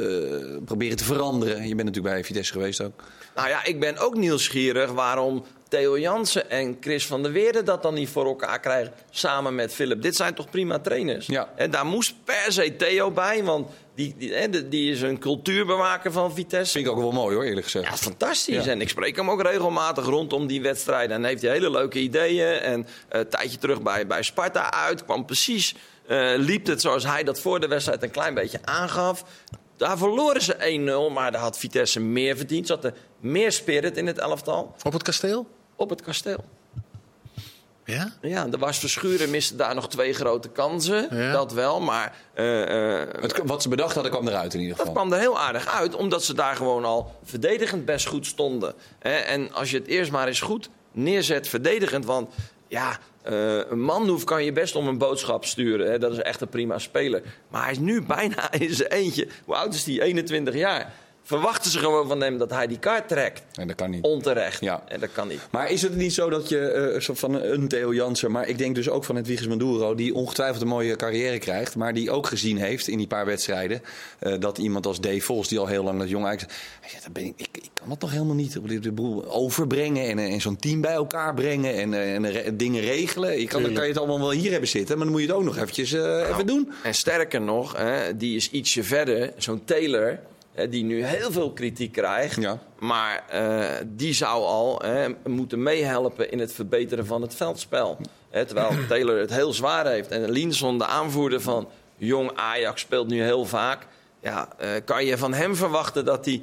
proberen 0.66 0.98
te 0.98 1.04
veranderen. 1.04 1.56
Je 1.56 1.76
bent 1.76 1.88
natuurlijk 1.88 2.16
bij 2.16 2.24
Vitesse 2.24 2.54
geweest 2.54 2.82
ook. 2.82 3.04
Nou 3.36 3.50
ja, 3.50 3.66
ik 3.66 3.80
ben 3.80 3.98
ook 3.98 4.16
nieuwsgierig 4.16 4.92
waarom 4.92 5.44
Theo 5.70 6.00
Jansen 6.00 6.50
en 6.50 6.78
Chris 6.80 7.06
van 7.08 7.24
der 7.24 7.32
Weerden 7.32 7.66
dat 7.66 7.82
dan 7.84 7.94
niet 7.94 8.10
voor 8.10 8.26
elkaar 8.26 8.60
krijgen. 8.60 8.94
Samen 9.10 9.56
met 9.56 9.74
Philip. 9.74 10.02
Dit 10.02 10.16
zijn 10.16 10.34
toch 10.34 10.50
prima 10.50 10.80
trainers? 10.80 11.26
Ja. 11.26 11.50
En 11.56 11.72
daar 11.72 11.86
moest 11.86 12.14
per 12.24 12.46
se 12.48 12.76
Theo 12.76 13.12
bij, 13.12 13.44
want 13.44 13.70
die, 13.96 14.16
die, 14.18 14.34
hè, 14.34 14.50
die- 14.50 14.68
die 14.68 14.92
is 14.92 15.02
een 15.02 15.20
cultuurbewaker 15.20 16.12
van 16.12 16.34
Vitesse. 16.34 16.74
Vind 16.74 16.86
ik 16.86 16.92
ook 16.92 16.98
wel 16.98 17.12
mooi 17.12 17.36
hoor, 17.36 17.44
eerlijk 17.44 17.64
gezegd. 17.66 17.86
Ja, 17.86 17.98
fantastisch. 17.98 18.66
Ja. 18.66 18.72
En 18.72 18.82
ik 18.82 18.90
spreek 18.90 19.16
hem 19.16 19.30
ook 19.32 19.42
regelmatig 19.42 20.06
rondom 20.06 20.48
die 20.48 20.62
wedstrijden. 20.62 21.16
En 21.16 21.24
heeft 21.24 21.42
hij 21.42 21.52
hele 21.52 21.72
leuke 21.72 22.00
ideeën. 22.00 22.48
En 22.60 22.88
eh, 23.10 23.20
een 23.20 23.30
tijdje 23.30 23.58
terug 23.58 23.82
bij, 23.82 24.08
bij 24.08 24.24
Sparta 24.24 24.72
uit. 24.74 25.04
Kwam 25.04 25.26
precies, 25.26 25.76
eh, 26.08 26.32
liep 26.38 26.66
het 26.68 26.82
zoals 26.82 27.04
hij 27.06 27.24
dat 27.24 27.40
voor 27.42 27.60
de 27.60 27.68
wedstrijd 27.68 28.04
een 28.04 28.12
klein 28.12 28.34
beetje 28.34 28.60
aangaf. 28.64 29.24
Daar 29.78 29.98
verloren 29.98 30.42
ze 30.42 30.56
1-0, 30.60 31.10
maar 31.14 31.32
daar 31.32 31.42
had 31.42 31.58
Vitesse 31.58 32.00
meer 32.00 32.38
verdiend. 32.38 32.68
Zat 32.68 32.84
er 32.86 32.94
meer 33.20 33.52
spirit 33.52 33.98
in 33.98 34.08
het 34.08 34.18
elftal 34.18 34.76
Op 34.84 34.94
het 34.94 35.04
kasteel? 35.04 35.48
Op 35.80 35.90
het 35.90 36.02
kasteel. 36.02 36.44
Ja? 37.86 38.14
Ja, 38.22 38.48
er 38.52 38.58
was 38.58 38.80
Verschuren, 38.80 39.30
miste 39.30 39.56
daar 39.56 39.76
nog 39.76 39.90
twee 39.90 40.14
grote 40.14 40.50
kansen. 40.50 41.08
Ja. 41.12 41.32
Dat 41.32 41.54
wel, 41.54 41.80
maar 41.80 42.16
eh, 42.34 43.02
eh, 43.02 43.08
Het, 43.22 43.42
wat 43.46 43.62
ze 43.62 43.70
bedacht 43.70 43.94
hadden 43.94 44.12
kwam 44.12 44.28
eruit 44.28 44.54
in 44.54 44.60
ieder 44.60 44.78
dat 44.78 44.86
geval. 44.86 45.02
kwam 45.02 45.14
er 45.14 45.20
heel 45.20 45.40
aardig 45.40 45.68
uit. 45.68 45.96
Omdat 45.96 46.24
ze 46.24 46.34
daar 46.34 46.56
gewoon 46.56 46.86
al 46.86 47.16
verdedigend 47.24 47.86
best 47.86 48.08
goed 48.08 48.26
stonden. 48.26 48.74
Hè, 49.00 49.10
En 49.16 49.54
als 49.54 49.72
je 49.72 49.78
het 49.78 49.88
eerst 49.88 50.12
maar 50.12 50.28
eens 50.28 50.42
goed 50.42 50.70
neerzet 50.92 51.48
verdedigend. 51.48 52.06
Want 52.06 52.34
ja, 52.68 52.98
eh, 53.22 53.58
een 53.70 53.82
Manhoef 53.82 54.24
kan 54.24 54.44
je 54.44 54.52
best 54.52 54.76
om 54.76 54.88
een 54.88 54.98
boodschap 54.98 55.46
sturen. 55.46 55.92
Hè, 55.92 56.00
dat 56.00 56.12
is 56.12 56.18
echt 56.20 56.42
een 56.42 56.50
prima 56.50 56.78
speler. 56.80 57.22
Maar 57.48 57.64
hij 57.64 57.72
is 57.72 57.80
nu 57.80 58.02
bijna 58.02 58.52
in 58.52 58.74
zijn 58.74 58.90
eentje. 58.92 59.28
Hoe 59.46 59.56
oud 59.56 59.74
is 59.74 59.86
hij? 59.86 60.02
21 60.02 60.54
jaar. 60.54 60.94
Verwachten 61.30 61.72
ze 61.72 61.80
gewoon 61.80 62.08
van 62.08 62.22
hem 62.22 62.38
dat 62.38 62.50
hij 62.50 62.68
die 62.68 62.80
kaart 62.80 63.08
trekt. 63.08 63.42
En 63.54 63.68
dat 63.68 63.76
kan 63.76 63.90
niet. 63.90 64.04
Onterecht. 64.04 64.62
Ja. 64.62 64.84
En 64.88 65.00
dat 65.00 65.12
kan 65.12 65.28
niet. 65.28 65.40
Maar 65.52 65.70
is 65.72 65.82
het 65.82 65.96
niet 65.96 66.14
zo 66.14 66.30
dat 66.30 66.50
je, 66.50 66.60
eh, 66.60 67.00
soort 67.00 67.20
van 67.20 67.42
een 67.42 67.68
Theo 67.68 67.94
Jansen, 67.94 68.32
maar 68.32 68.48
ik 68.48 68.58
denk 68.58 68.76
dus 68.76 68.90
ook 68.90 69.04
van 69.04 69.16
het 69.16 69.28
Wiegers 69.28 69.48
Maduro, 69.48 69.96
die 69.96 70.14
ongetwijfeld 70.14 70.62
een 70.62 70.68
mooie 70.68 70.96
carrière 70.96 71.38
krijgt, 71.38 71.76
maar 71.76 71.94
die 71.94 72.12
ook 72.12 72.28
gezien 72.28 72.58
heeft 72.58 72.88
in 72.88 72.98
die 72.98 73.08
paar 73.08 73.26
wedstrijden, 73.26 73.82
eh, 74.20 74.34
dat 74.40 74.58
iemand 74.58 74.86
als 74.86 75.00
Dave 75.02 75.22
Vos, 75.22 75.48
die 75.48 75.60
al 75.60 75.68
heel 75.68 75.84
lang 75.84 76.00
dat 76.00 76.10
jong 76.10 76.26
eigenlijk, 76.26 76.58
zegt, 76.88 77.04
dat 77.04 77.14
ben 77.14 77.26
ik, 77.26 77.34
ik, 77.36 77.48
ik 77.52 77.70
kan 77.74 77.90
dat 77.90 78.00
toch 78.00 78.12
helemaal 78.12 78.36
niet 78.36 78.58
op 78.58 78.68
de, 78.70 78.80
de 78.80 78.92
boel 78.92 79.32
overbrengen 79.32 80.08
en, 80.08 80.20
eh, 80.20 80.34
en 80.34 80.42
zo'n 80.42 80.58
team 80.58 80.82
bij 80.82 80.94
elkaar 80.94 81.34
brengen 81.34 81.74
en, 81.74 81.94
eh, 81.94 82.16
en 82.16 82.32
re- 82.32 82.56
dingen 82.56 82.82
regelen. 82.82 83.40
Je 83.40 83.48
kan, 83.48 83.62
dan 83.64 83.74
kan 83.74 83.84
je 83.84 83.90
het 83.90 83.98
allemaal 84.00 84.20
wel 84.20 84.32
hier 84.32 84.52
hebben 84.52 84.70
zitten, 84.70 84.96
maar 84.96 85.04
dan 85.06 85.14
moet 85.16 85.22
je 85.24 85.28
het 85.28 85.38
ook 85.38 85.44
nog 85.44 85.58
eventjes 85.58 85.94
eh, 85.94 86.30
even 86.30 86.46
doen. 86.48 86.72
En 86.84 86.94
sterker 86.94 87.42
nog, 87.42 87.78
hè, 87.78 88.18
die 88.18 88.36
is 88.36 88.50
ietsje 88.52 88.84
verder. 88.84 89.34
Zo'n 89.38 89.62
Taylor, 89.66 90.20
die 90.70 90.84
nu 90.84 91.06
heel 91.06 91.32
veel 91.32 91.52
kritiek 91.52 91.92
krijgt. 91.92 92.42
Ja. 92.42 92.60
Maar 92.80 93.24
eh, 93.30 93.86
die 93.86 94.14
zou 94.14 94.44
al 94.44 94.82
hè, 94.84 95.08
moeten 95.26 95.64
meehelpen 95.64 96.32
in 96.32 96.40
het 96.40 96.54
verbeteren 96.54 97.06
van 97.06 97.22
het 97.22 97.36
veldspel. 97.36 97.98
Terwijl 98.32 98.70
Taylor 98.90 99.20
het 99.20 99.34
heel 99.34 99.54
zwaar 99.54 99.88
heeft. 99.88 100.12
En 100.12 100.32
Linson, 100.32 100.78
de 100.78 100.86
aanvoerder 100.86 101.42
van 101.42 101.68
jong 101.98 102.32
Ajax, 102.36 102.82
speelt 102.82 103.08
nu 103.08 103.22
heel 103.22 103.46
vaak. 103.46 103.88
Ja, 104.22 104.50
eh, 104.58 104.70
kan 104.86 105.06
je 105.06 105.18
van 105.18 105.34
hem 105.34 105.56
verwachten 105.56 106.06
dat 106.06 106.26
hij 106.26 106.42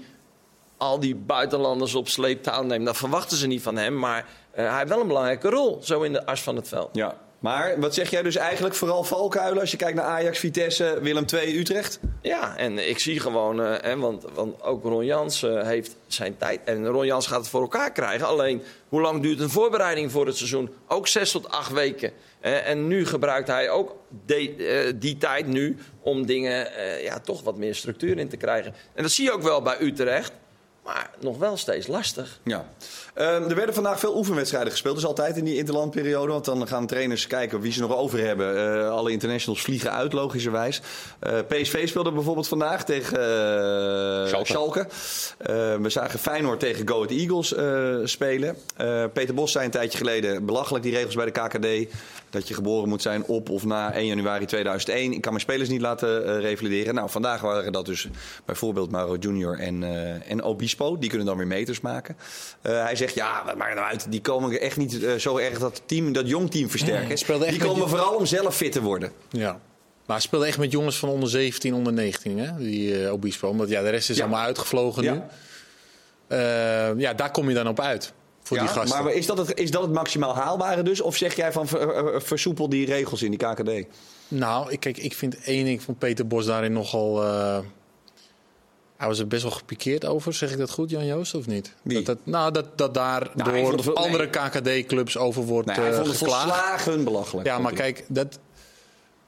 al 0.77 1.01
die 1.01 1.15
buitenlanders 1.15 1.95
op 1.95 2.09
sleeptouw 2.09 2.63
neemt? 2.63 2.87
Dat 2.87 2.97
verwachten 2.97 3.37
ze 3.37 3.47
niet 3.47 3.63
van 3.63 3.77
hem. 3.77 3.99
Maar 3.99 4.27
eh, 4.51 4.69
hij 4.69 4.79
heeft 4.79 4.89
wel 4.89 5.01
een 5.01 5.07
belangrijke 5.07 5.49
rol, 5.49 5.79
zo 5.83 6.03
in 6.03 6.13
de 6.13 6.27
as 6.27 6.43
van 6.43 6.57
het 6.57 6.69
veld. 6.69 6.89
Ja. 6.93 7.17
Maar 7.39 7.81
wat 7.81 7.95
zeg 7.95 8.11
jij 8.11 8.23
dus 8.23 8.37
eigenlijk 8.37 8.75
vooral 8.75 9.05
valkuilen 9.05 9.61
als 9.61 9.71
je 9.71 9.77
kijkt 9.77 9.97
naar 9.97 10.05
Ajax, 10.05 10.39
Vitesse, 10.39 10.99
Willem 11.03 11.25
II, 11.35 11.59
Utrecht? 11.59 12.01
Ja, 12.23 12.57
en 12.57 12.89
ik 12.89 12.99
zie 12.99 13.21
gewoon, 13.21 13.63
eh, 13.63 13.75
hè, 13.81 13.97
want, 13.97 14.25
want 14.35 14.63
ook 14.63 14.85
Ron 14.85 15.05
Jans 15.05 15.43
eh, 15.43 15.63
heeft 15.63 15.97
zijn 16.07 16.37
tijd. 16.37 16.61
En 16.65 16.87
Ron 16.87 17.07
Jans 17.07 17.27
gaat 17.27 17.39
het 17.39 17.49
voor 17.49 17.61
elkaar 17.61 17.93
krijgen. 17.93 18.27
Alleen, 18.27 18.63
hoe 18.89 19.01
lang 19.01 19.23
duurt 19.23 19.41
een 19.41 19.51
voorbereiding 19.51 20.13
voor 20.13 20.27
het 20.27 20.37
seizoen? 20.37 20.71
Ook 20.89 21.09
zes 21.09 21.31
tot 21.31 21.49
acht 21.49 21.73
weken. 21.73 22.13
En 22.41 22.87
nu 22.87 23.07
gebruikt 23.07 23.49
hij 23.49 23.71
ook 23.71 23.97
eh, 24.27 24.93
die 24.95 25.19
tijd 25.19 25.47
nu 25.47 25.77
om 26.01 26.27
dingen 26.27 26.69
ja, 27.03 27.21
toch 27.21 27.43
wat 27.43 27.57
meer 27.57 27.75
structuur 27.75 28.19
in 28.19 28.29
te 28.29 28.37
krijgen. 28.37 28.75
En 28.95 29.03
dat 29.03 29.13
zie 29.13 29.25
je 29.25 29.33
ook 29.33 29.43
wel 29.43 29.63
bij 29.63 29.77
Utrecht. 29.81 30.33
Maar 30.87 31.11
nog 31.21 31.39
wel 31.39 31.57
steeds 31.57 31.87
lastig. 31.87 32.39
Ja. 32.43 32.69
Ehm, 33.15 33.43
er 33.43 33.55
werden 33.55 33.75
vandaag 33.75 33.99
veel 33.99 34.17
oefenwedstrijden 34.17 34.71
gespeeld. 34.71 34.95
Dus 34.95 35.07
altijd 35.07 35.37
in 35.37 35.45
die 35.45 35.57
interlandperiode. 35.57 36.33
Want 36.33 36.45
dan 36.45 36.69
gaan 36.69 36.87
trainers 36.87 37.27
kijken 37.27 37.61
wie 37.61 37.73
ze 37.73 37.81
nog 37.81 37.97
over 37.97 38.19
hebben. 38.19 38.75
Eh, 38.81 38.91
alle 38.91 39.11
internationals 39.11 39.63
vliegen 39.63 39.93
uit, 39.93 40.13
logischerwijs. 40.13 40.81
Eh, 41.19 41.39
PSV 41.49 41.89
speelde 41.89 42.13
bijvoorbeeld 42.13 42.49
vandaag 42.49 42.85
tegen 42.85 43.17
eh, 43.17 44.27
Schalke. 44.27 44.47
Schalke. 44.47 44.81
Eh, 45.39 45.77
we 45.77 45.89
zagen 45.89 46.19
Feyenoord 46.19 46.61
tegen 46.61 46.89
Go 46.89 46.95
Ahead 46.95 47.11
Eagles 47.11 47.55
eh, 47.55 47.97
spelen. 48.05 48.57
Eh, 48.77 49.05
Peter 49.13 49.35
Bos 49.35 49.53
zei 49.53 49.65
een 49.65 49.71
tijdje 49.71 49.99
geleden... 49.99 50.45
belachelijk 50.47 50.85
die 50.85 50.95
regels 50.95 51.15
bij 51.15 51.25
de 51.25 51.31
KKD... 51.31 51.95
dat 52.31 52.49
je 52.49 52.55
geboren 52.55 52.89
moet 52.89 53.03
zijn 53.03 53.25
op 53.25 53.51
of 53.51 53.65
na 53.65 53.93
1 53.93 54.07
januari 54.07 54.45
2001. 54.45 55.13
Ik 55.13 55.21
kan 55.21 55.33
mijn 55.33 55.45
spelers 55.45 55.69
niet 55.69 55.81
laten 55.81 56.27
eh, 56.27 56.41
revalideren. 56.41 56.95
Nou, 56.95 57.11
vandaag 57.11 57.41
waren 57.41 57.73
dat 57.73 57.87
dus 57.87 58.09
bijvoorbeeld 58.45 58.91
Mauro 58.91 59.17
Junior 59.17 59.59
en, 59.59 59.83
eh, 59.83 60.31
en 60.31 60.43
Die 61.01 61.09
kunnen 61.09 61.27
dan 61.27 61.37
weer 61.37 61.47
meters 61.47 61.81
maken. 61.81 62.17
Eh, 62.63 62.83
hij 62.85 62.97
zegt, 62.97 63.15
ja, 63.15 63.43
wat 63.47 63.57
maakt 63.57 63.75
nou 63.75 63.87
uit? 63.87 64.07
Die 64.11 64.21
komen 64.21 64.61
echt 64.61 64.77
niet 64.77 65.03
eh, 65.05 65.15
zo 65.15 65.37
erg 65.39 65.59
dat, 65.59 65.83
team, 65.87 66.13
dat 66.13 66.29
jong 66.29 66.51
team 66.51 66.71
versterken. 66.71 67.49
Die 67.49 67.59
komen 67.59 67.89
vooral 67.89 68.15
om 68.15 68.27
zelf 68.27 68.57
fit 68.57 68.73
te 68.73 68.83
worden. 68.83 69.13
Ja. 69.31 69.51
Maar 70.07 70.17
hij 70.17 70.21
speelde 70.27 70.47
echt 70.47 70.59
met 70.59 70.73
jongens 70.73 70.99
van 70.99 71.09
onder 71.09 71.29
17, 71.29 71.75
onder 71.75 71.93
19, 71.93 72.39
hè? 72.39 72.57
die 72.59 73.05
eh, 73.05 73.13
Obispo. 73.13 73.49
Omdat 73.49 73.69
ja, 73.69 73.83
de 73.83 73.89
rest 73.91 74.11
is 74.11 74.17
Ja. 74.17 74.23
allemaal 74.23 74.45
uitgevlogen 74.45 75.03
nu. 75.03 75.09
Ja. 75.09 75.29
Ja, 76.97 77.15
daar 77.15 77.31
kom 77.31 77.49
je 77.49 77.55
dan 77.55 77.69
op 77.69 77.81
uit. 77.81 78.13
Voor 78.43 78.57
die 78.59 78.67
Ja, 78.67 78.73
gasten. 78.73 79.05
maar 79.05 79.13
is 79.13 79.27
dat, 79.27 79.39
het, 79.39 79.59
is 79.59 79.71
dat 79.71 79.83
het 79.83 79.93
maximaal 79.93 80.35
haalbare 80.35 80.83
dus? 80.83 81.01
Of 81.01 81.17
zeg 81.17 81.37
jij 81.37 81.53
van 81.53 81.69
ver- 81.69 82.23
versoepel 82.23 82.69
die 82.69 82.87
regels 82.87 83.23
in 83.23 83.31
die 83.31 83.39
KKD? 83.47 83.87
Nou, 84.29 84.71
ik, 84.73 84.81
kijk, 84.81 84.99
ik 84.99 85.15
vind 85.15 85.37
één 85.45 85.65
ding 85.65 85.83
van 85.83 85.97
Peter 85.97 86.27
Bos 86.27 86.47
daarin 86.47 86.73
nogal... 86.73 87.23
hij 88.97 89.09
was 89.09 89.19
er 89.19 89.27
best 89.27 89.43
wel 89.43 89.53
gepikeerd 89.53 90.05
over, 90.05 90.33
zeg 90.35 90.53
ik 90.53 90.59
dat 90.59 90.71
goed, 90.71 90.91
Jan 90.91 91.07
Joost, 91.07 91.35
of 91.35 91.47
niet? 91.47 91.73
Wie? 91.83 91.97
Dat, 91.97 92.07
dat, 92.07 92.19
nou, 92.25 92.53
dat, 92.53 92.79
dat 92.79 92.95
daar 92.95 93.31
Nou, 93.35 93.61
door 93.63 93.73
het 93.73 93.95
andere 93.95 94.29
nee. 94.63 94.83
KKD-clubs 94.83 95.17
over 95.19 95.43
wordt 95.43 95.67
Nee, 95.67 95.77
hij 95.77 95.89
eh, 95.89 95.95
vond 95.95 96.07
het 96.07 96.17
geklaagd. 96.17 96.43
volslagen 96.43 97.05
belachelijk. 97.05 97.47
Ja, 97.47 97.59
maar 97.59 97.73
kijk, 97.73 98.05
dat, 98.09 98.39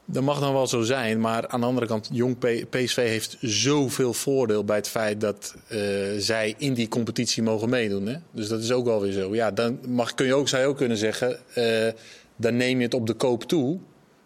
dat 0.04 0.22
mag 0.22 0.40
dan 0.40 0.52
wel 0.52 0.66
zo 0.66 0.82
zijn. 0.82 1.20
Maar 1.20 1.48
aan 1.48 1.60
de 1.60 1.66
andere 1.66 1.86
kant, 1.86 2.08
jong 2.12 2.38
P- 2.38 2.70
PSV 2.70 2.96
heeft 2.96 3.36
zoveel 3.40 4.12
voordeel 4.12 4.64
bij 4.64 4.76
het 4.76 4.88
feit 4.88 5.20
dat 5.20 5.54
eh, 5.68 5.78
zij 6.18 6.54
in 6.58 6.74
die 6.74 6.88
competitie 6.88 7.42
mogen 7.42 7.68
meedoen. 7.68 8.06
Hè? 8.06 8.16
Dus 8.30 8.48
dat 8.48 8.62
is 8.62 8.72
ook 8.72 8.84
wel 8.84 9.00
weer 9.00 9.12
zo. 9.12 9.34
Ja, 9.34 9.50
dan 9.50 9.78
mag, 9.88 10.14
kun 10.14 10.26
je 10.26 10.34
ook, 10.34 10.48
zou 10.48 10.62
je 10.62 10.68
ook 10.68 10.76
kunnen 10.76 10.96
zeggen, 10.96 11.38
eh, 11.54 11.92
dan 12.36 12.56
neem 12.56 12.78
je 12.78 12.84
het 12.84 12.94
op 12.94 13.06
de 13.06 13.14
koop 13.14 13.42
toe. 13.44 13.78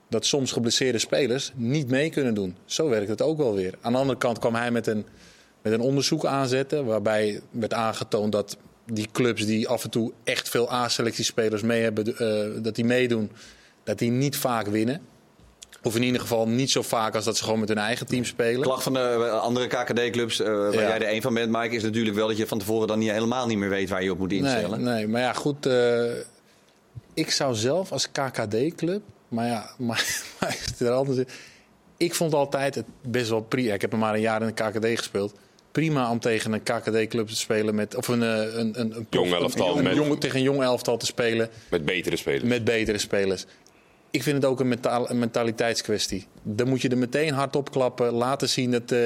Dat 0.08 0.26
soms 0.26 0.52
geblesseerde 0.52 0.98
spelers 0.98 1.52
niet 1.54 1.88
mee 1.88 2.10
kunnen 2.10 2.34
doen. 2.34 2.56
Zo 2.64 2.88
werkt 2.88 3.08
het 3.08 3.22
ook 3.22 3.36
wel 3.38 3.54
weer. 3.54 3.74
Aan 3.80 3.92
de 3.92 3.98
andere 3.98 4.18
kant 4.18 4.38
kwam 4.38 4.54
hij 4.54 4.70
met 4.70 4.86
een, 4.86 5.06
met 5.62 5.72
een 5.72 5.80
onderzoek 5.80 6.26
aanzetten. 6.26 6.84
Waarbij 6.84 7.40
werd 7.50 7.72
aangetoond 7.74 8.32
dat 8.32 8.56
die 8.86 9.08
clubs 9.12 9.46
die 9.46 9.68
af 9.68 9.84
en 9.84 9.90
toe 9.90 10.12
echt 10.24 10.48
veel 10.48 10.72
A-selectiespelers 10.72 11.62
mee 11.62 11.82
hebben, 11.82 12.16
eh, 12.16 12.62
dat 12.62 12.74
die 12.74 12.84
meedoen, 12.84 13.30
dat 13.84 13.98
die 13.98 14.10
niet 14.10 14.36
vaak 14.36 14.66
winnen. 14.66 15.00
Of 15.82 15.96
in 15.96 16.02
ieder 16.02 16.20
geval 16.20 16.48
niet 16.48 16.70
zo 16.70 16.82
vaak 16.82 17.14
als 17.14 17.24
dat 17.24 17.36
ze 17.36 17.44
gewoon 17.44 17.60
met 17.60 17.68
hun 17.68 17.78
eigen 17.78 18.06
team 18.06 18.24
spelen. 18.24 18.60
klacht 18.62 18.82
van 18.82 18.92
de 18.92 18.98
eh, 19.00 19.40
andere 19.40 19.66
KKD-clubs, 19.66 20.40
eh, 20.40 20.46
waar 20.48 20.72
Ja. 20.72 20.80
jij 20.80 21.00
er 21.00 21.12
een 21.14 21.22
van 21.22 21.34
bent, 21.34 21.52
Mike, 21.52 21.74
is 21.76 21.82
natuurlijk 21.82 22.16
wel 22.16 22.28
dat 22.28 22.36
je 22.36 22.46
van 22.46 22.58
tevoren 22.58 22.88
dan 22.88 22.98
niet, 22.98 23.10
helemaal 23.10 23.46
niet 23.46 23.58
meer 23.58 23.68
weet 23.68 23.88
waar 23.88 24.02
je 24.02 24.10
op 24.12 24.18
moet 24.18 24.30
Nee, 24.30 24.38
instellen. 24.38 24.82
nee, 24.82 25.08
maar 25.08 25.20
ja, 25.20 25.32
goed. 25.32 25.66
ik 27.14 27.30
zou 27.30 27.54
zelf 27.54 27.92
als 27.92 28.10
KKD-club, 28.12 29.02
maar 29.28 29.46
ja, 29.46 29.70
maar, 29.78 30.22
maar. 30.40 30.58
Ik 31.96 32.14
vond 32.14 32.34
altijd 32.34 32.74
het 32.74 32.84
best 33.02 33.28
wel 33.30 33.40
prima. 33.40 33.74
Ik 33.74 33.80
heb 33.80 33.92
er 33.92 33.98
maar 33.98 34.14
een 34.14 34.20
jaar 34.20 34.40
in 34.42 34.46
de 34.46 34.52
KKD 34.62 34.86
gespeeld. 34.98 35.34
Prima 35.72 36.10
om 36.10 36.18
tegen 36.20 36.52
een 36.52 36.62
KKD-club 36.62 37.26
te 37.28 37.36
spelen 37.36 37.74
met 37.74 37.94
of 37.96 38.08
een, 38.08 38.22
eh, 38.22 38.54
een, 38.54 38.80
een, 38.80 39.06
Jong 39.10 39.32
elftal 39.32 39.70
een, 39.70 39.76
een 39.76 39.82
met- 39.82 39.94
jong- 39.94 40.20
tegen 40.20 40.36
een 40.36 40.42
jong 40.42 40.62
elftal 40.62 40.96
te 40.96 41.06
spelen 41.06 41.48
Met 41.70 41.84
betere 41.84 42.16
spelers. 42.16 42.42
met 42.44 42.64
betere 42.64 42.98
spelers. 42.98 43.44
Ik 44.10 44.22
vind 44.22 44.36
het 44.36 44.44
ook 44.44 44.60
een, 44.60 44.68
mentaal, 44.68 45.10
een 45.10 45.18
mentaliteitskwestie. 45.18 46.26
Dan 46.42 46.68
moet 46.68 46.82
je 46.82 46.88
er 46.88 46.98
meteen 46.98 47.32
hard 47.32 47.56
op 47.56 47.70
klappen, 47.70 48.12
laten 48.12 48.48
zien 48.48 48.70
dat, 48.70 48.92
eh, 48.92 48.98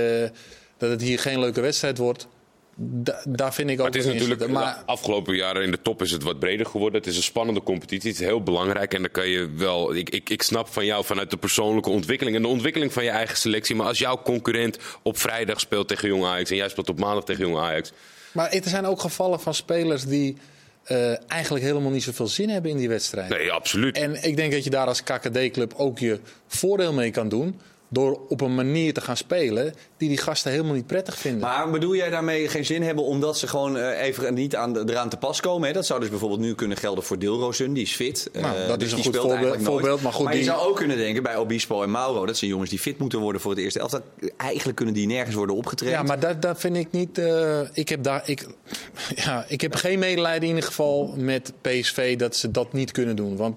dat 0.79 0.90
het 0.90 1.02
hier 1.02 1.18
geen 1.18 1.40
leuke 1.40 1.61
wedstrijd 1.61 1.98
wordt. 1.98 2.29
Da- 2.78 3.22
daar 3.28 3.54
vind 3.54 3.70
ik 3.70 3.74
ook 3.80 3.82
Maar 3.82 3.96
het 3.96 4.04
is 4.04 4.12
natuurlijk, 4.12 4.40
de 4.40 4.48
Maar 4.48 4.82
afgelopen 4.86 5.36
jaren 5.36 5.62
in 5.62 5.70
de 5.70 5.82
top 5.82 6.02
is 6.02 6.10
het 6.10 6.22
wat 6.22 6.38
breder 6.38 6.66
geworden. 6.66 6.98
Het 7.00 7.08
is 7.08 7.16
een 7.16 7.22
spannende 7.22 7.62
competitie. 7.62 8.10
Het 8.10 8.20
is 8.20 8.26
heel 8.26 8.42
belangrijk. 8.42 8.94
En 8.94 9.00
dan 9.02 9.10
kan 9.10 9.28
je 9.28 9.50
wel. 9.56 9.94
Ik, 9.94 10.10
ik, 10.10 10.30
ik 10.30 10.42
snap 10.42 10.68
van 10.68 10.84
jou 10.84 11.04
vanuit 11.04 11.30
de 11.30 11.36
persoonlijke 11.36 11.90
ontwikkeling 11.90 12.36
en 12.36 12.42
de 12.42 12.48
ontwikkeling 12.48 12.92
van 12.92 13.04
je 13.04 13.10
eigen 13.10 13.36
selectie. 13.36 13.76
Maar 13.76 13.86
als 13.86 13.98
jouw 13.98 14.22
concurrent 14.22 14.78
op 15.02 15.18
vrijdag 15.18 15.60
speelt 15.60 15.88
tegen 15.88 16.08
Jong 16.08 16.24
Ajax 16.24 16.50
en 16.50 16.56
jij 16.56 16.68
speelt 16.68 16.88
op 16.88 16.98
maandag 16.98 17.24
tegen 17.24 17.48
Jong 17.48 17.58
Ajax. 17.58 17.92
Maar 18.32 18.50
er 18.50 18.68
zijn 18.68 18.86
ook 18.86 19.00
gevallen 19.00 19.40
van 19.40 19.54
spelers 19.54 20.04
die 20.04 20.36
eh, 20.84 21.30
eigenlijk 21.30 21.64
helemaal 21.64 21.90
niet 21.90 22.02
zoveel 22.02 22.26
zin 22.26 22.48
hebben 22.48 22.70
in 22.70 22.76
die 22.76 22.88
wedstrijd. 22.88 23.28
Nee, 23.28 23.52
absoluut. 23.52 23.96
En 23.98 24.22
ik 24.24 24.36
denk 24.36 24.52
dat 24.52 24.64
je 24.64 24.70
daar 24.70 24.86
als 24.86 25.02
KKD-club 25.02 25.74
ook 25.76 25.98
je 25.98 26.18
voordeel 26.46 26.92
mee 26.92 27.10
kan 27.10 27.28
doen. 27.28 27.60
Door 27.88 28.20
op 28.29 28.40
een 28.40 28.55
manier 28.55 28.92
te 28.94 29.01
gaan 29.01 29.16
spelen 29.16 29.75
die 29.96 30.09
die 30.09 30.18
gasten 30.18 30.51
helemaal 30.51 30.75
niet 30.75 30.87
prettig 30.87 31.18
vinden. 31.18 31.40
Maar 31.40 31.70
bedoel 31.70 31.94
jij 31.94 32.11
daarmee 32.11 32.49
geen 32.49 32.64
zin 32.64 32.83
hebben 32.83 33.05
omdat 33.05 33.38
ze 33.38 33.46
gewoon 33.49 33.77
eh, 33.77 34.03
even 34.03 34.35
niet 34.35 34.57
aan 34.57 34.88
eraan 34.88 35.09
te 35.09 35.16
pas 35.16 35.40
komen? 35.40 35.66
Hè? 35.68 35.72
Dat 35.75 35.87
zou 35.87 36.01
dus 36.01 36.09
bijvoorbeeld 36.09 36.40
nu 36.40 36.55
kunnen 36.55 36.77
gelden 36.77 37.05
voor 37.05 37.18
Dilrosun, 37.18 37.72
die 37.72 37.83
is 37.83 37.94
fit. 37.94 38.31
Nou, 38.33 38.57
Eh, 38.57 38.68
dat 38.68 38.79
dus 38.81 38.88
is 38.88 38.92
een 38.99 39.05
goed 39.05 39.16
voorbeeld- 39.16 40.03
maar 40.03 40.12
goed, 40.12 40.27
je 40.29 40.35
die- 40.35 40.44
zou 40.44 40.68
ook 40.68 40.77
kunnen 40.77 40.96
denken 40.96 41.22
bij 41.22 41.37
Obispo 41.37 41.83
en 41.83 41.90
Mauro, 41.90 42.27
dat 42.27 42.37
zijn 42.37 42.51
jongens 42.51 42.70
die 42.70 42.79
fit 42.79 42.99
moeten 42.99 43.18
worden 43.18 43.40
voor 43.40 43.51
het 43.51 43.61
eerste 43.61 43.79
elftal. 43.79 44.01
Eigenlijk 44.37 44.77
kunnen 44.77 44.94
die 44.94 45.07
nergens 45.07 45.35
worden 45.35 45.57
opgetraind. 45.57 45.96
Ja, 45.99 46.03
maar 46.03 46.20
dat, 46.20 46.42
dat 46.42 46.61
vind 46.61 46.77
ik 46.77 46.88
niet. 46.90 47.18
eh, 47.18 47.61
ik, 47.72 47.88
heb 47.88 48.03
daar, 48.03 48.22
ik, 48.29 48.46
ja, 49.25 49.44
ik 49.49 49.61
heb 49.61 49.75
geen 49.75 49.99
medelijden 49.99 50.42
in 50.42 50.49
ieder 50.55 50.64
geval 50.68 51.14
met 51.16 51.53
PSV 51.61 52.16
dat 52.16 52.37
ze 52.37 52.51
dat 52.51 52.72
niet 52.72 52.90
kunnen 52.92 53.16
doen. 53.16 53.37
Want 53.37 53.57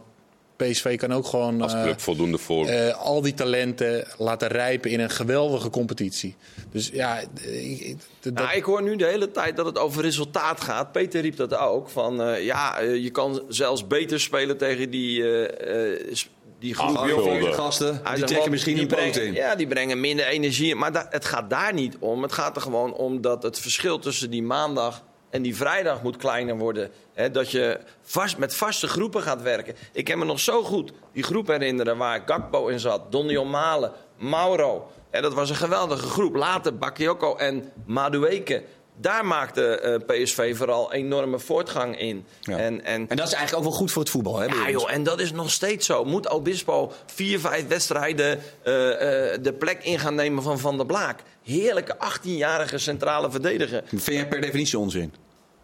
PSV 0.67 0.97
kan 0.97 1.13
ook 1.13 1.25
gewoon 1.27 1.61
Als 1.61 1.73
eh, 1.73 1.83
club 1.83 2.01
voldoende 2.01 2.37
voor. 2.37 2.65
eh, 2.67 2.97
al 2.97 3.21
die 3.21 3.33
talenten 3.33 4.07
laten 4.17 4.47
rijpen 4.47 4.91
in 4.91 4.99
een 4.99 5.09
geweldige 5.09 5.69
competitie. 5.69 6.35
Dus 6.71 6.89
ja, 6.93 7.19
ik- 7.41 7.95
dat- 8.19 8.33
Nou, 8.33 8.55
ik 8.55 8.63
hoor 8.63 8.81
nu 8.83 8.95
de 8.95 9.05
hele 9.05 9.31
tijd 9.31 9.55
dat 9.55 9.65
het 9.65 9.77
over 9.77 10.01
resultaat 10.01 10.61
gaat. 10.61 10.91
Peter 10.91 11.21
riep 11.21 11.35
dat 11.35 11.55
ook. 11.55 11.89
Van, 11.89 12.21
eh, 12.21 12.45
ja, 12.45 12.79
je 12.79 13.09
kan 13.09 13.41
zelfs 13.47 13.87
beter 13.87 14.19
spelen 14.19 14.57
tegen 14.57 14.89
die, 14.89 15.23
eh, 15.23 15.91
eh, 15.91 16.15
die 16.59 16.73
groep 16.75 16.95
Ah, 16.97 17.53
gasten, 17.53 17.99
Hij 18.03 18.15
die 18.15 18.23
trekken 18.25 18.51
misschien 18.51 18.73
die 18.73 18.81
een 18.81 18.87
poot 19.05 19.15
in. 19.15 19.33
Ja, 19.33 19.55
die 19.55 19.67
brengen 19.67 19.99
minder 19.99 20.25
energie. 20.27 20.75
Maar 20.75 20.91
da- 20.91 21.07
het 21.09 21.25
gaat 21.25 21.49
daar 21.49 21.73
niet 21.73 21.95
om. 21.99 22.21
Het 22.21 22.31
gaat 22.33 22.55
er 22.55 22.61
gewoon 22.61 22.93
om 22.93 23.21
dat 23.21 23.43
het 23.43 23.59
verschil 23.59 23.99
tussen 23.99 24.29
die 24.29 24.43
maandag 24.43 25.03
en 25.29 25.41
die 25.41 25.55
vrijdag 25.55 26.01
moet 26.01 26.17
kleiner 26.17 26.57
worden. 26.57 26.91
Hè, 27.13 27.31
dat 27.31 27.51
je 27.51 27.79
vast, 28.01 28.37
met 28.37 28.55
vaste 28.55 28.87
groepen 28.87 29.21
gaat 29.21 29.41
werken. 29.41 29.75
Ik 29.91 30.05
kan 30.05 30.19
me 30.19 30.25
nog 30.25 30.39
zo 30.39 30.63
goed 30.63 30.91
die 31.13 31.23
groep 31.23 31.47
herinneren 31.47 31.97
waar 31.97 32.21
Gakpo 32.25 32.67
in 32.67 32.79
zat. 32.79 33.11
Donny 33.11 33.43
Malen, 33.43 33.91
Mauro. 34.17 34.91
En 35.09 35.21
dat 35.21 35.33
was 35.33 35.49
een 35.49 35.55
geweldige 35.55 36.07
groep. 36.07 36.35
Later 36.35 36.77
Bakayoko 36.77 37.35
en 37.35 37.71
Madueke. 37.85 38.63
Daar 39.01 39.25
maakte 39.25 39.79
eh, 39.79 40.23
PSV 40.23 40.57
vooral 40.57 40.93
enorme 40.93 41.39
voortgang 41.39 41.99
in. 41.99 42.25
Ja. 42.39 42.57
En, 42.57 42.83
en, 42.83 43.09
En 43.09 43.17
dat 43.17 43.27
is 43.27 43.33
eigenlijk 43.33 43.55
ook 43.55 43.69
wel 43.69 43.79
goed 43.79 43.91
voor 43.91 44.01
het 44.01 44.11
voetbal, 44.11 44.39
hè? 44.39 44.45
ja, 44.45 44.69
joh, 44.69 44.91
en 44.91 45.03
dat 45.03 45.19
is 45.19 45.31
nog 45.31 45.51
steeds 45.51 45.85
zo. 45.85 46.05
Moet 46.05 46.29
Obispo 46.29 46.91
vier, 47.05 47.39
vijf 47.39 47.67
wedstrijden 47.67 48.39
eh, 48.63 49.33
eh, 49.33 49.43
de 49.43 49.53
plek 49.53 49.83
in 49.83 49.99
gaan 49.99 50.15
nemen 50.15 50.43
van 50.43 50.59
Van 50.59 50.77
der 50.77 50.85
Blaak? 50.85 51.19
Heerlijke 51.49 51.95
18-jarige 51.95 52.77
centrale 52.77 53.31
verdediger. 53.31 53.83
Vind 53.87 54.05
jij 54.05 54.27
per 54.27 54.41
definitie 54.41 54.77
onzin? 54.79 55.13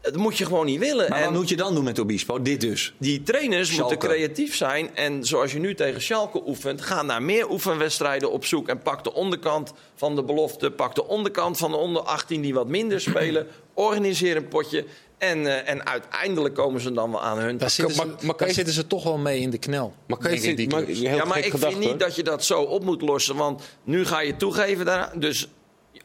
Dat 0.01 0.15
moet 0.15 0.37
je 0.37 0.45
gewoon 0.45 0.65
niet 0.65 0.79
willen. 0.79 1.09
Maar 1.09 1.17
en 1.19 1.25
wat 1.25 1.33
moet 1.33 1.49
je 1.49 1.55
dan 1.55 1.75
doen 1.75 1.83
met 1.83 1.99
Obispo? 1.99 2.41
Dit 2.41 2.61
dus. 2.61 2.93
die 2.97 3.23
trainers 3.23 3.67
Schalke. 3.73 3.93
moeten 3.95 4.09
creatief 4.09 4.55
zijn. 4.55 4.95
En 4.95 5.23
zoals 5.25 5.51
je 5.51 5.59
nu 5.59 5.75
tegen 5.75 6.01
Schalke 6.01 6.41
oefent, 6.47 6.81
ga 6.81 7.01
naar 7.01 7.21
meer 7.21 7.49
oefenwedstrijden 7.51 8.31
op 8.31 8.45
zoek. 8.45 8.67
En 8.67 8.79
pak 8.79 9.03
de 9.03 9.13
onderkant 9.13 9.73
van 9.95 10.15
de 10.15 10.23
belofte. 10.23 10.71
Pak 10.71 10.95
de 10.95 11.07
onderkant 11.07 11.57
van 11.57 11.71
de 11.71 11.77
onder 11.77 12.01
18 12.01 12.41
die 12.41 12.53
wat 12.53 12.67
minder 12.67 13.01
spelen. 13.01 13.47
Organiseer 13.73 14.35
een 14.35 14.47
potje. 14.47 14.85
En, 15.17 15.47
eh, 15.47 15.69
en 15.73 15.85
uiteindelijk 15.85 16.55
komen 16.55 16.81
ze 16.81 16.91
dan 16.91 17.11
wel 17.11 17.21
aan 17.23 17.37
hun. 17.37 17.57
daar, 17.57 17.69
zitten, 17.69 17.95
maar- 17.97 18.15
ze, 18.19 18.25
maar 18.25 18.37
daar 18.37 18.47
je- 18.47 18.53
zitten 18.53 18.73
ze 18.73 18.87
toch 18.87 19.03
wel 19.03 19.17
mee 19.17 19.39
in 19.39 19.49
de 19.49 19.57
knel. 19.57 19.93
maar 20.07 20.17
kan 20.17 20.33
je 20.33 20.39
denk 20.39 20.51
ik, 20.51 20.57
die 20.57 20.67
maar, 20.69 20.83
clubs. 20.83 20.99
heel 20.99 21.15
ja, 21.15 21.25
maar 21.25 21.35
gek 21.35 21.45
ik 21.45 21.51
gedacht, 21.51 21.73
vind 21.73 21.85
niet 21.85 21.99
dat 21.99 22.15
je 22.15 22.23
dat 22.23 22.43
zo 22.45 22.61
op 22.61 22.83
moet 22.83 23.01
lossen. 23.01 23.35
Want 23.35 23.61
nu 23.83 24.05
ga 24.05 24.19
je 24.21 24.35
toegeven 24.35 24.85
daar. 24.85 25.11
Dus 25.19 25.47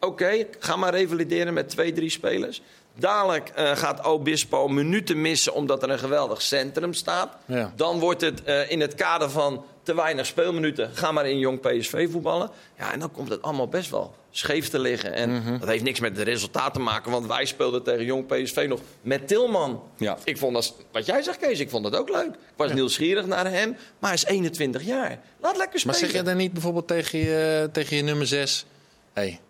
oké, 0.01 0.47
ga 0.59 0.77
maar 0.77 0.95
revalideren 0.95 1.55
met 1.55 1.69
twee, 1.69 1.93
drie 1.93 2.11
spelers. 2.11 2.63
Dadelijk 2.99 3.49
eh, 3.55 3.77
gaat 3.77 4.05
Obispo 4.05 4.69
minuten 4.69 5.21
missen 5.21 5.55
omdat 5.55 5.83
er 5.83 5.91
een 5.91 5.99
geweldig 5.99 6.43
centrum 6.43 6.95
staat. 6.95 7.37
Ja. 7.47 7.73
Dan 7.77 7.99
wordt 7.99 8.21
het 8.21 8.45
eh, 8.45 8.71
in 8.71 8.81
het 8.81 8.95
kader 8.95 9.31
van 9.31 9.65
te 9.83 9.95
weinig 9.95 10.27
speelminuten. 10.27 10.91
Ga 10.95 11.13
maar 11.13 11.29
in 11.29 11.39
jong 11.39 11.61
PSV 11.61 12.11
voetballen. 12.11 12.51
Ja, 12.79 12.93
en 12.93 12.99
dan 13.01 13.13
komt 13.13 13.29
het 13.31 13.43
allemaal 13.43 13.69
best 13.69 13.91
wel 13.91 14.15
scheef 14.31 14.69
te 14.69 14.79
liggen. 14.79 15.13
En 15.13 15.31
Mhm. 15.31 15.59
dat 15.59 15.69
heeft 15.69 15.83
niks 15.83 16.01
met 16.01 16.17
het 16.17 16.27
resultaat 16.27 16.75
te 16.75 16.81
maken. 16.81 17.11
Want 17.11 17.27
wij 17.27 17.45
speelden 17.45 17.83
tegen 17.83 18.05
jong 18.05 18.27
PSV 18.27 18.67
nog 18.69 18.81
met 19.03 19.29
Tilman. 19.29 19.83
Ja. 19.97 20.19
Ik 20.25 20.39
vond 20.39 20.55
dat, 20.55 20.75
wat 20.93 21.07
jij 21.07 21.23
zegt 21.23 21.39
Kees, 21.39 21.59
ik 21.61 21.71
vond 21.71 21.85
dat 21.85 21.97
ook 21.97 22.09
leuk. 22.11 22.27
Ik 22.35 22.57
was 22.57 22.73
nieuwsgierig 22.73 23.27
naar 23.27 23.51
hem. 23.51 23.71
Maar 23.99 24.11
hij 24.11 24.15
is 24.15 24.25
21 24.25 24.83
jaar. 24.83 25.19
Laat 25.41 25.57
lekker 25.57 25.79
spelen. 25.81 26.01
Maar 26.01 26.09
zeg 26.09 26.19
je 26.21 26.27
dan 26.29 26.37
niet 26.37 26.53
bijvoorbeeld 26.53 26.89
tegen 26.89 27.19
je, 27.19 27.69
tegen 27.73 27.97
je 27.97 28.03
nummer 28.03 28.27
6... 28.27 28.67
hey, 29.13 29.41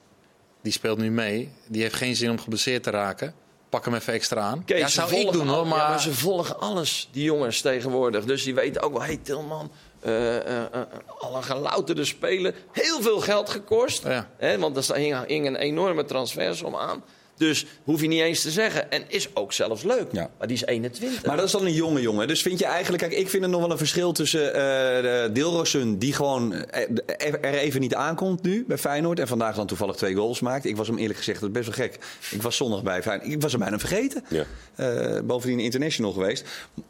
die 0.62 0.73
speelt 0.73 0.99
nu 0.99 1.11
mee. 1.11 1.53
Die 1.66 1.83
heeft 1.83 1.94
geen 1.94 2.16
zin 2.16 2.31
om 2.31 2.38
geblesseerd 2.38 2.83
te 2.83 2.90
raken. 2.90 3.35
Pak 3.68 3.85
hem 3.85 3.94
even 3.94 4.12
extra 4.12 4.40
aan. 4.40 4.64
Kees, 4.64 4.79
ja, 4.79 4.88
zou 4.88 5.14
ik 5.14 5.33
doen 5.33 5.49
hoor, 5.49 5.66
maar... 5.66 5.79
Ja, 5.79 5.88
maar 5.88 6.01
ze 6.01 6.14
volgen 6.14 6.61
alles, 6.61 7.09
die 7.12 7.25
jongens 7.25 7.61
tegenwoordig. 7.61 8.25
Dus 8.25 8.44
die 8.44 8.55
weten 8.55 8.83
ook 8.83 8.92
wel, 8.92 9.01
hé 9.01 9.07
hey, 9.07 9.20
Tilman, 9.23 9.70
eh, 10.01 10.37
eh, 10.37 10.62
eh, 10.73 10.81
al 11.18 11.37
een 11.37 11.42
gelouterde 11.42 12.05
speler. 12.05 12.55
Heel 12.73 13.03
veel 13.03 13.20
geld 13.20 13.51
gekost. 13.51 14.05
Ja. 14.05 14.31
Hè, 14.37 14.59
want 14.59 14.88
er 14.88 14.96
hing, 14.96 15.27
hing 15.27 15.46
een 15.46 15.57
enorme 15.57 16.05
transfersom 16.05 16.77
aan. 16.77 17.03
Dus 17.40 17.66
hoef 17.85 18.00
je 18.00 18.07
niet 18.07 18.20
eens 18.20 18.42
te 18.42 18.50
zeggen. 18.50 18.90
En 18.90 19.03
is 19.09 19.29
ook 19.37 19.53
zelfs 19.53 19.83
leuk. 19.83 20.07
Ja. 20.12 20.31
Maar 20.38 20.46
die 20.46 20.57
is 20.57 20.64
21. 20.64 21.24
Maar 21.24 21.37
dat 21.37 21.44
is 21.46 21.53
dan 21.53 21.64
een 21.64 21.72
jonge 21.72 22.00
jongen. 22.00 22.29
Dus 22.29 22.42
vind 22.42 22.59
je 22.59 22.64
eigenlijk... 22.64 23.03
Kijk, 23.03 23.14
ik 23.14 23.29
vind 23.29 23.42
er 23.42 23.48
nog 23.48 23.61
wel 23.61 23.70
een 23.70 23.79
verschil 23.79 24.12
tussen 24.12 24.46
eh 24.55 24.61
de 25.03 25.31
Dilrosun... 25.33 25.98
die 25.98 26.12
gewoon 26.12 26.55
eh, 26.55 27.35
er 27.40 27.55
even 27.55 27.81
niet 27.81 27.94
aankomt 27.94 28.42
nu 28.42 28.64
bij 28.68 28.79
Feyenoord... 28.79 29.18
en 29.18 29.29
vandaag 29.29 29.57
dan 29.57 29.66
toevallig 29.66 29.96
twee 29.96 30.14
goals 30.14 30.40
maakt. 30.40 30.64
Ik 30.64 30.76
was 30.76 30.87
hem 30.87 30.98
eerlijk 30.98 31.18
gezegd, 31.18 31.40
dat 31.40 31.48
is 31.48 31.55
best 31.55 31.76
wel 31.76 31.87
gek. 31.87 31.98
Ik 32.31 32.42
was 32.42 32.57
zondag 32.57 32.83
bij 32.83 33.03
Feyenoord. 33.03 33.31
Ik 33.31 33.42
was 33.42 33.53
hem 33.53 33.61
bijna 33.61 33.79
vergeten. 33.79 34.24
Ja. 34.29 34.44
Eh, 34.74 35.20
bovendien 35.24 35.61
international 35.61 36.12
geweest. 36.12 36.44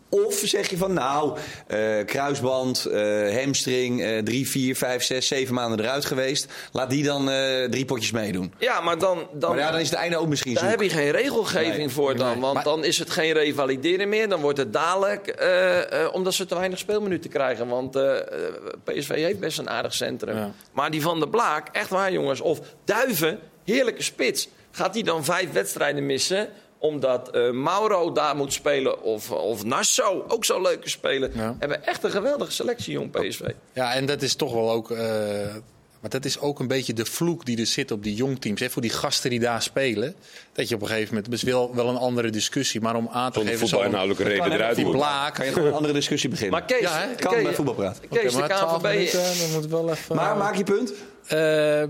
Of 0.09 0.35
zeg 0.45 0.71
je 0.71 0.77
van 0.77 0.93
nou, 0.93 1.39
eh, 1.67 1.79
kruisband, 2.07 2.85
eh, 2.85 3.37
hamstring... 3.43 4.03
eh, 4.03 4.19
drie, 4.19 4.49
vier, 4.49 4.77
vijf, 4.77 5.03
zes, 5.03 5.27
zeven 5.27 5.55
maanden 5.55 5.81
eruit 5.81 6.05
geweest. 6.05 6.47
Laat 6.73 6.91
die 6.91 7.05
dan 7.05 7.31
eh, 7.31 7.65
drie 7.65 7.85
potjes 7.85 8.11
meedoen. 8.11 8.53
ja, 8.59 8.81
maar 8.81 8.99
dan, 8.99 9.27
dan, 9.33 9.51
Maar 9.51 9.59
ja, 9.59 9.71
dan 9.71 9.81
is 9.81 9.91
het 9.91 9.99
einde 9.99 10.17
ook 10.17 10.29
misschien 10.29 10.40
daar 10.45 10.71
heb 10.71 10.81
je 10.81 10.89
geen 10.89 11.11
regelgeving 11.11 11.77
Nee. 11.77 11.89
voor 11.89 12.17
dan. 12.17 12.31
Nee. 12.33 12.41
Want 12.41 12.55
Maar- 12.55 12.65
dan 12.65 12.85
is 12.85 12.99
het 12.99 13.11
geen 13.11 13.33
revalideren 13.33 14.09
meer. 14.09 14.29
Dan 14.29 14.41
wordt 14.41 14.59
het 14.59 14.73
dadelijk, 14.73 15.27
eh, 15.27 16.05
eh, 16.05 16.15
omdat 16.15 16.35
ze 16.35 16.47
te 16.47 16.55
weinig 16.55 16.79
speelminuten 16.79 17.31
krijgen. 17.31 17.69
Want 17.69 17.97
eh, 17.97 18.13
PSV 18.85 19.15
heeft 19.15 19.41
best 19.41 19.59
een 19.59 19.71
aardig 19.71 19.95
centrum. 19.95 20.37
Ja. 20.37 20.53
Maar 20.73 20.91
die 20.91 21.03
van 21.03 21.21
de 21.21 21.29
Blaak, 21.29 21.69
echt 21.73 21.89
waar 21.91 22.13
jongens. 22.13 22.41
Of 22.41 22.61
Duiven, 22.85 23.39
heerlijke 23.65 24.03
spits. 24.03 24.49
Gaat 24.71 24.93
die 24.93 25.05
dan 25.05 25.25
vijf 25.25 25.53
wedstrijden 25.53 26.07
missen? 26.07 26.49
Omdat 26.79 27.53
Mauro 27.53 28.13
daar 28.13 28.37
moet 28.37 28.53
spelen. 28.53 29.03
Of, 29.03 29.31
of 29.31 29.65
Nassau, 29.65 30.23
ook 30.29 30.45
zo'n 30.45 30.63
leuke 30.63 30.89
speler. 30.89 31.31
Ja. 31.35 31.57
Hebben 31.59 31.87
echt 31.87 32.05
een 32.05 32.11
geweldige 32.11 32.53
selectie, 32.53 32.93
jong 32.93 33.11
PSV. 33.11 33.41
Ja, 33.73 33.95
en 33.95 34.07
dat 34.07 34.23
is 34.23 34.35
toch 34.35 34.53
wel 34.53 34.71
ook. 34.71 34.91
Maar 36.01 36.11
dat 36.11 36.25
is 36.25 36.39
ook 36.39 36.59
een 36.61 36.67
beetje 36.67 36.93
de 36.93 37.05
vloek 37.05 37.45
die 37.47 37.59
er 37.61 37.67
zit 37.67 37.91
op 37.91 38.03
die 38.03 38.15
jongteams. 38.15 38.61
Hè, 38.61 38.71
voor 38.71 38.83
die 38.83 38.91
gasten 38.91 39.31
die 39.31 39.41
daar 39.41 39.63
spelen. 39.63 40.15
Dat 40.53 40.69
je 40.69 40.75
op 40.75 40.81
een 40.81 40.87
gegeven 40.87 41.09
moment. 41.09 41.27
Het 41.27 41.35
is 41.35 41.43
wel, 41.43 41.75
wel 41.75 41.89
een 41.89 41.97
andere 41.97 42.31
discussie. 42.31 42.81
Maar 42.81 42.97
om 42.97 43.09
aan 43.13 43.31
te 43.33 43.39
Zonder 43.39 43.53
geven. 43.53 43.69
zo'n- 43.69 43.79
voetbalinhoudelijke 43.81 44.35
reden 44.37 44.53
eruit 44.59 44.77
Die 44.77 44.91
blaak. 44.91 45.35
Kan 45.35 45.47
je 45.47 45.53
gewoon 45.53 45.69
een 45.69 45.75
andere 45.75 45.93
discussie 45.95 46.31
beginnen. 46.31 46.59
Maar 46.59 46.69
Kees, 46.69 46.81
Ja, 46.81 46.99
hè? 47.09 47.15
kan 47.15 47.33
Kees, 47.35 47.43
bij 47.43 47.55
voetbalpraat. 47.55 48.01
Kees, 48.01 48.09
Oké, 48.35 48.39
maar 48.39 48.49
de 48.49 48.55
12 48.55 48.83
KNVB... 48.83 48.93
minuten, 48.95 49.39
dan 49.41 49.51
moet 49.53 49.67
wel 49.67 49.91
even. 49.91 50.17
Maar 50.17 50.37
maak 50.37 50.57
je 50.57 50.65
punt? 50.65 50.93
Eh, 51.27 51.83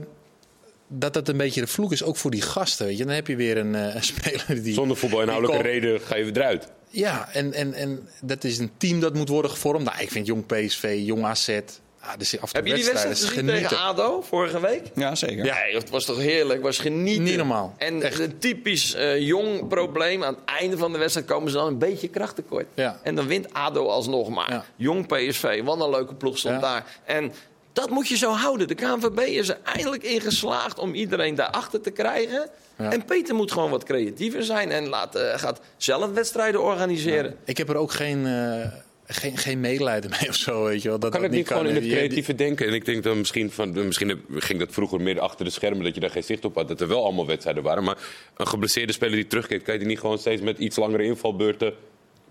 dat 0.88 1.12
dat 1.12 1.29
een 1.29 1.37
beetje 1.37 1.61
de 1.61 1.66
vloek 1.66 1.92
is, 1.92 2.03
ook 2.03 2.16
voor 2.16 2.31
die 2.31 2.42
gasten. 2.42 2.87
Weet 2.87 2.99
je. 2.99 3.05
Dan 3.05 3.14
heb 3.14 3.27
je 3.27 3.37
weer 3.37 3.57
een, 3.57 3.75
eh, 3.75 4.01
speler 4.03 4.62
die. 4.62 4.75
Zonder 4.75 4.96
voetbalinhoudelijke 4.96 5.62
die 5.62 5.73
reden 5.73 6.01
ga 6.01 6.16
je 6.16 6.25
eruit. 6.35 6.68
Ja, 6.88 7.29
en, 7.33 7.53
en, 7.53 7.75
en 7.75 8.09
dat 8.23 8.44
is 8.44 8.59
een 8.59 8.70
team 8.77 9.01
dat 9.01 9.14
moet 9.14 9.29
worden 9.29 9.51
gevormd. 9.51 9.85
Nou, 9.85 9.99
ik 10.01 10.11
vind 10.11 10.27
jong 10.27 10.46
PSV, 10.46 10.99
jong 11.05 11.25
AZ. 11.25 11.59
Ah, 12.03 12.11
dus 12.19 12.41
af 12.41 12.53
Heb 12.53 12.65
toe 12.65 12.71
je 12.77 12.83
die 12.83 12.93
wedstrijd 12.93 13.19
gezien 13.25 13.47
tegen. 13.47 13.79
ADO 13.79 14.21
vorige 14.21 14.61
week? 14.61 14.83
Ja, 14.95 15.15
zeker. 15.15 15.45
Ja, 15.45 15.57
het 15.73 15.91
was 15.91 16.05
toch 16.05 16.17
heerlijk. 16.19 16.55
Het 16.55 16.63
was 16.63 16.79
genieten. 16.79 17.23
Niet 17.25 17.37
normaal. 17.37 17.75
En 17.79 18.03
Echt. 18.03 18.19
een 18.19 18.39
typisch 18.39 18.95
eh, 18.95 19.19
jong 19.21 19.69
probleem. 19.69 20.25
Aan 20.25 20.35
het 20.35 20.45
einde 20.45 20.77
van 20.79 20.93
de 20.93 20.99
wedstrijd 20.99 21.27
komen 21.27 21.51
ze 21.51 21.57
dan 21.57 21.67
een 21.67 21.79
beetje 21.79 22.09
krachttekort. 22.09 22.67
Ja. 22.75 23.01
En 23.03 23.15
dan 23.15 23.27
wint 23.27 23.53
ADO 23.55 23.87
alsnog 23.87 24.29
maar. 24.29 24.51
Ja. 24.51 24.65
Jong 24.77 25.07
PSV, 25.07 25.63
wat 25.63 25.81
een 25.81 25.91
leuke 25.91 26.15
ploeg 26.15 26.39
stond 26.39 26.55
Ja. 26.55 26.61
daar. 26.61 26.85
En 27.05 27.33
dat 27.73 27.91
moet 27.91 28.09
je 28.09 28.17
zo 28.17 28.31
houden. 28.33 28.69
De 28.69 28.75
KNVB 28.75 29.19
is 29.19 29.49
er 29.49 29.59
eindelijk 29.65 30.03
in 30.03 30.21
geslaagd 30.21 30.79
om 30.79 30.95
iedereen 30.95 31.35
daarachter 31.35 31.81
te 31.81 31.91
krijgen. 31.91 32.49
Ja. 32.77 32.93
En 32.93 33.05
Peter 33.05 33.35
moet 33.35 33.53
gewoon 33.53 33.71
wat 33.71 33.85
creatiever 33.85 34.45
zijn. 34.45 34.71
En 34.71 34.89
laat, 34.89 35.15
eh, 35.15 35.39
gaat 35.39 35.61
zelf 35.77 36.11
wedstrijden 36.13 36.63
organiseren. 36.63 37.37
Ik 37.45 37.57
heb 37.59 37.69
er 37.69 37.77
ook 37.77 37.93
geen, 37.93 38.27
eh, 38.27 38.67
geen, 39.12 39.37
geen 39.37 39.61
medelijden 39.61 40.11
mee 40.20 40.29
of 40.29 40.35
zo, 40.35 40.64
weet 40.64 40.83
je 40.83 40.88
wel. 40.88 40.99
Dat 40.99 41.11
Kan 41.11 41.20
dat 41.20 41.31
ik 41.31 41.37
niet 41.37 41.46
gewoon 41.46 41.66
in 41.66 41.75
het 41.75 41.87
creatieve 41.87 42.35
denken? 42.35 42.66
En 42.66 42.75
ik 42.75 42.85
denk 42.85 43.03
dan 43.03 43.18
misschien 43.18 43.51
van, 43.51 43.87
misschien 43.87 44.25
ging 44.31 44.59
dat 44.59 44.73
vroeger 44.73 45.01
meer 45.01 45.20
achter 45.20 45.44
de 45.44 45.51
schermen, 45.51 45.85
dat 45.85 45.94
je 45.94 46.01
daar 46.01 46.11
geen 46.11 46.25
zicht 46.25 46.44
op 46.44 46.55
had, 46.55 46.68
dat 46.68 46.81
er 46.81 46.88
wel 46.88 47.05
allemaal 47.05 47.27
wedstrijden 47.27 47.62
waren. 47.62 47.85
Maar 47.85 47.96
een 48.37 48.46
geblesseerde 48.46 48.92
speler 48.92 49.14
die 49.14 49.27
terugkeert, 49.27 49.62
kan 49.62 49.73
je 49.73 49.81
die 49.81 49.88
niet 49.88 50.01
gewoon 50.01 50.18
steeds 50.18 50.42
met 50.42 50.59
iets 50.59 50.77
langere 50.77 51.03
invalbeurten 51.03 51.75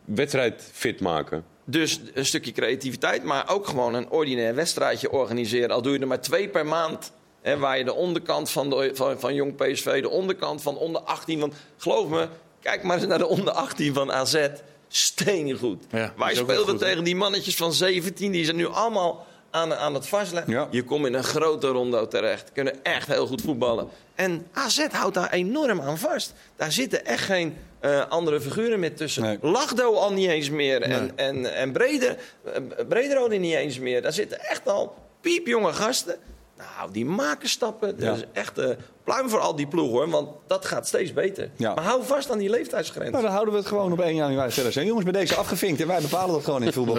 wedstrijd 0.06 0.70
fit 0.74 1.00
maken? 1.00 1.44
Dus 1.66 2.00
een 2.14 2.26
stukje 2.26 2.52
creativiteit, 2.52 3.24
maar 3.24 3.50
ook 3.50 3.68
gewoon 3.68 3.94
een 3.94 4.10
ordinair 4.10 4.56
wedstrijdje 4.56 5.12
organiseren. 5.12 5.70
Al 5.70 5.82
doe 5.82 5.94
je 5.94 6.00
er 6.00 6.08
maar 6.08 6.22
twee 6.22 6.48
per 6.48 6.66
maand. 6.66 7.12
Hè, 7.42 7.58
waar 7.58 7.78
je 7.78 7.84
de 7.84 7.94
onderkant 7.94 8.50
van, 8.50 8.70
de, 8.70 8.92
van, 8.94 9.20
van 9.20 9.34
Jong 9.34 9.56
PSV, 9.56 10.02
de 10.02 10.10
onderkant 10.10 10.62
van 10.62 10.78
onder 10.78 11.02
18. 11.02 11.40
Want 11.40 11.54
geloof 11.78 12.10
me, 12.10 12.28
kijk 12.62 12.84
maar 12.84 12.98
eens 12.98 13.08
naar 13.08 13.18
de 13.18 13.28
onder 13.28 13.54
18 13.54 13.94
van 13.94 14.12
AZ. 14.12 14.48
Stenen 14.92 15.58
goed. 15.58 15.84
Ja, 15.92 16.14
Wij 16.18 16.36
speelden 16.36 16.78
tegen 16.78 17.04
die 17.04 17.16
mannetjes 17.16 17.56
van 17.56 17.74
17. 17.74 18.32
Die 18.32 18.46
zijn 18.46 18.56
nu 18.58 18.68
allemaal 18.68 19.26
aan, 19.52 19.74
aan 19.74 19.94
het 19.94 20.08
vastleggen. 20.08 20.54
Ja. 20.54 20.68
Je 20.72 20.84
komt 20.84 21.06
in 21.06 21.14
een 21.14 21.24
grote 21.24 21.68
rondo 21.68 22.08
terecht. 22.08 22.52
Kunnen 22.52 22.84
echt 22.84 23.08
heel 23.08 23.28
goed 23.28 23.42
voetballen. 23.42 23.88
En 24.16 24.48
AZ 24.54 24.88
houdt 24.92 25.16
daar 25.16 25.32
enorm 25.32 25.82
aan 25.82 25.98
vast. 25.98 26.34
Daar 26.56 26.72
zitten 26.72 27.06
echt 27.06 27.24
geen 27.24 27.58
eh, 27.80 28.08
andere 28.10 28.42
figuren 28.42 28.80
meer 28.80 28.96
tussen. 28.96 29.24
Nee. 29.24 29.38
Lachdo 29.42 29.94
al 29.94 30.14
niet 30.14 30.30
eens 30.30 30.50
meer. 30.50 30.82
En, 30.82 30.90
Nee. 31.02 31.12
en, 31.28 31.56
en 31.56 31.72
Breder, 31.72 32.18
eh, 32.44 32.62
Brederode 32.88 33.36
niet 33.36 33.54
eens 33.56 33.80
meer. 33.80 34.02
Daar 34.02 34.14
zitten 34.14 34.40
echt 34.40 34.68
al 34.68 34.96
piepjonge 35.22 35.74
gasten. 35.74 36.16
Nou, 36.58 36.92
die 36.92 37.06
maken 37.06 37.50
stappen. 37.50 37.96
Ja. 37.98 38.06
Dat 38.06 38.18
is 38.18 38.24
echt 38.34 38.58
eh 38.58 38.70
pluim 39.10 39.30
voor 39.30 39.40
al 39.40 39.56
die 39.56 39.68
ploegen, 39.68 39.94
hoor. 39.98 40.10
Want 40.10 40.30
dat 40.48 40.66
gaat 40.66 40.88
steeds 40.88 41.14
beter. 41.14 41.50
Ja. 41.56 41.74
Maar 41.74 41.84
hou 41.84 42.04
vast 42.04 42.32
aan 42.32 42.38
die 42.38 42.50
leeftijdsgrens. 42.50 43.10
Nou, 43.12 43.24
dan 43.24 43.32
houden 43.32 43.54
we 43.54 43.60
het 43.60 43.68
gewoon 43.70 43.92
op 43.92 44.00
1 44.02 44.16
januari 44.16 44.52
verder. 44.52 44.72
Zijn 44.72 44.86
jongens, 44.86 45.04
bij 45.06 45.14
deze 45.20 45.36
afgevinkt. 45.36 45.82
En 45.82 45.88
wij 45.88 46.02
bepalen 46.02 46.34
dat 46.34 46.44
gewoon 46.44 46.60
in 46.60 46.66
het 46.66 46.76
voetbal. 46.76 46.96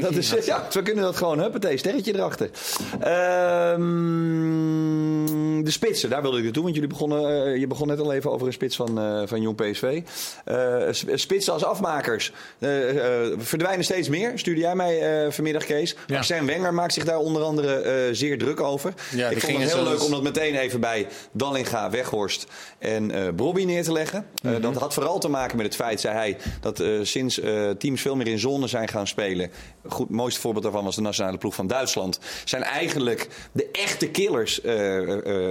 Dat 0.00 0.12
is, 0.16 0.34
ja, 0.44 0.66
we 0.72 0.82
kunnen 0.82 1.04
dat 1.04 1.16
gewoon. 1.16 1.38
Huppatee, 1.40 1.76
sterretje 1.76 2.14
erachter. 2.14 2.50
Ehm, 3.00 3.80
de 5.64 5.70
spitsen, 5.70 6.10
daar 6.10 6.22
wilde 6.22 6.36
ik 6.38 6.42
naartoe. 6.44 6.62
Want 6.62 6.74
jullie 6.74 6.90
begonnen, 6.90 7.44
eh, 7.46 7.56
je 7.56 7.66
begon 7.66 7.86
net 7.88 8.00
al 8.00 8.12
even 8.12 8.30
over 8.32 8.46
een 8.46 8.52
spits 8.52 8.76
van, 8.76 8.98
eh, 8.98 9.22
van 9.24 9.40
Jong 9.40 9.56
PSV. 9.56 10.00
Eh, 10.44 10.76
s- 10.90 11.04
spitsen 11.14 11.52
als 11.52 11.64
afmakers 11.64 12.32
eh, 12.58 13.22
eh, 13.24 13.32
verdwijnen 13.38 13.84
steeds 13.84 14.08
meer. 14.08 14.32
Stuurde 14.34 14.60
jij 14.60 14.74
mij 14.74 15.24
eh, 15.24 15.30
vanmiddag, 15.32 15.64
Kees. 15.64 15.96
Ja. 16.06 16.16
Arsène 16.16 16.46
Wenger 16.46 16.74
maakt 16.74 16.92
zich 16.92 17.04
daar 17.04 17.18
onder 17.18 17.42
andere 17.42 17.74
eh, 17.74 17.94
zeer 18.12 18.38
druk 18.38 18.60
over. 18.60 18.92
Ja, 19.14 19.28
ik 19.28 19.40
vond 19.40 19.52
het 19.52 19.60
heel 19.60 19.68
zelfs- 19.68 19.90
leuk 19.90 20.04
om 20.04 20.10
dat 20.10 20.22
meteen 20.22 20.54
even 20.54 20.80
bij 20.80 21.06
Dallinga, 21.52 21.90
Weghorst 21.90 22.46
en 22.78 23.34
Brobby 23.36 23.64
neer 23.64 23.84
te 23.84 23.92
leggen. 23.92 24.26
Eh, 24.42 24.50
Mhm. 24.50 24.60
dat 24.60 24.74
had 24.76 24.94
vooral 24.94 25.18
te 25.18 25.28
maken 25.28 25.56
met 25.56 25.66
het 25.66 25.74
feit, 25.74 26.00
zei 26.00 26.14
hij, 26.14 26.36
dat 26.60 26.80
eh, 26.80 26.88
sinds 27.02 27.40
teams 27.78 28.00
veel 28.00 28.16
meer 28.16 28.26
in 28.26 28.38
zone 28.38 28.66
zijn 28.66 28.88
gaan 28.88 29.06
spelen. 29.06 29.50
Goed, 29.88 30.06
het 30.06 30.16
mooiste 30.16 30.40
voorbeeld 30.40 30.64
daarvan 30.64 30.84
was 30.84 30.94
de 30.94 31.00
nationale 31.02 31.38
ploeg 31.38 31.54
van 31.54 31.66
Duitsland. 31.66 32.18
Zijn 32.44 32.62
eigenlijk 32.62 33.28
de 33.52 33.68
echte 33.72 34.08
killers, 34.08 34.60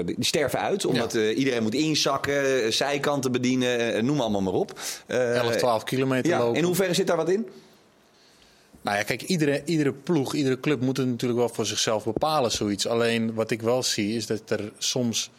die 0.06 0.16
sterven 0.20 0.60
uit. 0.60 0.86
Omdat 0.86 1.14
iedereen 1.14 1.64
moet 1.64 1.74
inzakken, 1.74 2.74
zijkanten 2.74 3.32
bedienen, 3.32 4.06
noem 4.06 4.22
allemaal 4.22 4.42
maar 4.42 4.54
op. 4.54 4.80
Eh, 5.08 5.36
11, 5.36 5.56
12 5.56 5.84
kilometer 5.84 6.32
ja, 6.32 6.40
lopen. 6.40 6.58
in 6.58 6.64
hoeverre 6.64 6.94
zit 6.94 7.08
daar 7.08 7.18
wat 7.18 7.30
in? 7.30 7.48
Nou 8.82 8.98
ja, 8.98 9.04
kijk, 9.04 9.22
iedere, 9.22 9.62
iedere 9.66 9.92
ploeg, 9.94 10.34
iedere 10.34 10.60
club 10.60 10.82
moet 10.82 10.98
het 10.98 11.08
natuurlijk 11.08 11.40
wel 11.40 11.50
voor 11.50 11.66
zichzelf 11.66 12.04
bepalen, 12.04 12.52
zoiets. 12.52 12.88
Alleen 12.88 13.34
wat 13.34 13.52
ik 13.52 13.62
wel 13.62 13.84
zie, 13.84 14.16
is 14.16 14.26
dat 14.26 14.42
er 14.50 14.72
soms 14.78 15.30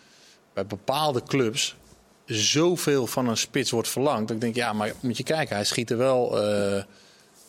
bij 0.55 0.67
bepaalde 0.67 1.23
clubs 1.23 1.77
zoveel 2.27 3.07
van 3.07 3.29
een 3.29 3.37
spits 3.37 3.71
wordt 3.71 3.89
verlangd. 3.89 4.27
Dat 4.29 4.37
ik 4.37 4.41
denk, 4.43 4.55
ja, 4.55 4.73
maar 4.73 4.93
moet 5.01 5.17
je 5.17 5.23
kijken, 5.23 5.57
hij 5.57 5.65
schiet 5.65 5.91
er 5.91 5.97
wel, 5.97 6.43
eh, 6.43 6.83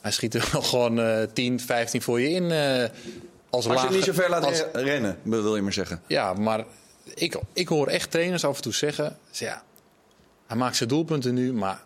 hij 0.01 0.11
schiet 0.11 0.33
er 0.35 0.49
wel 0.51 0.61
gewoon 0.61 0.99
eh 0.99 1.23
10, 1.33 1.59
15 1.59 2.01
voor 2.01 2.21
je 2.21 2.29
in. 2.29 2.51
eh 2.51 2.57
als 2.79 2.89
Als 3.49 3.63
je 3.65 3.69
hem 3.69 3.79
lage- 3.79 3.95
niet 3.95 4.03
zo 4.03 4.13
ver 4.13 4.29
laat 4.29 4.45
als- 4.45 4.59
re- 4.73 4.81
rennen, 4.81 5.17
wil 5.23 5.55
je 5.55 5.61
maar 5.61 5.73
zeggen. 5.73 6.01
Ja, 6.07 6.33
maar 6.33 6.65
ik, 7.13 7.39
ik 7.53 7.67
hoor 7.67 7.87
echt 7.87 8.11
trainers 8.11 8.45
af 8.45 8.55
en 8.55 8.61
toe 8.61 8.73
zeggen, 8.73 9.17
ze, 9.31 9.43
ja, 9.45 9.63
hij 10.47 10.57
maakt 10.57 10.75
zijn 10.75 10.89
doelpunten 10.89 11.33
nu, 11.33 11.53
maar 11.53 11.83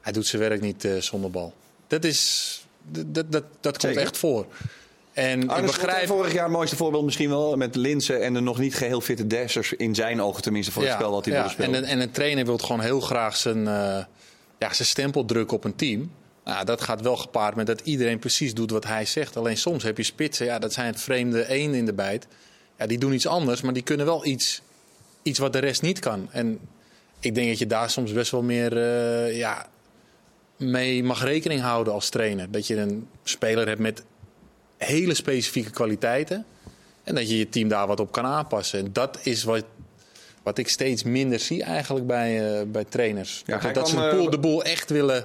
hij 0.00 0.12
doet 0.12 0.26
zijn 0.26 0.42
werk 0.42 0.60
niet 0.60 0.84
eh, 0.84 0.96
zonder 1.00 1.30
bal. 1.30 1.54
Dat 1.86 2.04
is, 2.04 2.60
dat, 2.88 3.14
dat, 3.14 3.32
dat, 3.32 3.44
dat 3.60 3.72
komt 3.78 3.82
Zeker. 3.92 4.00
echt 4.02 4.16
voor. 4.16 4.46
En 5.16 5.40
ik 5.42 5.62
begrijp, 5.62 6.06
vorig 6.06 6.32
jaar 6.32 6.42
het 6.44 6.52
mooiste 6.52 6.76
voorbeeld 6.76 7.04
misschien 7.04 7.28
wel 7.28 7.56
met 7.56 7.74
Linsen 7.76 8.22
en 8.22 8.34
de 8.34 8.40
nog 8.40 8.58
niet 8.58 8.74
geheel 8.74 9.00
fitte 9.00 9.26
Dessers 9.26 9.72
in 9.72 9.94
zijn 9.94 10.22
ogen 10.22 10.42
tenminste 10.42 10.72
voor 10.72 10.82
het 10.82 10.92
spel 10.92 11.10
wat 11.10 11.24
hij 11.24 11.34
ja, 11.34 11.48
spelen. 11.48 11.74
En, 11.74 11.82
een- 11.82 11.88
en 11.88 12.00
een 12.00 12.10
trainer 12.10 12.44
wil 12.44 12.58
gewoon 12.58 12.80
heel 12.80 13.00
graag 13.00 13.36
zijn, 13.36 13.58
eh, 13.68 14.04
ja, 14.58 14.72
zijn 14.72 14.88
stempel 14.88 15.24
drukken 15.24 15.56
op 15.56 15.64
een 15.64 15.76
team. 15.76 16.10
Nou, 16.44 16.64
dat 16.64 16.80
gaat 16.80 17.00
wel 17.00 17.16
gepaard 17.16 17.54
met 17.54 17.66
dat 17.66 17.80
iedereen 17.84 18.18
precies 18.18 18.54
doet 18.54 18.70
wat 18.70 18.84
hij 18.86 19.04
zegt. 19.04 19.36
Alleen 19.36 19.56
soms 19.56 19.82
heb 19.82 19.96
je 19.96 20.02
spitsen, 20.02 20.46
ja, 20.46 20.58
dat 20.58 20.72
zijn 20.72 20.86
het 20.86 21.00
vreemde 21.00 21.42
één 21.42 21.74
in 21.74 21.86
de 21.86 21.94
bijt. 21.94 22.26
Ja, 22.78 22.86
die 22.86 22.98
doen 22.98 23.12
iets 23.12 23.26
anders, 23.26 23.60
maar 23.60 23.72
die 23.72 23.82
kunnen 23.82 24.06
wel 24.06 24.26
iets, 24.26 24.62
iets 25.22 25.38
wat 25.38 25.52
de 25.52 25.58
rest 25.58 25.82
niet 25.82 25.98
kan. 25.98 26.28
En 26.30 26.58
ik 27.20 27.34
denk 27.34 27.48
dat 27.48 27.58
je 27.58 27.66
daar 27.66 27.90
soms 27.90 28.12
best 28.12 28.30
wel 28.30 28.42
meer 28.42 28.76
eh, 28.76 29.36
ja, 29.36 29.66
mee 30.56 31.04
mag 31.04 31.22
rekening 31.24 31.60
houden 31.60 31.92
als 31.92 32.08
trainer. 32.08 32.50
Dat 32.50 32.66
je 32.66 32.76
een 32.76 33.08
speler 33.24 33.66
hebt 33.68 33.80
met 33.80 34.04
hele 34.76 35.14
specifieke 35.14 35.70
kwaliteiten. 35.70 36.44
En 37.04 37.14
dat 37.14 37.28
je 37.28 37.38
je 37.38 37.48
team 37.48 37.68
daar 37.68 37.86
wat 37.86 38.00
op 38.00 38.12
kan 38.12 38.24
aanpassen. 38.24 38.78
En 38.78 38.92
dat 38.92 39.18
is 39.22 39.44
wat, 39.44 39.64
wat 40.42 40.58
ik 40.58 40.68
steeds 40.68 41.02
minder 41.02 41.38
zie 41.38 41.62
eigenlijk 41.62 42.06
bij, 42.06 42.58
eh, 42.58 42.66
bij 42.66 42.84
trainers. 42.84 43.42
Ja, 43.46 43.72
dat 43.72 43.88
ze 43.88 43.96
de 43.96 44.02
eh, 44.02 44.16
boel, 44.16 44.30
de 44.30 44.38
boel 44.38 44.64
echt 44.64 44.90
willen, 44.90 45.24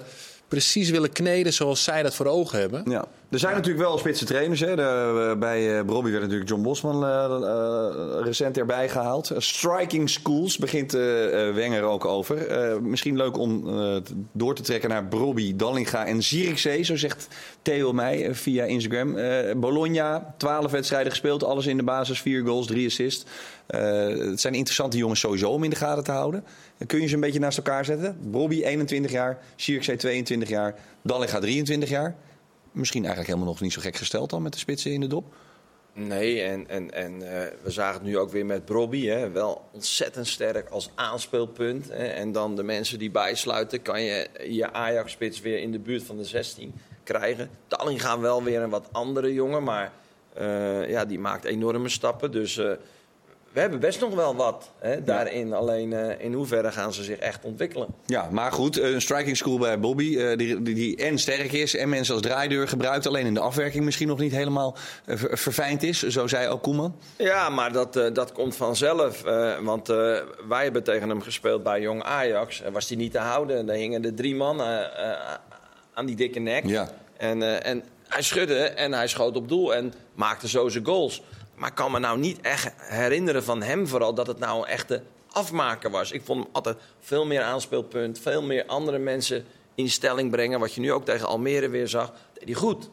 precies 0.52 0.90
willen 0.90 1.12
kneden 1.12 1.54
zoals 1.54 1.84
zij 1.84 2.04
dat 2.04 2.16
voor 2.16 2.26
ogen 2.26 2.60
hebben. 2.60 2.84
Ja. 2.86 3.06
Er 3.32 3.40
zijn 3.40 3.56
natuurlijk 3.56 3.84
wel 3.84 3.98
spitse 3.98 4.26
trainers. 4.26 4.60
Hè. 4.60 4.76
De, 4.76 5.30
eh, 5.32 5.40
bij 5.40 5.78
eh 5.78 5.86
Brobby 5.86 6.10
werd 6.10 6.22
natuurlijk 6.22 6.50
John 6.50 6.62
Bosman 6.62 7.06
eh, 7.06 8.24
recent 8.24 8.58
erbij 8.58 8.90
gehaald. 8.90 9.30
Eh, 9.30 9.40
striking 9.40 10.10
schools 10.10 10.58
begint 10.58 10.92
Wenger 11.54 11.84
ook 11.84 12.06
over. 12.06 12.38
Misschien 12.82 13.18
leuk 13.18 13.38
om 13.38 13.64
door 14.32 14.56
te 14.56 14.62
trekken 14.62 14.90
naar 14.90 15.06
Brobby, 15.06 15.56
Dallinga 15.56 16.06
en 16.06 16.24
Zierikzee. 16.24 16.84
Zo 16.84 16.96
zegt 16.96 17.28
Theo 17.62 17.94
mij 17.94 18.36
via 18.36 18.64
Instagram. 18.64 19.16
Bologna, 19.60 20.34
12 20.38 20.72
wedstrijden 20.72 21.12
gespeeld. 21.12 21.44
Alles 21.44 21.66
in 21.66 21.78
de 21.78 21.84
basis, 21.84 22.22
4 22.22 22.46
goals, 22.46 22.68
3 22.68 22.88
assists. 22.88 23.26
Eh, 23.72 24.08
het 24.30 24.42
zijn 24.42 24.54
interessante 24.54 24.98
jongens 24.98 25.20
sowieso 25.20 25.50
om 25.50 25.64
in 25.64 25.70
de 25.70 25.76
gaten 25.76 26.04
te 26.04 26.12
houden. 26.12 26.44
Kun 26.88 27.02
je 27.02 27.08
ze 27.08 27.14
een 27.14 27.20
beetje 27.20 27.40
naast 27.40 27.58
elkaar 27.58 27.86
zetten. 27.86 28.18
Brobby 28.32 28.64
21 28.64 29.12
jaar, 29.12 29.40
Zierikzee 29.56 29.96
22 29.96 30.50
jaar, 30.50 30.76
Dallinga 31.02 31.40
23 31.40 31.90
jaar. 31.90 32.16
Misschien 32.72 33.02
eigenlijk 33.02 33.34
helemaal 33.34 33.54
nog 33.54 33.62
niet 33.62 33.74
zo 33.74 33.82
gek 33.82 33.96
gesteld 33.96 34.30
dan 34.30 34.42
met 34.42 34.54
de 34.54 34.60
spitsen 34.60 34.92
in 34.92 35.00
de 35.00 35.08
dop. 35.08 35.34
Nee, 35.94 36.42
en, 36.42 36.70
en, 36.70 36.92
en 36.94 37.14
eh, 37.14 37.48
we 37.64 37.72
zagen 37.72 37.94
het 37.94 38.04
nu 38.04 38.18
ook 38.18 38.32
weer 38.32 38.46
met 38.46 38.66
Brobby. 38.66 39.06
Hè. 39.06 39.30
Wel 39.30 39.70
ontzettend 39.72 40.28
sterk 40.28 40.70
als 40.70 40.90
aanspeelpunt. 40.96 41.90
Hè. 41.90 42.06
En 42.06 42.32
dan 42.32 42.56
de 42.56 42.64
mensen 42.64 43.00
die 43.00 43.12
bijsluiten, 43.12 43.82
kan 43.82 44.02
je 44.02 44.30
je 44.48 44.74
Ajax-spits 44.74 45.42
weer 45.42 45.60
in 45.60 45.72
de 45.72 45.80
buurt 45.80 46.04
van 46.04 46.18
de 46.18 46.26
16 46.26 46.74
krijgen. 47.04 47.50
Talling 47.68 48.02
gaan 48.02 48.22
wel 48.22 48.44
weer 48.44 48.62
een 48.62 48.70
wat 48.70 48.88
andere 48.92 49.34
jongen, 49.34 49.64
maar 49.64 49.92
eh, 50.34 50.90
ja, 50.90 51.06
die 51.06 51.20
maakt 51.20 51.46
enorme 51.46 51.90
stappen. 51.90 52.32
Dus 52.32 52.62
we 53.54 53.60
hebben 53.60 53.80
best 53.80 54.00
nog 54.00 54.14
wel 54.16 54.36
wat 54.36 54.72
hè, 54.80 55.04
daarin. 55.04 55.54
Alleen 55.54 55.94
eh, 55.94 56.26
in 56.26 56.34
hoeverre 56.34 56.72
gaan 56.72 56.94
ze 56.94 57.04
zich 57.04 57.18
echt 57.18 57.44
ontwikkelen? 57.44 57.88
Ja, 58.06 58.28
maar 58.32 58.52
goed, 58.52 58.80
een 58.80 59.02
striking 59.02 59.38
school 59.38 59.58
bij 59.58 59.80
Bobby, 59.80 60.18
eh, 60.18 60.38
die, 60.38 60.62
die, 60.62 60.76
die 60.76 60.96
en 60.98 61.18
sterk 61.20 61.52
is 61.52 61.76
en 61.76 61.90
mensen 61.90 62.14
als 62.14 62.24
draaideur 62.24 62.68
gebruikt. 62.68 63.08
Alleen 63.08 63.26
in 63.26 63.34
de 63.34 63.40
afwerking 63.40 63.84
misschien 63.86 64.08
nog 64.08 64.20
niet 64.20 64.32
helemaal 64.32 64.76
eh, 65.06 65.18
ver- 65.18 65.38
verfijnd 65.38 65.84
is, 65.84 66.02
zo 66.08 66.28
zei 66.28 66.48
ook 66.48 66.62
Koeman. 66.62 66.96
Ja, 67.18 67.50
maar 67.50 67.72
dat, 67.72 67.96
eh, 67.96 68.14
dat 68.14 68.32
komt 68.32 68.56
vanzelf. 68.56 69.24
eh, 69.24 69.58
want 69.60 69.90
eh, 69.90 69.96
wij 70.48 70.64
hebben 70.64 70.84
tegen 70.84 71.10
hem 71.10 71.22
gespeeld 71.22 71.64
bij 71.64 71.82
Jong 71.82 72.04
Ajax. 72.04 72.62
En 72.62 72.74
was 72.74 72.88
hij 72.88 72.98
niet 72.98 73.12
te 73.12 73.20
houden. 73.20 73.66
Daar 73.66 73.76
hingen 73.76 74.02
de 74.02 74.14
drie 74.14 74.36
man 74.36 74.62
eh, 74.62 74.80
eh, 74.80 75.18
aan 75.94 76.06
die 76.06 76.16
dikke 76.16 76.40
nek. 76.40 76.66
Ja. 76.66 76.90
En, 77.18 77.42
eh, 77.44 77.72
en 77.72 77.84
hij 78.08 78.22
schudde 78.22 78.56
en 78.64 78.94
hij 78.94 79.08
schoot 79.08 79.36
op 79.36 79.48
doel 79.50 79.76
en 79.76 79.94
maakte 80.16 80.48
zo 80.48 80.70
zijn 80.70 80.86
goals. 80.86 81.22
Maar 81.62 81.70
ik 81.70 81.76
kan 81.76 81.92
me 81.92 82.00
nou 82.00 82.18
niet 82.20 82.42
echt 82.42 82.72
herinneren 82.78 83.44
van 83.44 83.62
hem 83.64 83.88
vooral 83.88 84.14
dat 84.14 84.28
het 84.28 84.40
nou 84.40 84.58
een 84.62 84.68
echte 84.68 85.02
afmaker 85.32 85.92
was. 85.92 86.12
Ik 86.12 86.22
vond 86.26 86.44
hem 86.44 86.50
altijd 86.54 86.78
veel 87.00 87.26
meer 87.26 87.42
aanspeelpunt, 87.42 88.20
veel 88.20 88.42
meer 88.42 88.66
andere 88.66 88.98
mensen 88.98 89.46
in 89.76 89.90
stelling 89.90 90.32
brengen. 90.32 90.60
Wat 90.60 90.74
je 90.74 90.82
nu 90.82 90.92
ook 90.92 91.06
tegen 91.06 91.28
Almere 91.28 91.70
weer 91.70 91.88
zag, 91.88 92.14
deed 92.34 92.44
hij 92.44 92.54
goed. 92.54 92.90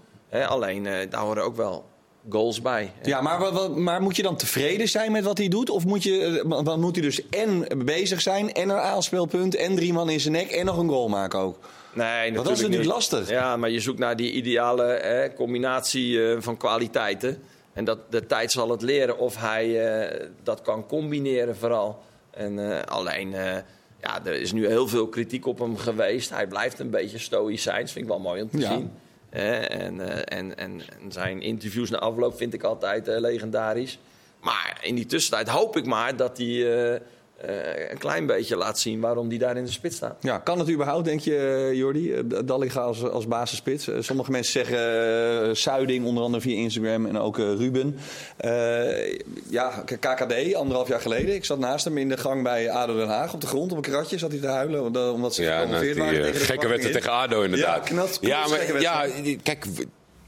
Alleen 0.49 0.87
eh, 0.87 1.11
daar 1.11 1.21
horen 1.21 1.43
ook 1.43 1.57
wel 1.57 1.85
goals 2.31 2.63
bij. 2.63 2.93
Ja, 3.03 3.21
maar, 3.21 3.39
wat- 3.39 3.53
wat- 3.53 3.77
maar 3.77 4.03
moet 4.03 4.17
je 4.17 4.23
dan 4.23 4.37
tevreden 4.37 4.89
zijn 4.89 5.13
met 5.13 5.25
wat 5.25 5.39
hij 5.39 5.49
doet? 5.49 5.71
Of 5.71 5.85
moet, 5.85 6.03
je, 6.03 6.43
eh, 6.49 6.65
dan 6.65 6.81
moet 6.81 6.95
hij 6.97 7.05
dus 7.05 7.29
en 7.29 7.67
bezig 7.85 8.21
zijn 8.21 8.53
en 8.53 8.69
een 8.69 8.77
aanspeelpunt 8.79 9.55
en 9.55 9.75
drie 9.77 9.93
man 9.93 10.11
in 10.11 10.21
zijn 10.21 10.33
nek 10.33 10.51
en 10.51 10.65
nog 10.65 10.79
een 10.79 10.89
goal 10.89 11.09
maken 11.09 11.39
ook? 11.39 11.59
Nee, 11.93 12.33
dat 12.33 12.45
is 12.45 12.51
natuurlijk 12.51 12.79
niet. 12.81 12.87
lastig. 12.93 13.29
Ja, 13.31 13.57
maar 13.57 13.71
je 13.71 13.81
zoekt 13.81 13.99
naar 13.99 14.17
die 14.17 14.33
ideale 14.33 15.33
combinatie 15.37 16.31
eh, 16.31 16.37
van 16.41 16.57
kwaliteiten. 16.57 17.43
En 17.79 17.85
dat, 17.85 17.99
de 18.11 18.27
tijd 18.27 18.53
zal 18.53 18.71
het 18.71 18.83
leren 18.83 19.19
of 19.19 19.37
hij 19.37 19.87
eh, 20.01 20.27
dat 20.43 20.63
kan 20.63 20.87
combineren 20.87 21.57
vooral. 21.57 22.03
En 22.31 22.73
eh, 22.73 22.83
alleen, 22.83 23.35
eh, 23.35 23.57
ja, 24.01 24.25
er 24.25 24.35
is 24.35 24.53
nu 24.53 24.67
heel 24.67 24.89
veel 24.89 25.09
kritiek 25.09 25.47
op 25.47 25.59
hem 25.59 25.77
geweest. 25.77 26.31
Hij 26.31 26.47
blijft 26.47 26.79
een 26.79 26.91
beetje 26.91 27.19
stoïcijns, 27.19 27.93
vind 27.93 28.05
ik 28.05 28.11
wel 28.11 28.21
mooi 28.21 28.43
om 28.43 28.51
te 28.51 28.59
Ja. 28.59 28.69
zien. 28.73 28.91
Eh, 29.31 29.83
en, 29.83 30.27
en, 30.29 30.57
en, 30.57 30.83
en 30.89 31.13
zijn 31.13 31.43
interviews 31.43 31.91
na 31.91 31.99
afloop 31.99 32.37
vind 32.37 32.55
ik 32.55 32.63
altijd 32.63 33.07
legendarisch. 33.07 33.99
Maar 34.41 34.79
in 34.83 34.95
die 34.95 35.07
tussentijd 35.07 35.49
hoop 35.49 35.77
ik 35.77 35.85
maar 35.87 36.17
dat 36.17 36.39
hij 36.39 37.01
eh, 37.39 37.91
een 37.91 37.99
klein 37.99 38.27
beetje 38.27 38.57
laat 38.57 38.79
zien 38.79 39.01
waarom 39.01 39.29
hij 39.29 39.39
daar 39.39 39.57
in 39.57 39.65
de 39.65 39.71
spits 39.71 39.97
staat. 39.97 40.17
Ja, 40.21 40.39
kan 40.39 40.59
het 40.59 40.71
überhaupt, 40.71 41.05
denk 41.05 41.21
je, 41.21 41.37
eh, 41.37 41.77
Jordi? 41.77 42.13
Eh, 42.13 42.23
Dallinga 42.45 42.81
als, 42.81 43.03
als 43.03 43.27
basisspits. 43.27 43.89
Sommige 44.01 44.31
mensen 44.31 44.53
zeggen 44.53 44.79
eh, 45.49 45.55
Zuiding, 45.55 46.05
onder 46.07 46.23
andere 46.23 46.43
via 46.43 46.57
Instagram, 46.57 47.07
en 47.07 47.19
ook 47.19 47.37
Ruben. 47.39 47.97
Eh, 48.37 49.19
ja, 49.49 49.85
KKD, 50.01 50.55
anderhalf 50.55 50.89
jaar 50.89 51.01
geleden. 51.01 51.35
Ik 51.35 51.45
zat 51.45 51.59
naast 51.59 51.85
hem 51.85 51.99
in 51.99 52.09
de 52.09 52.17
gang 52.17 52.43
bij 52.43 52.71
ADO 52.71 52.97
Den 52.97 53.09
Haag. 53.09 53.35
Op 53.35 53.41
de 53.41 53.47
grond, 53.47 53.71
op 53.71 53.77
een 53.77 53.83
kratje 53.83 54.19
zat 54.19 54.31
hij 54.31 54.41
te 54.41 54.47
huilen. 54.47 54.85
omdat- 54.85 55.35
ze 55.35 55.43
Ja, 55.43 55.49
nou, 55.49 55.61
gepromoveerd 55.61 55.95
die 55.95 56.03
waren 56.05 56.23
tegen 56.23 56.39
de 56.41 56.45
gekke 56.47 56.69
wedstrijd 56.69 56.95
tegen. 56.97 57.13
ADO 57.13 57.43
inderdaad. 57.43 57.89
Ja, 57.89 57.95
knalt- 57.95 58.19
ja, 58.21 58.47
maar, 58.49 58.81
ja, 58.81 59.07
kijk, 59.43 59.65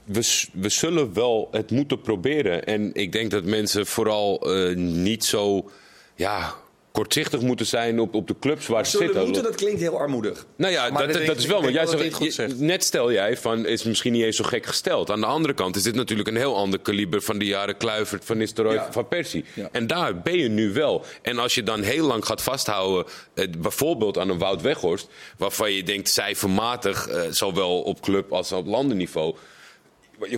we, 0.04 0.22
we, 0.52 0.68
zullen 0.68 1.14
wel 1.14 1.48
het 1.50 1.70
moeten 1.70 2.00
proberen. 2.00 2.64
En 2.64 2.90
ik 2.94 3.12
denk 3.12 3.30
dat 3.30 3.44
mensen 3.44 3.86
vooral 3.86 4.40
eh, 4.54 4.76
niet 4.76 5.24
zo... 5.24 5.70
Ja, 6.14 6.54
kortzichtig 6.92 7.40
moeten 7.40 7.66
zijn 7.66 8.00
op, 8.00 8.14
op 8.14 8.28
de 8.28 8.34
clubs 8.40 8.66
waar 8.66 8.86
ze 8.86 8.96
zitten. 8.96 9.24
moeten, 9.24 9.42
dat 9.42 9.54
klinkt 9.54 9.80
heel 9.80 9.98
armoedig. 9.98 10.46
Nou 10.56 10.72
ja, 10.72 10.90
dat, 10.90 11.26
dat 11.26 11.36
is 11.36 11.46
wel. 11.46 11.62
Want 11.62 11.74
jij 11.74 11.86
zegt, 11.86 12.34
je- 12.36 12.54
net 12.56 12.84
stel 12.84 13.12
jij 13.12 13.36
van 13.36 13.66
is 13.66 13.82
misschien 13.82 14.12
niet 14.12 14.22
eens 14.22 14.36
zo 14.36 14.44
gek 14.44 14.66
gesteld. 14.66 15.10
Aan 15.10 15.20
de 15.20 15.26
andere 15.26 15.54
kant 15.54 15.76
is 15.76 15.82
dit 15.82 15.94
natuurlijk 15.94 16.28
een 16.28 16.36
heel 16.36 16.56
ander 16.56 16.78
kaliber 16.80 17.22
van 17.22 17.38
de 17.38 17.44
jaren 17.44 17.76
Kluivert, 17.76 18.24
van 18.24 18.38
Nistelrooy, 18.38 18.74
Ja. 18.74 18.92
van 18.92 19.08
Persie. 19.08 19.44
Ja. 19.54 19.68
En 19.72 19.86
daar 19.86 20.20
ben 20.20 20.38
je 20.38 20.48
nu 20.48 20.72
wel. 20.72 21.04
En 21.22 21.38
als 21.38 21.54
je 21.54 21.62
dan 21.62 21.82
heel 21.82 22.06
lang 22.06 22.24
gaat 22.26 22.42
vasthouden, 22.42 23.12
eh, 23.34 23.46
bijvoorbeeld 23.58 24.18
aan 24.18 24.28
een 24.28 24.38
Wout 24.38 24.62
Weghorst, 24.62 25.08
waarvan 25.38 25.72
je 25.72 25.82
denkt 25.82 26.08
cijfermatig, 26.08 27.08
eh, 27.08 27.20
zowel 27.30 27.80
op 27.82 28.00
club 28.00 28.32
als 28.32 28.52
op 28.52 28.66
landenniveau. 28.66 29.34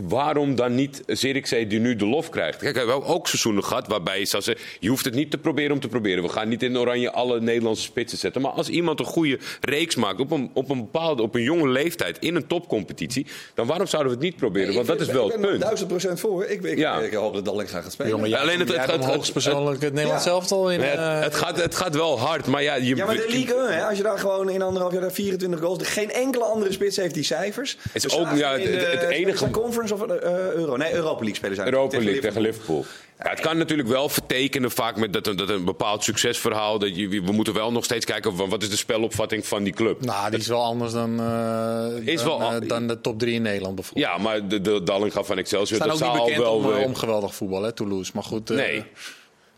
Waarom 0.03 0.55
dan 0.55 0.75
niet 0.75 1.03
Zirkzee 1.07 1.67
die 1.67 1.79
nu 1.81 1.97
de 1.97 2.07
lof 2.07 2.29
krijgt? 2.29 2.59
Kijk, 2.59 2.73
we 2.73 2.79
hebben 2.79 3.05
ook 3.07 3.29
seizoenen 3.29 3.65
gehad 3.65 3.87
waarbij 3.87 4.19
je 4.19 4.25
zou 4.25 4.43
zeggen... 4.43 4.65
je 4.81 4.89
hoeft 4.89 5.05
het 5.05 5.15
niet 5.15 5.31
te 5.31 5.39
proberen 5.39 5.73
om 5.73 5.81
te 5.81 5.89
proberen. 5.89 6.23
We 6.23 6.29
gaan 6.29 6.49
niet 6.49 6.63
in 6.63 6.79
oranje 6.79 7.13
alle 7.13 7.41
Nederlandse 7.41 7.83
spitsen 7.83 8.19
zetten. 8.19 8.43
Maar 8.43 8.51
als 8.51 8.69
iemand 8.69 8.99
een 9.01 9.05
goede 9.07 9.39
reeks 9.61 9.95
maakt 9.95 10.21
op 10.21 10.31
een, 10.31 10.51
op 10.55 10.71
een 10.71 10.79
bepaalde, 10.79 11.23
op 11.23 11.35
een 11.35 11.43
jonge 11.43 11.69
leeftijd... 11.69 12.17
in 12.21 12.35
een 12.35 12.47
topcompetitie, 12.47 13.27
dan 13.55 13.67
waarom 13.67 13.87
zouden 13.87 14.13
we 14.13 14.19
het 14.19 14.27
niet 14.29 14.37
proberen? 14.37 14.75
Want 14.75 14.87
dat 14.87 15.01
is 15.01 15.07
wel 15.07 15.27
ik 15.27 15.33
het 15.33 15.41
ben 15.41 15.45
er 15.45 15.49
punt. 15.57 15.63
duizend 15.63 15.89
procent 15.89 16.21
voor. 16.21 16.45
Ik, 16.45 16.63
ik, 16.63 16.79
Ja. 16.79 16.99
ik 17.01 17.13
hoop 17.13 17.35
dat 17.35 17.45
Dallinga 17.45 17.81
gaat 17.81 17.93
spelen. 17.93 18.11
Jongen, 18.11 18.29
jij, 18.29 18.39
Alleen 18.39 18.59
het- 18.59 18.69
het- 18.69 18.77
hebt 18.77 18.91
het- 18.93 19.05
het- 19.45 19.81
het 19.83 19.93
Nederlands 19.93 20.25
Ja. 20.25 20.31
elftal 20.31 20.71
in. 20.71 20.79
Nee, 20.81 20.89
het, 20.89 20.99
eh, 20.99 21.21
het, 21.21 21.35
gaat, 21.35 21.57
het 21.63 21.75
gaat 21.75 21.95
wel 21.95 22.19
hard, 22.21 22.47
maar 22.47 22.63
ja... 22.63 22.75
Je, 22.75 22.97
Ja, 22.97 23.07
maar 23.07 23.15
de 23.17 23.27
League 23.29 23.55
1, 23.57 23.73
hè, 23.75 23.85
als 23.87 23.97
je 23.97 24.03
daar 24.03 24.19
gewoon 24.19 24.51
in 24.51 24.63
anderhalf 24.63 24.93
jaar 24.93 25.01
daar 25.03 25.13
24 25.13 25.61
goals... 25.61 25.79
Geen 25.89 26.11
enkele 26.13 26.45
andere 26.45 26.73
spits 26.73 26.97
heeft 26.97 27.15
die 27.15 27.25
cijfers. 27.25 27.77
is 27.93 28.05
We 28.05 28.17
ook- 28.19 28.37
ja, 28.37 28.53
het- 28.59 28.65
het 28.93 29.03
enige- 29.03 29.51
Conference 29.77 29.95
of 29.95 30.03
eh, 30.23 30.53
Euro? 30.55 30.77
Nee, 30.77 30.93
Europa 30.95 31.19
League 31.19 31.35
spelen 31.35 31.55
zijn. 31.57 31.67
Europa 31.69 31.99
League 31.99 32.21
tegen 32.21 32.41
Liverpool. 32.41 32.85
Ja, 33.19 33.31
het 33.31 33.41
kan 33.41 33.59
natuurlijk 33.59 33.89
wel 33.89 34.09
vertekenen 34.09 34.71
vaak 34.71 34.97
met 34.97 35.13
dat, 35.13 35.27
een- 35.27 35.37
dat 35.37 35.49
een 35.49 35.65
bepaald 35.65 36.05
succesverhaal. 36.05 36.79
Dat 36.79 36.97
je, 36.97 37.09
we 37.09 37.33
moeten 37.33 37.55
wel 37.55 37.73
nog 37.73 37.85
steeds 37.85 38.05
kijken 38.05 38.37
van 38.37 38.49
wat 38.49 38.63
is 38.63 38.71
de 38.71 38.77
spelopvatting 38.77 39.47
van 39.47 39.63
die 39.63 39.73
club. 39.73 40.05
nou, 40.05 40.31
die 40.31 40.39
is 40.39 40.47
wel 40.47 40.63
anders 40.65 40.93
dan, 40.93 41.21
eh, 41.21 42.07
Is 42.15 42.23
dan, 42.23 42.39
wel- 42.39 42.53
eh, 42.61 42.69
dan 42.69 42.87
de 42.87 43.01
top 43.01 43.19
3 43.19 43.35
in 43.35 43.43
Nederland 43.43 43.75
bijvoorbeeld. 43.75 44.07
Ja, 44.07 44.19
maar 44.19 44.49
de, 44.49 44.61
de 44.61 44.83
Dallinga 44.83 45.23
van 45.23 45.39
Excelsior, 45.39 45.81
Ze 45.81 45.87
dat 45.89 45.97
staan 45.97 46.09
ook 46.09 46.15
niet 46.15 46.25
bekend 46.25 46.43
wel... 46.43 46.55
om, 46.55 46.65
eh, 46.71 46.75
weer- 46.77 46.85
om 46.85 46.95
geweldig 46.95 47.35
voetbal, 47.35 47.63
hè, 47.63 47.73
Toulouse. 47.73 48.11
Maar 48.15 48.23
goed, 48.25 48.51
eh, 48.51 48.57
Nee. 48.57 48.85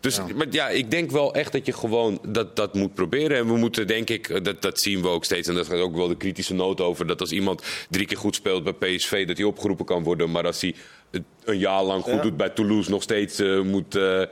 Dus 0.04 0.16
Ja. 0.16 0.26
Maar 0.34 0.46
ja, 0.50 0.68
ik 0.68 0.90
denk 0.90 1.10
wel 1.10 1.34
echt 1.34 1.52
dat 1.52 1.66
je 1.66 1.72
gewoon 1.72 2.18
dat, 2.28 2.56
dat 2.56 2.74
moet 2.74 2.94
proberen. 2.94 3.36
En 3.36 3.46
we 3.46 3.56
moeten, 3.56 3.86
denk 3.86 4.10
ik, 4.10 4.44
dat, 4.44 4.62
dat 4.62 4.80
zien 4.80 5.02
we 5.02 5.08
ook 5.08 5.24
steeds. 5.24 5.48
En 5.48 5.54
dat 5.54 5.66
gaat 5.66 5.78
ook 5.78 5.96
wel 5.96 6.08
de 6.08 6.16
kritische 6.16 6.54
noot 6.54 6.80
over. 6.80 7.06
Dat 7.06 7.20
als 7.20 7.32
iemand 7.32 7.62
drie 7.90 8.06
keer 8.06 8.16
goed 8.16 8.34
speelt 8.34 8.64
bij 8.64 8.72
PSV, 8.72 9.26
dat 9.26 9.36
hij 9.36 9.46
opgeroepen 9.46 9.84
kan 9.84 10.02
worden. 10.02 10.30
Maar 10.30 10.46
als 10.46 10.60
hij 10.60 10.74
het 11.10 11.22
een 11.44 11.58
jaar 11.58 11.82
lang 11.82 12.02
goed 12.02 12.12
Ja. 12.12 12.22
doet 12.22 12.36
bij 12.36 12.48
Toulouse, 12.48 12.90
nog 12.90 13.02
steeds 13.02 13.38
eh, 13.38 13.60
moet 13.60 13.94
eh, 13.94 14.22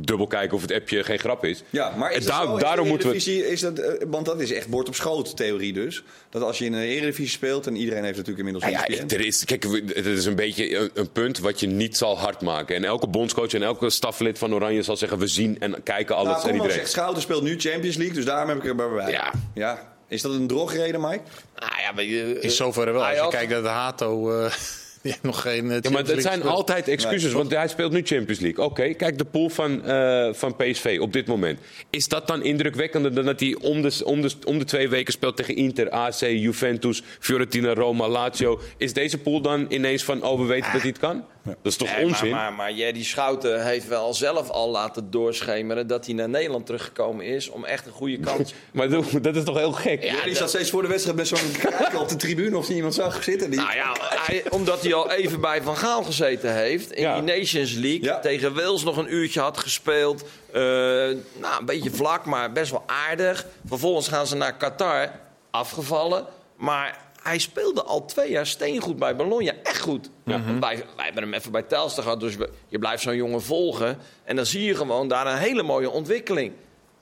dubbel 0.00 0.26
kijken 0.26 0.56
of 0.56 0.62
het 0.62 0.72
appje 0.72 1.04
geen 1.04 1.18
grap 1.18 1.44
is. 1.44 1.62
Ja, 1.70 1.94
maar 1.96 2.12
is 2.12 2.24
zo? 2.24 2.58
Daarom 2.58 2.88
moeten 2.88 3.08
we. 3.08 3.14
Eredivisie 3.14 3.50
Is 3.50 3.60
dat, 3.60 3.78
eh, 3.78 3.92
want 4.08 4.26
dat 4.26 4.40
is 4.40 4.52
echt 4.52 4.68
bord 4.68 4.88
op 4.88 4.94
schoot 4.94 5.36
theorie 5.36 5.72
dus. 5.72 6.02
Dat 6.30 6.42
als 6.42 6.58
je 6.58 6.64
in 6.64 6.72
een 6.72 6.82
Eredivisie 6.82 7.28
speelt... 7.28 7.66
en 7.66 7.76
iedereen 7.76 8.04
heeft 8.04 8.16
natuurlijk 8.16 8.46
inmiddels 8.46 8.72
ja, 8.72 8.86
ik- 8.86 9.12
er 9.12 9.20
is, 9.26 9.44
kijk, 9.44 9.62
het 9.94 10.06
is 10.06 10.24
een 10.24 10.34
beetje 10.34 10.76
een, 10.76 10.90
een 10.94 11.12
punt 11.12 11.38
wat 11.38 11.60
je 11.60 11.66
niet 11.66 11.96
zal 11.96 12.18
hard 12.18 12.40
maken. 12.40 12.76
En 12.76 12.84
elke 12.84 13.06
bondscoach 13.06 13.52
en 13.52 13.62
elke 13.62 13.90
staflid 13.90 14.38
van 14.38 14.54
Oranje 14.54 14.82
zal 14.82 14.96
zeggen: 14.96 15.18
we 15.18 15.26
zien 15.26 15.56
en 15.60 15.82
kijken 15.82 16.16
alles 16.16 16.36
Nou, 16.36 16.48
en 16.48 16.54
iedereen. 16.54 16.76
zegt 16.76 16.90
Schouten 16.90 17.22
speelt 17.22 17.42
nu 17.42 17.58
Champions 17.60 17.96
League, 17.96 18.14
dus 18.14 18.24
daarom 18.24 18.48
heb 18.48 18.58
ik 18.58 18.64
er 18.64 18.76
bij. 18.94 19.10
Ja. 19.10 19.32
ja. 19.54 19.96
Is 20.08 20.22
dat 20.22 20.32
een 20.32 20.46
drogreden, 20.46 21.00
Mike? 21.00 21.20
Nou 21.56 21.72
ja, 21.82 21.92
maar 21.94 22.04
je, 22.04 22.40
in 22.40 22.50
zoverre 22.50 22.92
wel. 22.92 23.04
Als 23.06 23.16
je 23.18 23.28
kijkt 23.28 23.50
naar 23.50 23.62
de 23.62 23.68
Hato, 23.68 24.30
eh, 24.40 24.52
die 25.02 25.12
heeft 25.12 25.22
nog 25.22 25.42
geen 25.42 25.70
eh, 25.70 25.78
Ja, 25.80 25.90
maar 25.90 26.04
het 26.04 26.22
zijn 26.22 26.42
altijd 26.42 26.78
altijd 26.78 26.88
excuses, 26.88 27.32
want 27.32 27.50
hij 27.50 27.68
speelt 27.68 27.92
nu 27.92 28.02
Champions 28.04 28.40
League. 28.40 28.64
Oké, 28.64 28.94
kijk 28.94 29.18
de 29.18 29.24
pool 29.24 29.48
van, 29.48 29.84
eh, 29.84 30.28
van 30.32 30.56
PSV 30.56 30.98
op 31.00 31.12
dit 31.12 31.26
moment. 31.26 31.58
Is 31.90 32.08
dat 32.08 32.26
dan 32.26 32.42
indrukwekkender 32.42 33.14
dan 33.14 33.24
dat 33.24 33.40
hij 33.40 33.56
om 33.60 33.82
de, 33.82 34.00
om, 34.04 34.20
de, 34.20 34.30
om 34.44 34.58
de 34.58 34.64
twee 34.64 34.88
weken 34.88 35.12
speelt 35.12 35.36
tegen 35.36 35.56
Inter, 35.56 35.90
AC, 35.90 36.20
Juventus, 36.20 37.02
Fiorentina, 37.18 37.74
Roma, 37.74 38.08
Lazio? 38.08 38.60
Is 38.76 38.92
deze 38.92 39.18
pool 39.18 39.40
dan 39.40 39.66
ineens 39.68 40.04
van, 40.04 40.22
oh, 40.22 40.40
we 40.40 40.46
weten 40.46 40.72
dat 40.72 40.80
hij 40.80 40.90
het 40.90 40.98
kan? 40.98 41.24
Dat 41.44 41.56
is 41.62 41.76
toch 41.76 41.96
Nee, 41.96 42.04
onzin? 42.04 42.30
Maar, 42.30 42.40
maar, 42.40 42.52
maar 42.52 42.72
Jerry 42.72 43.02
Schouten 43.02 43.64
heeft 43.66 43.88
wel 43.88 44.14
zelf 44.14 44.50
al 44.50 44.70
laten 44.70 45.10
doorschemeren 45.10 45.86
dat 45.86 46.04
hij 46.06 46.14
naar 46.14 46.28
Nederland 46.28 46.66
teruggekomen 46.66 47.24
is 47.24 47.48
om 47.48 47.64
echt 47.64 47.86
een 47.86 47.92
goede 47.92 48.18
kans. 48.18 48.54
Maar 48.72 48.88
dat- 48.88 49.04
dat 49.22 49.36
is 49.36 49.44
toch 49.44 49.56
heel 49.56 49.72
gek? 49.72 50.02
Ja, 50.02 50.24
die 50.24 50.34
zat 50.36 50.48
steeds 50.48 50.70
voor 50.70 50.82
de 50.82 50.88
wedstrijd 50.88 51.16
met 51.16 51.28
zo'n 51.28 51.38
kijker 51.78 52.00
op 52.00 52.08
de 52.08 52.16
tribune 52.16 52.56
of 52.56 52.66
die 52.66 52.76
iemand 52.76 52.94
zag 52.94 53.22
zitten. 53.24 53.50
Die... 53.50 53.60
nou 53.60 53.74
ja, 53.74 53.96
hij- 54.00 54.44
omdat 54.50 54.82
hij 54.82 54.94
al 54.94 55.10
even 55.10 55.40
bij 55.40 55.62
Van 55.62 55.76
Gaal 55.76 56.02
gezeten 56.02 56.54
heeft 56.54 56.92
in 56.92 57.02
Ja. 57.02 57.20
die 57.20 57.36
Nations 57.38 57.72
League. 57.72 58.02
Ja. 58.02 58.18
Tegen 58.18 58.54
Wales 58.54 58.82
nog 58.84 58.96
een 58.96 59.14
uurtje 59.14 59.40
had 59.40 59.58
gespeeld. 59.58 60.22
Eh, 60.52 60.60
nou, 60.62 61.58
een 61.58 61.64
beetje 61.66 61.90
vlak, 61.90 62.24
maar 62.24 62.52
best 62.52 62.70
wel 62.70 62.84
aardig. 62.86 63.46
Vervolgens 63.66 64.08
gaan 64.08 64.26
ze 64.26 64.36
naar 64.36 64.56
Qatar, 64.56 65.10
afgevallen. 65.50 66.26
Maar 66.56 66.98
hij 67.22 67.38
speelde 67.38 67.82
al 67.82 68.04
twee 68.04 68.30
jaar 68.30 68.46
steengoed 68.46 68.96
bij 68.98 69.16
Bologna. 69.16 69.52
Echt 69.62 69.80
goed. 69.80 70.10
Want 70.24 70.44
wij, 70.60 70.76
wij 70.96 71.04
hebben 71.04 71.22
hem 71.22 71.34
even 71.34 71.52
bij 71.52 71.62
Telstar 71.62 72.02
gehad. 72.04 72.20
Dus 72.20 72.36
we- 72.36 72.50
je 72.68 72.78
blijft 72.78 73.02
zo'n 73.02 73.16
jongen 73.16 73.42
volgen. 73.42 73.98
En 74.24 74.36
dan 74.36 74.46
zie 74.46 74.62
je 74.64 74.74
gewoon 74.74 75.08
daar 75.08 75.26
een 75.26 75.36
hele 75.38 75.62
mooie 75.62 75.90
ontwikkeling. 75.90 76.52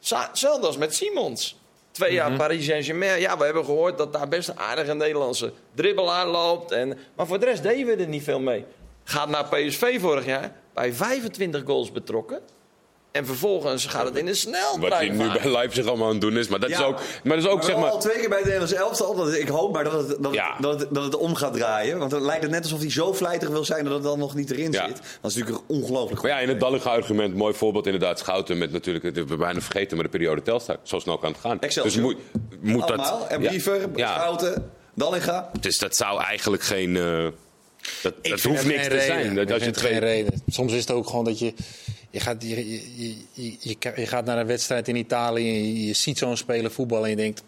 Hetzelfde 0.09 0.67
als 0.67 0.77
met 0.77 0.95
Simons. 0.95 1.57
Twee 1.91 2.13
jaar 2.13 2.33
Paris 2.37 2.65
Saint-Germain. 2.65 3.21
Ja, 3.21 3.39
we 3.39 3.45
hebben 3.45 3.65
gehoord 3.65 3.99
dat 3.99 4.13
daar 4.13 4.29
best 4.29 4.49
een 4.49 4.59
aardige 4.59 4.95
Nederlandse 4.95 5.53
dribbelaar 5.75 6.27
loopt. 6.27 6.71
En, 6.73 6.99
maar 7.17 7.27
voor 7.27 7.39
de 7.41 7.45
rest 7.47 7.63
deden 7.63 7.87
we 7.97 8.03
er 8.03 8.09
niet 8.09 8.23
veel 8.23 8.41
mee. 8.41 8.65
Gaat 9.05 9.29
naar 9.29 9.45
PSV 9.49 10.01
vorig 10.01 10.25
jaar. 10.27 10.53
Bij 10.75 10.93
25 10.93 11.63
goals 11.67 11.93
betrokken. 11.93 12.41
En 13.17 13.27
vervolgens 13.27 13.87
gaat 13.87 14.05
het 14.05 14.17
in 14.17 14.27
een 14.27 14.35
Wat 14.35 14.53
hij 14.53 14.63
sneltrein. 15.07 15.17
nu 15.17 15.29
bij 15.43 15.51
Leipzig 15.51 15.87
allemaal 15.87 16.07
aan 16.07 16.13
het 16.13 16.21
doen 16.21 16.37
is. 16.37 16.49
Maar 16.49 16.61
dat 16.61 16.71
Ja. 16.71 16.79
is 16.79 16.85
ook, 16.85 16.99
maar 17.25 17.37
dat 17.37 17.45
is 17.45 17.51
ook 17.51 17.57
Maar 17.57 17.65
zeg 17.65 17.77
maar... 17.77 17.91
al 17.91 17.99
twee 18.01 18.19
keer 18.19 18.29
bij 18.29 18.37
het 18.39 18.47
Nederlands 18.47 18.75
elftal. 18.75 19.15
Dat, 19.15 19.35
ik 19.35 19.49
hoop 19.49 19.73
maar 19.73 19.85
dat 19.85 19.93
het, 19.93 20.23
dat, 20.23 20.33
het- 20.35 20.43
dat, 20.63 20.81
het, 20.81 20.95
dat 20.95 21.05
het 21.05 21.17
om 21.17 21.35
gaat 21.35 21.53
draaien. 21.55 21.99
Want 21.99 22.11
dan 22.11 22.23
lijkt 22.23 22.43
het 22.43 22.51
net 22.51 22.63
alsof 22.63 22.81
hij 22.81 22.91
zo 22.91 23.13
vlijtig 23.13 23.49
wil 23.49 23.65
zijn 23.65 23.85
dat 23.85 23.93
het 23.93 24.03
dan 24.03 24.19
nog 24.19 24.35
niet 24.35 24.51
erin 24.51 24.73
Ja. 24.73 24.87
zit. 24.87 24.97
Dat 25.21 25.31
is 25.31 25.37
natuurlijk 25.37 25.65
ongelooflijk 25.67 26.21
goed. 26.21 26.29
Maar 26.29 26.39
ja, 26.39 26.43
in 26.45 26.49
het 26.49 26.61
Dallinga-argument, 26.61 27.35
mooi 27.35 27.55
voorbeeld 27.55 27.85
inderdaad. 27.87 28.19
Schouten 28.19 28.59
met 28.59 28.73
natuurlijk, 28.73 29.05
het 29.05 29.17
hebben 29.17 29.37
we 29.39 29.45
bijna 29.45 29.61
vergeten, 29.61 29.97
maar 29.97 30.05
de 30.05 30.11
periode 30.13 30.43
Telstar. 30.43 30.77
Zo 30.83 30.99
snel 30.99 31.19
kan 31.19 31.31
het 31.33 31.41
gaan. 31.41 31.61
Excelsior. 31.61 32.15
Dus 32.15 32.17
moet, 32.41 32.63
moet 32.73 32.83
Allemaal. 32.83 33.19
dat... 33.19 33.29
en. 33.29 33.41
Briever, 33.41 33.89
Ja. 33.95 34.15
Schouten, 34.15 34.71
Dallinga. 34.95 35.51
Dus 35.61 35.79
dat 35.79 35.97
zou 35.97 36.23
eigenlijk 36.23 36.63
geen... 36.63 36.97
eh, 36.97 37.27
dat 38.03 38.43
hoeft 38.43 38.65
niks 38.67 38.83
te 38.83 38.89
reden. 38.89 39.03
zijn. 39.07 39.35
Dat 39.35 39.53
als 39.53 39.65
je 39.65 39.75
geen 39.75 39.99
reden. 39.99 40.43
Soms 40.49 40.73
is 40.73 40.81
het 40.81 40.91
ook 40.91 41.07
gewoon 41.07 41.25
dat 41.25 41.39
je. 41.39 41.55
Je 42.11 42.21
gaat, 42.21 42.43
je, 42.43 42.49
je, 42.49 42.81
je, 42.97 43.15
je, 43.33 43.57
je- 43.61 43.93
je 43.97 44.07
gaat 44.07 44.25
naar 44.25 44.39
een 44.39 44.47
wedstrijd 44.47 44.89
in 44.89 44.97
Italië 44.97 45.49
en 45.49 45.85
je, 45.87 45.93
ziet 45.95 46.19
zo'n 46.19 46.37
speler 46.37 46.71
voetballen 46.71 47.05
en 47.05 47.11
je 47.11 47.17
denkt, 47.17 47.43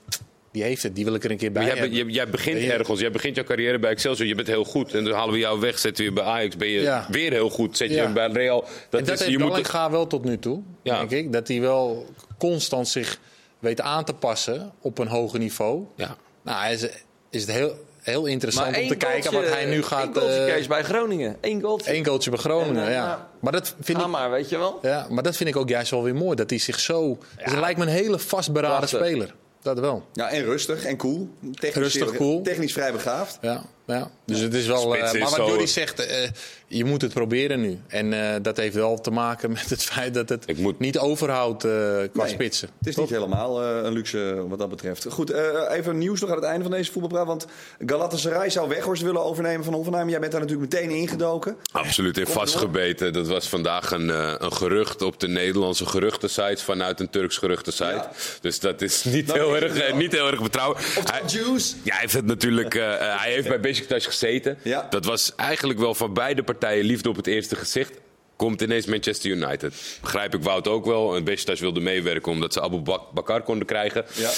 die 0.52 0.62
heeft 0.62 0.82
het, 0.82 0.94
die 0.94 1.04
wil 1.04 1.14
ik 1.14 1.24
er 1.24 1.30
een 1.30 1.36
keer 1.36 1.52
bij 1.52 1.62
jij, 1.64 1.72
hebben. 1.72 1.90
be- 1.90 1.96
jij, 1.96 2.06
jij 2.06 2.28
begint 2.28 2.58
ergens, 2.58 3.00
jij 3.00 3.10
begint 3.10 3.36
jouw 3.36 3.44
carrière 3.44 3.78
bij 3.78 3.90
Excelsior, 3.90 4.28
je 4.28 4.34
bent 4.34 4.46
heel 4.48 4.64
goed. 4.64 4.94
En 4.94 5.04
dan 5.04 5.12
halen 5.12 5.32
we 5.32 5.38
jou 5.38 5.60
weg, 5.60 5.78
zetten 5.78 6.04
we 6.04 6.10
je 6.10 6.16
bij 6.16 6.24
Ajax, 6.24 6.56
ben 6.56 6.68
je 6.68 6.80
Ja. 6.80 7.06
weer 7.10 7.32
heel 7.32 7.50
goed. 7.50 7.76
Zet 7.76 7.88
je 7.88 7.94
Ja. 7.94 8.02
hem 8.02 8.12
bij 8.12 8.28
Real. 8.28 8.60
Dat 8.90 9.00
en 9.00 9.06
dat 9.06 9.20
is, 9.20 9.26
je 9.26 9.38
moet 9.38 9.48
Dallinga 9.50 9.90
wel 9.90 10.06
tot 10.06 10.24
nu 10.24 10.38
toe, 10.38 10.62
Ja. 10.82 10.98
denk 10.98 11.10
ik. 11.10 11.32
Dat 11.32 11.48
hij 11.48 11.60
wel 11.60 12.06
constant 12.38 12.88
zich 12.88 13.20
weet 13.58 13.80
aan 13.80 14.04
te 14.04 14.14
passen 14.14 14.72
op 14.80 14.98
een 14.98 15.06
hoger 15.08 15.38
niveau. 15.38 15.84
Ja. 15.96 16.16
Nou, 16.42 16.60
hij 16.62 16.72
is, 16.72 16.82
is 17.30 17.40
het 17.42 17.50
heel, 17.52 17.74
heel 18.08 18.26
interessant 18.26 18.76
om 18.76 18.88
te 18.88 18.96
kijken 18.96 19.32
wat 19.32 19.48
hij 19.48 19.64
nu 19.64 19.82
gaat... 19.82 20.08
goaltje 20.12 20.44
eh, 20.44 20.54
Kees 20.54 20.66
bij 20.66 20.82
Groningen. 20.82 21.36
Eén 21.40 21.60
goaltje. 21.60 21.94
Eén 21.94 22.04
goaltje 22.06 22.30
bij 22.30 22.38
Groningen, 22.38 22.84
En, 22.86 22.92
ja. 22.92 23.06
nou, 23.06 23.18
Maar 23.40 23.52
dat 23.52 23.74
vind 23.80 24.00
ik 24.00 24.06
maar, 24.06 24.30
weet 24.30 24.48
je 24.48 24.58
wel. 24.58 24.78
Ja, 24.82 25.06
maar 25.10 25.22
dat 25.22 25.36
vind 25.36 25.48
ik 25.48 25.56
ook 25.56 25.68
juist 25.68 25.90
wel 25.90 26.02
weer 26.02 26.14
mooi. 26.14 26.36
Dat 26.36 26.50
hij 26.50 26.58
zich 26.58 26.80
zo. 26.80 27.18
Dus 27.36 27.52
hij 27.52 27.60
lijkt 27.60 27.78
me 27.78 27.84
een 27.84 27.90
hele 27.90 28.18
vastberaden 28.18 28.76
Prachtig. 28.88 28.98
speler. 28.98 29.34
Dat 29.62 29.78
wel. 29.78 30.06
Ja, 30.12 30.30
en 30.30 30.44
rustig 30.44 30.84
en 30.84 30.96
cool. 30.96 31.28
Technisch, 31.52 31.82
Rustig, 31.82 32.16
cool. 32.16 32.42
Technisch 32.42 32.72
vrij 32.72 32.92
begaafd. 32.92 33.38
Ja, 33.40 33.62
ja. 33.96 34.10
Dus 34.24 34.40
het 34.40 34.54
is 34.54 34.66
wel. 34.66 34.96
Eh, 34.96 35.12
maar 35.12 35.30
wat 35.30 35.36
Jordi 35.48 35.66
zegt, 35.66 36.06
eh, 36.06 36.28
je 36.66 36.84
moet 36.84 37.02
het 37.02 37.12
proberen 37.12 37.60
nu. 37.60 37.78
En 37.88 38.12
eh, 38.12 38.34
dat 38.42 38.56
heeft 38.56 38.74
wel 38.74 39.00
te 39.00 39.10
maken 39.10 39.50
met 39.58 39.70
het 39.70 39.82
feit 39.84 40.14
dat 40.14 40.28
het 40.28 40.42
Ik 40.46 40.58
moet- 40.58 40.78
niet 40.78 40.98
overhoudt 40.98 41.64
eh, 41.64 41.70
qua 42.12 42.22
Nee, 42.24 42.28
spitsen. 42.28 42.68
Het 42.78 42.88
is 42.88 42.96
niet 42.96 43.10
helemaal 43.10 43.62
eh, 43.62 43.84
een 43.84 43.92
luxe 43.92 44.44
wat 44.48 44.58
dat 44.58 44.68
betreft. 44.68 45.06
Goed, 45.10 45.30
eh, 45.30 45.42
even 45.70 45.98
nieuws 45.98 46.20
nog 46.20 46.30
aan 46.30 46.36
het 46.36 46.44
einde 46.44 46.62
van 46.62 46.72
deze 46.72 46.92
voetbalpraat. 46.92 47.26
Want 47.26 47.46
Galatasaray 47.86 48.50
zou 48.50 48.68
Weghorst 48.68 49.02
willen 49.02 49.24
overnemen 49.24 49.64
van 49.64 49.74
Hoffenheim. 49.74 50.08
Jij 50.08 50.20
bent 50.20 50.32
daar 50.32 50.40
natuurlijk 50.40 50.72
meteen 50.72 50.90
ingedoken. 50.90 51.56
Absoluut 51.72 52.18
in 52.18 52.26
vastgebeten. 52.26 53.12
Dat 53.12 53.26
was 53.28 53.48
vandaag 53.48 53.90
een, 53.90 54.10
eh, 54.10 54.34
een 54.38 54.52
gerucht 54.52 55.02
op 55.02 55.20
de 55.20 55.28
Nederlandse 55.28 55.86
geruchtensite 55.86 56.64
vanuit 56.64 57.00
een 57.00 57.10
Turks 57.10 57.36
geruchtensite. 57.36 57.84
Ja. 57.84 58.10
Dus 58.40 58.60
dat 58.60 58.82
is 58.82 59.04
niet, 59.04 59.26
Dat 59.26 59.36
heel 59.36 59.56
erg, 59.56 59.94
niet 59.94 60.12
heel 60.12 60.26
erg 60.26 60.42
betrouwbaar. 60.42 60.82
Of 60.82 61.10
Hij- 61.10 61.22
Juice. 61.26 61.74
Ja, 61.82 61.92
hij 61.92 62.00
heeft 62.00 62.12
het 62.14 62.26
natuurlijk. 62.26 62.72
hij 62.74 63.30
heeft 63.32 63.48
bij 63.48 63.60
Besiktas 63.86 64.06
gezeten. 64.06 64.58
Ja. 64.62 64.86
Dat 64.90 65.04
was 65.04 65.34
eigenlijk 65.36 65.78
wel 65.78 65.94
van 65.94 66.14
beide 66.14 66.42
partijen 66.42 66.84
liefde 66.84 67.08
op 67.08 67.16
het 67.16 67.26
eerste 67.26 67.56
gezicht. 67.56 67.92
Komt 68.36 68.60
ineens 68.60 68.86
Manchester 68.86 69.30
United. 69.30 69.98
Begrijp 70.00 70.34
ik 70.34 70.42
Wout 70.42 70.68
ook 70.68 70.84
wel. 70.86 71.16
En 71.16 71.24
Besiktas 71.24 71.60
wilde 71.60 71.80
meewerken 71.80 72.32
omdat 72.32 72.52
ze 72.52 72.60
Abu 72.60 72.76
Bak- 72.78 73.12
Bakar 73.12 73.42
konden 73.42 73.66
krijgen. 73.66 74.04
Ja. 74.14 74.30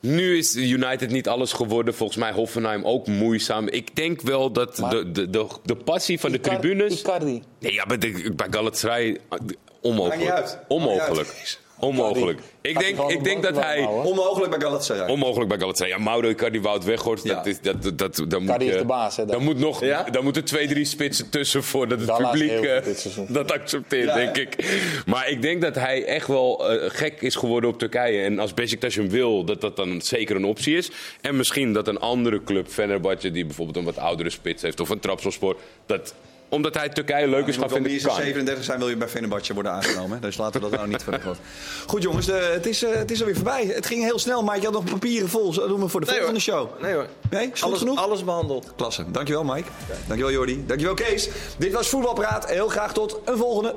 Nu 0.00 0.38
is 0.38 0.56
United 0.56 1.10
niet 1.10 1.28
alles 1.28 1.52
geworden. 1.52 1.94
Volgens 1.94 2.18
mij 2.18 2.32
Hoffenheim 2.32 2.84
ook 2.84 3.06
moeizaam. 3.06 3.68
Ik 3.68 3.96
denk 3.96 4.20
wel 4.22 4.50
dat 4.52 4.76
de, 4.76 5.10
de, 5.12 5.30
de, 5.30 5.46
de 5.64 5.76
passie 5.76 6.20
van 6.20 6.32
de 6.32 6.40
tribunes... 6.40 7.00
Icardi. 7.00 7.42
Nee, 7.58 7.72
ja, 7.72 7.84
maar 7.84 7.98
de- 7.98 8.32
bij 8.36 8.46
Galatasaray, 8.50 9.18
Onmogelijk. 9.80 10.20
Niet 10.20 10.30
uit. 10.30 10.58
Onmogelijk. 10.68 11.58
Onmogelijk. 11.80 12.40
Ik 12.60 12.78
denk, 12.78 13.10
ik 13.10 13.24
denk 13.24 13.42
dat 13.42 13.56
hij... 13.56 13.84
Onmogelijk 13.84 14.50
bij 14.50 14.60
Galatasaray. 14.60 15.08
Onmogelijk 15.08 15.48
bij 15.48 15.58
Galatasaray. 15.58 15.92
Ja, 15.98 15.98
Mauro 16.04 16.28
Icardi, 16.28 16.60
Wout 16.60 16.84
Weghorst, 16.84 17.24
Ja. 17.24 17.34
dat 17.34 17.46
is, 17.46 17.60
dat, 17.60 17.82
dat, 17.82 17.98
dat, 17.98 18.24
dan 18.28 18.42
moet 18.42 18.60
is 18.62 18.76
de 18.76 18.84
baas, 18.84 19.16
hè. 19.16 19.24
Dan, 19.24 19.42
moet 19.42 19.58
nog, 19.58 19.84
Ja? 19.84 20.02
dan 20.02 20.24
moeten 20.24 20.44
twee, 20.44 20.68
drie 20.68 20.84
spitsen 20.84 21.30
tussen 21.30 21.62
voordat 21.62 22.00
het 22.00 22.16
publiek 22.16 22.50
eh, 22.50 22.82
dat 23.28 23.52
accepteert, 23.52 24.06
Ja, 24.08 24.14
denk 24.14 24.36
ik. 24.36 24.80
Maar 25.06 25.28
ik 25.28 25.42
denk 25.42 25.62
dat 25.62 25.74
hij 25.74 26.04
echt 26.04 26.26
wel 26.26 26.70
eh, 26.70 26.90
gek 26.90 27.20
is 27.20 27.34
geworden 27.34 27.70
op 27.70 27.78
Turkije. 27.78 28.22
En 28.22 28.38
als 28.38 28.54
Beşiktaş 28.54 28.94
hem 28.94 29.08
wil, 29.08 29.44
dat 29.44 29.60
dat 29.60 29.76
dan 29.76 30.00
zeker 30.00 30.36
een 30.36 30.44
optie 30.44 30.76
is. 30.76 30.90
En 31.20 31.36
misschien 31.36 31.72
dat 31.72 31.88
een 31.88 31.98
andere 31.98 32.42
club, 32.44 32.68
Fenerbahce, 32.68 33.30
die 33.30 33.44
bijvoorbeeld 33.44 33.76
een 33.76 33.84
wat 33.84 33.98
oudere 33.98 34.30
spits 34.30 34.62
heeft... 34.62 34.80
of 34.80 34.88
een 34.88 35.00
Trabzonspor, 35.00 35.56
dat 35.86 36.14
omdat 36.48 36.74
hij 36.74 36.88
Turkije 36.88 37.28
leuk 37.28 37.46
is 37.46 37.54
Je 37.54 37.60
gaan 37.60 37.70
vinden, 37.70 37.90
minstens 37.90 38.14
kan. 38.14 38.22
37 38.22 38.64
zijn, 38.64 38.78
wil 38.78 38.88
je 38.88 38.96
bij 38.96 39.08
Fenerbahce 39.08 39.54
worden 39.54 39.72
aangenomen. 39.72 40.20
Dus 40.20 40.36
laten 40.36 40.60
we 40.60 40.68
dat 40.68 40.78
nou 40.78 40.88
niet 40.88 41.02
van 41.02 41.12
de 41.12 41.18
grond. 41.20 41.38
Goed 41.86 42.02
jongens, 42.02 42.26
de- 42.26 42.50
het, 42.52 42.66
is, 42.66 42.82
eh, 42.84 42.94
het 42.94 43.10
is 43.10 43.18
alweer 43.20 43.34
voorbij. 43.34 43.66
Het 43.66 43.86
ging 43.86 44.02
heel 44.04 44.18
snel, 44.18 44.42
maar 44.42 44.56
je 44.58 44.64
had 44.64 44.72
nog 44.72 44.84
papieren 44.84 45.28
vol. 45.28 45.52
Zo 45.52 45.68
doen 45.68 45.80
we 45.80 45.88
voor 45.88 46.00
de 46.00 46.06
Nee, 46.06 46.16
volgende 46.20 46.40
hoor. 46.52 46.58
show. 46.68 46.82
Nee 46.82 46.94
hoor. 46.94 47.06
Nee, 47.30 47.42
is 47.44 47.50
goed 47.52 47.62
alles, 47.62 47.78
genoeg? 47.78 47.98
alles 47.98 48.24
behandeld. 48.24 48.72
Klasse. 48.76 49.04
Dankjewel 49.10 49.44
Mike. 49.44 49.68
Dankjewel 50.06 50.32
Jordi. 50.32 50.64
Dankjewel 50.66 50.94
Kees. 50.94 51.28
Dit 51.58 51.72
was 51.72 51.88
Voetbalpraat. 51.88 52.48
Heel 52.50 52.68
graag 52.68 52.92
tot 52.92 53.20
een 53.24 53.36
volgende. 53.36 53.74